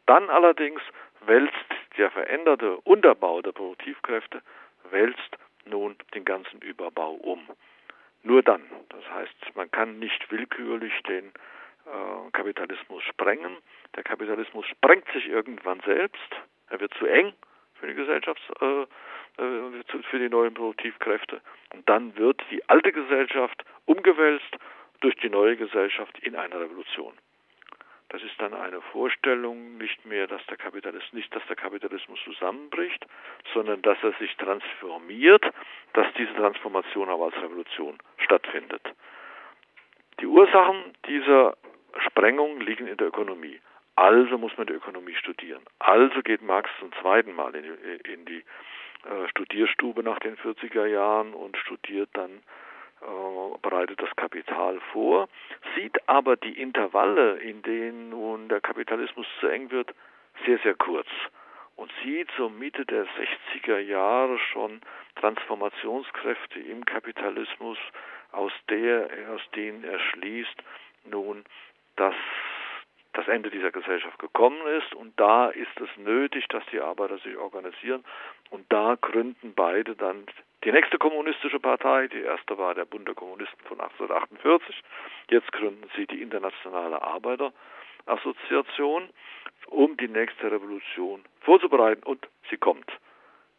Dann 0.06 0.30
allerdings 0.30 0.82
wälzt 1.26 1.54
der 1.98 2.12
veränderte 2.12 2.78
Unterbau 2.78 3.42
der 3.42 3.52
Produktivkräfte 3.52 4.42
wälzt 4.92 5.38
nun 5.66 5.96
den 6.14 6.26
ganzen 6.26 6.62
Überbau 6.62 7.12
um. 7.12 7.48
Nur 8.24 8.44
dann. 8.44 8.64
Das 8.90 9.04
heißt, 9.10 9.56
man 9.56 9.70
kann 9.72 10.00
nicht 10.00 10.32
willkürlich 10.32 10.94
den 11.04 11.28
äh, 11.28 12.32
Kapitalismus 12.32 13.04
sprengen. 13.04 13.58
Der 13.96 14.04
Kapitalismus 14.04 14.66
sprengt 14.68 15.08
sich 15.14 15.28
irgendwann 15.28 15.80
selbst. 15.82 16.36
Er 16.70 16.80
wird 16.80 16.94
zu 16.96 17.06
eng 17.06 17.34
für 17.80 17.88
die 17.88 17.94
Gesellschaft, 17.94 18.42
äh, 18.62 18.82
äh 19.42 19.84
für 20.10 20.20
die 20.20 20.30
neuen 20.30 20.54
Produktivkräfte. 20.54 21.42
Und 21.74 21.88
dann 21.90 22.16
wird 22.18 22.42
die 22.52 22.68
alte 22.70 22.92
Gesellschaft 22.92 23.64
umgewälzt 23.86 24.58
durch 25.02 25.16
die 25.16 25.30
neue 25.30 25.58
Gesellschaft 25.58 26.18
in 26.20 26.36
eine 26.36 26.60
Revolution. 26.60 27.14
Das 28.10 28.24
ist 28.24 28.40
dann 28.40 28.54
eine 28.54 28.82
Vorstellung 28.82 29.78
nicht 29.78 30.06
mehr, 30.06 30.28
dass 30.28 30.46
der 30.46 30.56
Kapitalismus 30.58 31.12
nicht, 31.12 31.36
dass 31.36 31.46
der 31.48 31.58
Kapitalismus 31.58 32.20
zusammenbricht, 32.24 33.06
sondern 33.54 33.82
dass 33.82 33.98
er 34.02 34.14
sich 34.14 34.34
transformiert, 34.38 35.44
dass 35.94 36.08
diese 36.14 36.34
Transformation 36.36 37.10
aber 37.10 37.26
als 37.26 37.36
Revolution 37.36 37.98
stattfindet. 38.18 38.82
Die 40.22 40.26
Ursachen 40.26 40.94
dieser 41.06 41.58
Sprengung 42.00 42.62
liegen 42.62 42.88
in 42.88 42.98
der 42.98 43.08
Ökonomie. 43.08 43.60
Also 43.98 44.38
muss 44.38 44.56
man 44.58 44.68
die 44.68 44.74
Ökonomie 44.74 45.16
studieren. 45.16 45.64
Also 45.80 46.22
geht 46.22 46.44
Marx 46.44 46.70
zum 46.80 46.94
zweiten 47.02 47.34
Mal 47.34 47.56
in 47.56 47.64
die, 47.64 48.14
in 48.14 48.26
die 48.26 48.44
äh, 49.04 49.28
Studierstube 49.30 50.04
nach 50.04 50.20
den 50.20 50.38
40er 50.38 50.86
Jahren 50.86 51.34
und 51.34 51.58
studiert 51.58 52.10
dann 52.14 52.30
äh, 53.02 53.58
bereitet 53.64 54.00
das 54.00 54.16
Kapital 54.16 54.80
vor, 54.92 55.28
sieht 55.76 55.98
aber 56.08 56.36
die 56.36 56.62
Intervalle, 56.62 57.38
in 57.38 57.64
denen 57.64 58.12
nun 58.12 58.50
der 58.50 58.62
Kapitalismus 58.62 59.26
zu 59.40 59.48
eng 59.48 59.72
wird, 59.72 59.96
sehr, 60.46 60.60
sehr 60.60 60.76
kurz 60.76 61.08
und 61.76 61.92
sieht 62.04 62.30
so 62.38 62.50
Mitte 62.50 62.86
der 62.86 63.06
60er 63.06 63.80
Jahre 63.80 64.38
schon 64.38 64.80
Transformationskräfte 65.16 66.60
im 66.60 66.86
Kapitalismus, 66.86 67.80
aus 68.32 68.52
der, 68.70 69.10
aus 69.34 69.42
denen 69.56 69.84
er 69.84 70.00
schließt, 70.00 70.64
nun, 71.06 71.46
dass 71.96 72.14
das 73.14 73.28
Ende 73.28 73.50
dieser 73.50 73.72
Gesellschaft 73.72 74.20
gekommen 74.20 74.62
ist. 74.80 74.94
Und 74.94 75.20
da 75.20 75.50
ist 75.50 75.80
es 75.80 75.90
nötig, 75.98 76.48
dass 76.50 76.64
die 76.72 76.80
Arbeiter 76.80 77.18
sich 77.20 77.38
organisieren. 77.38 78.04
Und 78.50 78.72
da 78.72 78.96
gründen 79.00 79.54
beide 79.56 79.96
dann 79.96 80.26
die 80.64 80.72
nächste 80.72 80.98
kommunistische 80.98 81.60
Partei, 81.60 82.08
die 82.08 82.22
erste 82.22 82.58
war 82.58 82.74
der 82.74 82.86
Bund 82.86 83.08
der 83.08 83.16
Kommunisten 83.16 83.64
von 83.66 83.80
1848, 83.80 84.82
jetzt 85.30 85.52
gründen 85.52 85.88
sie 85.96 86.08
die 86.08 86.22
Internationale 86.22 87.02
Arbeiterassoziation, 87.02 89.10
um 89.68 89.98
die 89.98 90.08
nächste 90.08 90.52
Revolution 90.52 91.24
vorzubereiten. 91.42 92.04
Und 92.04 92.28
sie 92.50 92.58
kommt. 92.58 92.92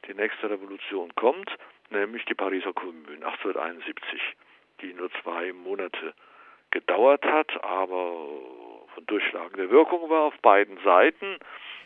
Die 0.07 0.15
nächste 0.15 0.51
Revolution 0.51 1.15
kommt, 1.15 1.51
nämlich 1.91 2.25
die 2.25 2.35
Pariser 2.35 2.73
Kommune 2.73 3.25
1871, 3.27 4.21
die 4.81 4.95
nur 4.95 5.11
zwei 5.23 5.53
Monate 5.53 6.15
gedauert 6.71 7.25
hat, 7.25 7.65
aber 7.65 8.29
von 8.99 9.07
durchschlagender 9.07 9.71
Wirkung 9.71 10.11
war 10.11 10.23
auf 10.23 10.39
beiden 10.43 10.77
Seiten. 10.83 11.39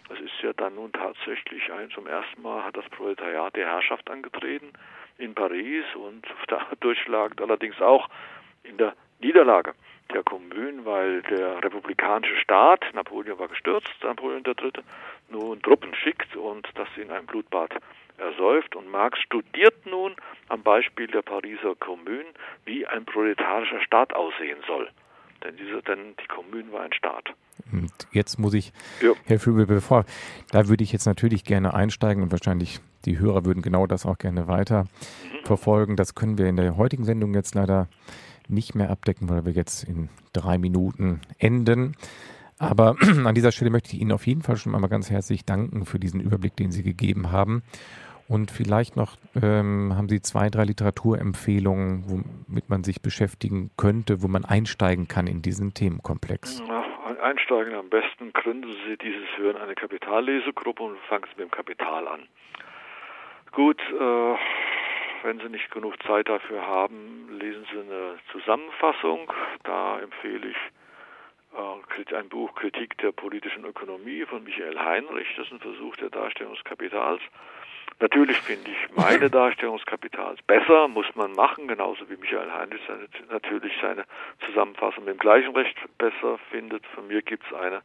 Es 0.09 0.19
ist 0.19 0.43
ja 0.43 0.53
dann 0.55 0.77
nun 0.77 0.93
tatsächlich 0.93 1.71
ein, 1.71 1.91
zum 1.91 2.07
ersten 2.07 2.41
Mal 2.41 2.65
hat 2.65 2.77
das 2.77 2.89
Proletariat 2.89 3.55
die 3.55 3.65
Herrschaft 3.65 4.09
angetreten 4.11 4.73
in 5.19 5.35
Paris 5.35 5.85
und 5.95 6.27
durchschlagend 6.81 7.41
allerdings 7.43 7.81
auch 7.83 8.09
in 8.65 8.79
der 8.79 8.95
Niederlage 9.21 9.75
der 10.13 10.23
Kommune, 10.23 10.85
weil 10.85 11.23
der 11.23 11.63
republikanische 11.63 12.37
Staat, 12.37 12.85
Napoleon 12.95 13.39
war 13.39 13.49
gestürzt, 13.49 13.93
Napoleon 14.03 14.43
III., 14.47 14.73
nun 15.29 15.63
Truppen 15.63 15.95
schickt 15.95 16.35
und 16.37 16.67
das 16.75 16.89
in 16.97 17.11
ein 17.11 17.27
Blutbad 17.27 17.75
ersäuft. 18.17 18.75
Und 18.75 18.91
Marx 18.91 19.19
studiert 19.21 19.87
nun 19.87 20.17
am 20.49 20.63
Beispiel 20.63 21.07
der 21.07 21.23
Pariser 21.23 21.75
Kommune, 21.77 22.25
wie 22.65 22.87
ein 22.87 23.05
proletarischer 23.05 23.81
Staat 23.81 24.15
aussehen 24.15 24.59
soll. 24.67 24.89
Denn, 25.45 25.57
diese, 25.57 25.83
denn 25.83 26.15
die 26.23 26.29
Kommune 26.29 26.73
war 26.73 26.83
ein 26.83 26.93
Staat. 26.93 27.31
Und 27.73 27.91
jetzt 28.13 28.39
muss 28.39 28.55
ich, 28.55 28.73
ja. 29.01 29.13
Herr 29.25 29.41
Fübel, 29.41 29.67
bevor, 29.67 30.05
da 30.51 30.69
würde 30.69 30.85
ich 30.85 30.93
jetzt 30.93 31.07
natürlich 31.07 31.45
gerne 31.45 31.75
einsteigen 31.75 32.23
und 32.23 32.33
wahrscheinlich 32.33 32.81
die 33.05 33.19
Hörer 33.19 33.45
würden 33.45 33.63
genau 33.63 33.87
das 33.87 34.07
auch 34.07 34.19
gerne 34.19 34.47
weiter 34.47 34.85
mhm. 34.85 35.47
verfolgen. 35.47 35.97
Das 35.97 36.15
können 36.15 36.39
wir 36.39 36.47
in 36.47 36.57
der 36.57 36.77
heutigen 36.77 37.05
Sendung 37.05 37.35
jetzt 37.35 37.55
leider 37.55 37.89
nicht 38.49 38.75
mehr 38.75 38.91
abdecken, 38.91 39.29
weil 39.29 39.45
wir 39.45 39.53
jetzt 39.53 39.85
in 39.85 40.09
drei 40.33 40.59
Minuten 40.59 41.21
enden. 41.39 41.97
Aber 42.59 42.97
an 43.25 43.35
dieser 43.35 43.53
Stelle 43.53 43.71
möchte 43.71 43.95
ich 43.95 44.01
Ihnen 44.01 44.13
auf 44.13 44.27
jeden 44.27 44.43
Fall 44.43 44.57
schon 44.57 44.75
einmal 44.75 44.91
ganz 44.91 45.11
herzlich 45.11 45.45
danken 45.45 45.85
für 45.87 45.99
diesen 45.99 46.21
Überblick, 46.21 46.57
den 46.57 46.71
Sie 46.71 46.83
gegeben 46.83 47.33
haben. 47.33 47.63
Und 48.33 48.51
vielleicht 48.51 48.97
noch 48.97 49.19
ähm, 49.43 49.93
haben 49.95 50.09
Sie 50.09 50.23
zwei, 50.23 50.49
drei 50.49 50.65
Literaturempfehlungen, 50.65 52.05
womit 52.09 52.71
man 52.71 52.83
sich 52.83 53.03
beschäftigen 53.03 53.71
könnte, 53.77 54.23
wo 54.23 54.27
man 54.27 54.47
einsteigen 54.47 55.07
kann 55.07 55.27
in 55.27 55.43
diesen 55.43 55.75
Themenkomplex. 55.75 56.63
Einsteigen 57.21 57.75
am 57.75 57.91
besten 57.91 58.33
gründen 58.33 58.73
Sie 58.87 58.97
dieses 58.97 59.29
Hören 59.37 59.59
eine 59.59 59.75
Kapitallesegruppe 59.75 60.83
und 60.83 60.99
fangen 61.11 61.25
Sie 61.25 61.43
mit 61.43 61.51
dem 61.51 61.51
Kapital 61.51 62.09
an. 62.09 62.23
Gut, 63.53 63.79
äh, 63.81 64.35
wenn 65.25 65.39
Sie 65.41 65.51
nicht 65.51 65.71
genug 65.71 66.03
Zeit 66.05 66.31
dafür 66.31 66.67
haben, 66.67 67.29
lesen 67.39 67.67
Sie 67.71 67.81
eine 67.81 68.19
Zusammenfassung. 68.33 69.31
Da 69.65 70.01
empfehle 70.01 70.49
ich 70.49 70.57
äh, 71.55 72.17
ein 72.17 72.31
Buch 72.31 72.55
Kritik 72.55 72.97
der 72.97 73.13
politischen 73.13 73.67
Ökonomie 73.67 74.25
von 74.25 74.43
Michael 74.43 74.79
Heinrich. 74.79 75.29
Das 75.37 75.47
ist 75.47 75.53
ein 75.53 75.61
Versuch 75.61 75.97
der 75.97 76.09
Darstellung 76.09 76.55
des 76.55 76.65
Kapitals. 76.65 77.21
Natürlich 78.03 78.37
finde 78.39 78.69
ich 78.69 78.97
meine 78.97 79.31
Darstellung 79.31 79.77
des 79.77 79.87
Kapitals 79.87 80.43
besser, 80.43 80.89
muss 80.89 81.07
man 81.15 81.33
machen, 81.35 81.69
genauso 81.69 82.11
wie 82.11 82.17
Michael 82.17 82.53
Heinrich 82.53 82.83
seine, 82.89 83.07
natürlich 83.31 83.73
seine 83.81 84.05
Zusammenfassung 84.45 85.05
mit 85.05 85.15
dem 85.15 85.21
gleichen 85.21 85.55
Recht 85.55 85.77
besser 85.99 86.39
findet. 86.51 86.85
Von 86.89 87.07
mir 87.07 87.23
gibt 87.23 87.45
es 87.47 87.57
eine 87.57 87.83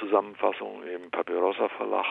Zusammenfassung 0.00 0.82
im 0.84 1.10
Papyrossa 1.10 1.68
Verlag. 1.68 2.06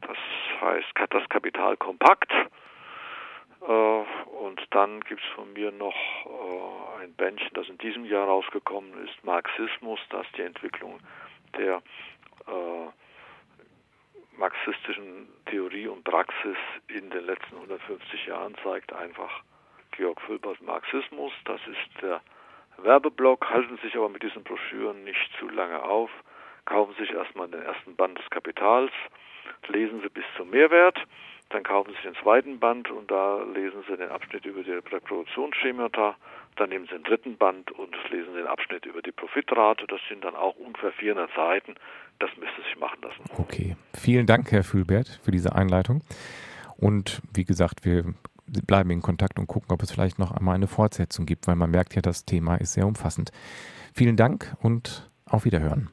Das 0.00 0.16
heißt 0.62 0.88
das 1.10 1.28
Kapital 1.28 1.76
kompakt. 1.76 2.32
Äh, 2.32 3.70
und 3.70 4.62
dann 4.70 5.00
gibt 5.02 5.20
es 5.20 5.28
von 5.34 5.52
mir 5.52 5.70
noch 5.72 5.94
äh, 6.24 7.02
ein 7.04 7.12
Bändchen, 7.12 7.50
das 7.52 7.68
in 7.68 7.76
diesem 7.76 8.06
Jahr 8.06 8.26
rausgekommen 8.26 9.04
ist, 9.04 9.22
Marxismus, 9.22 10.00
das 10.08 10.24
die 10.34 10.42
Entwicklung 10.42 10.98
der 11.58 11.82
äh, 12.46 12.88
marxistischen 14.40 15.28
Theorie 15.46 15.86
und 15.86 16.02
Praxis 16.02 16.56
in 16.88 17.10
den 17.10 17.26
letzten 17.26 17.54
150 17.56 18.26
Jahren 18.26 18.56
zeigt 18.64 18.92
einfach 18.92 19.30
Georg 19.92 20.20
Fülbers 20.22 20.60
Marxismus. 20.62 21.32
Das 21.44 21.60
ist 21.66 22.02
der 22.02 22.20
Werbeblock. 22.78 23.48
Halten 23.50 23.78
sich 23.82 23.94
aber 23.96 24.08
mit 24.08 24.22
diesen 24.22 24.42
Broschüren 24.42 25.04
nicht 25.04 25.30
zu 25.38 25.48
lange 25.48 25.82
auf. 25.82 26.10
Kaufen 26.64 26.94
sich 26.96 27.12
erstmal 27.12 27.48
den 27.48 27.62
ersten 27.62 27.94
Band 27.96 28.18
des 28.18 28.28
Kapitals, 28.30 28.92
lesen 29.68 30.00
Sie 30.02 30.08
bis 30.08 30.24
zum 30.36 30.50
Mehrwert 30.50 30.98
dann 31.50 31.64
kaufen 31.64 31.92
Sie 31.96 32.02
den 32.02 32.14
zweiten 32.14 32.60
Band 32.60 32.90
und 32.92 33.10
da 33.10 33.42
lesen 33.42 33.82
Sie 33.88 33.96
den 33.96 34.10
Abschnitt 34.10 34.46
über 34.46 34.62
die 34.62 34.70
Reproduktionsschemata. 34.70 36.16
Dann 36.54 36.68
nehmen 36.68 36.86
Sie 36.86 36.92
den 36.92 37.02
dritten 37.02 37.36
Band 37.36 37.72
und 37.72 37.94
lesen 38.10 38.34
den 38.34 38.46
Abschnitt 38.46 38.86
über 38.86 39.02
die 39.02 39.10
Profitrate. 39.10 39.86
Das 39.88 40.00
sind 40.08 40.24
dann 40.24 40.36
auch 40.36 40.54
ungefähr 40.56 40.92
400 40.92 41.28
Seiten. 41.34 41.74
Das 42.20 42.30
müsste 42.38 42.62
sich 42.62 42.78
machen 42.78 42.98
lassen. 43.02 43.24
Okay. 43.38 43.76
Vielen 43.94 44.26
Dank, 44.26 44.52
Herr 44.52 44.62
Fühlbert, 44.62 45.20
für 45.22 45.30
diese 45.30 45.54
Einleitung. 45.54 46.02
Und 46.76 47.20
wie 47.34 47.44
gesagt, 47.44 47.84
wir 47.84 48.14
bleiben 48.46 48.90
in 48.90 49.02
Kontakt 49.02 49.38
und 49.38 49.46
gucken, 49.46 49.72
ob 49.72 49.82
es 49.82 49.90
vielleicht 49.90 50.18
noch 50.18 50.32
einmal 50.32 50.54
eine 50.54 50.66
Fortsetzung 50.66 51.26
gibt, 51.26 51.46
weil 51.46 51.56
man 51.56 51.70
merkt 51.70 51.94
ja, 51.94 52.02
das 52.02 52.24
Thema 52.24 52.56
ist 52.56 52.74
sehr 52.74 52.86
umfassend. 52.86 53.32
Vielen 53.94 54.16
Dank 54.16 54.56
und 54.60 55.10
auf 55.24 55.44
Wiederhören. 55.44 55.90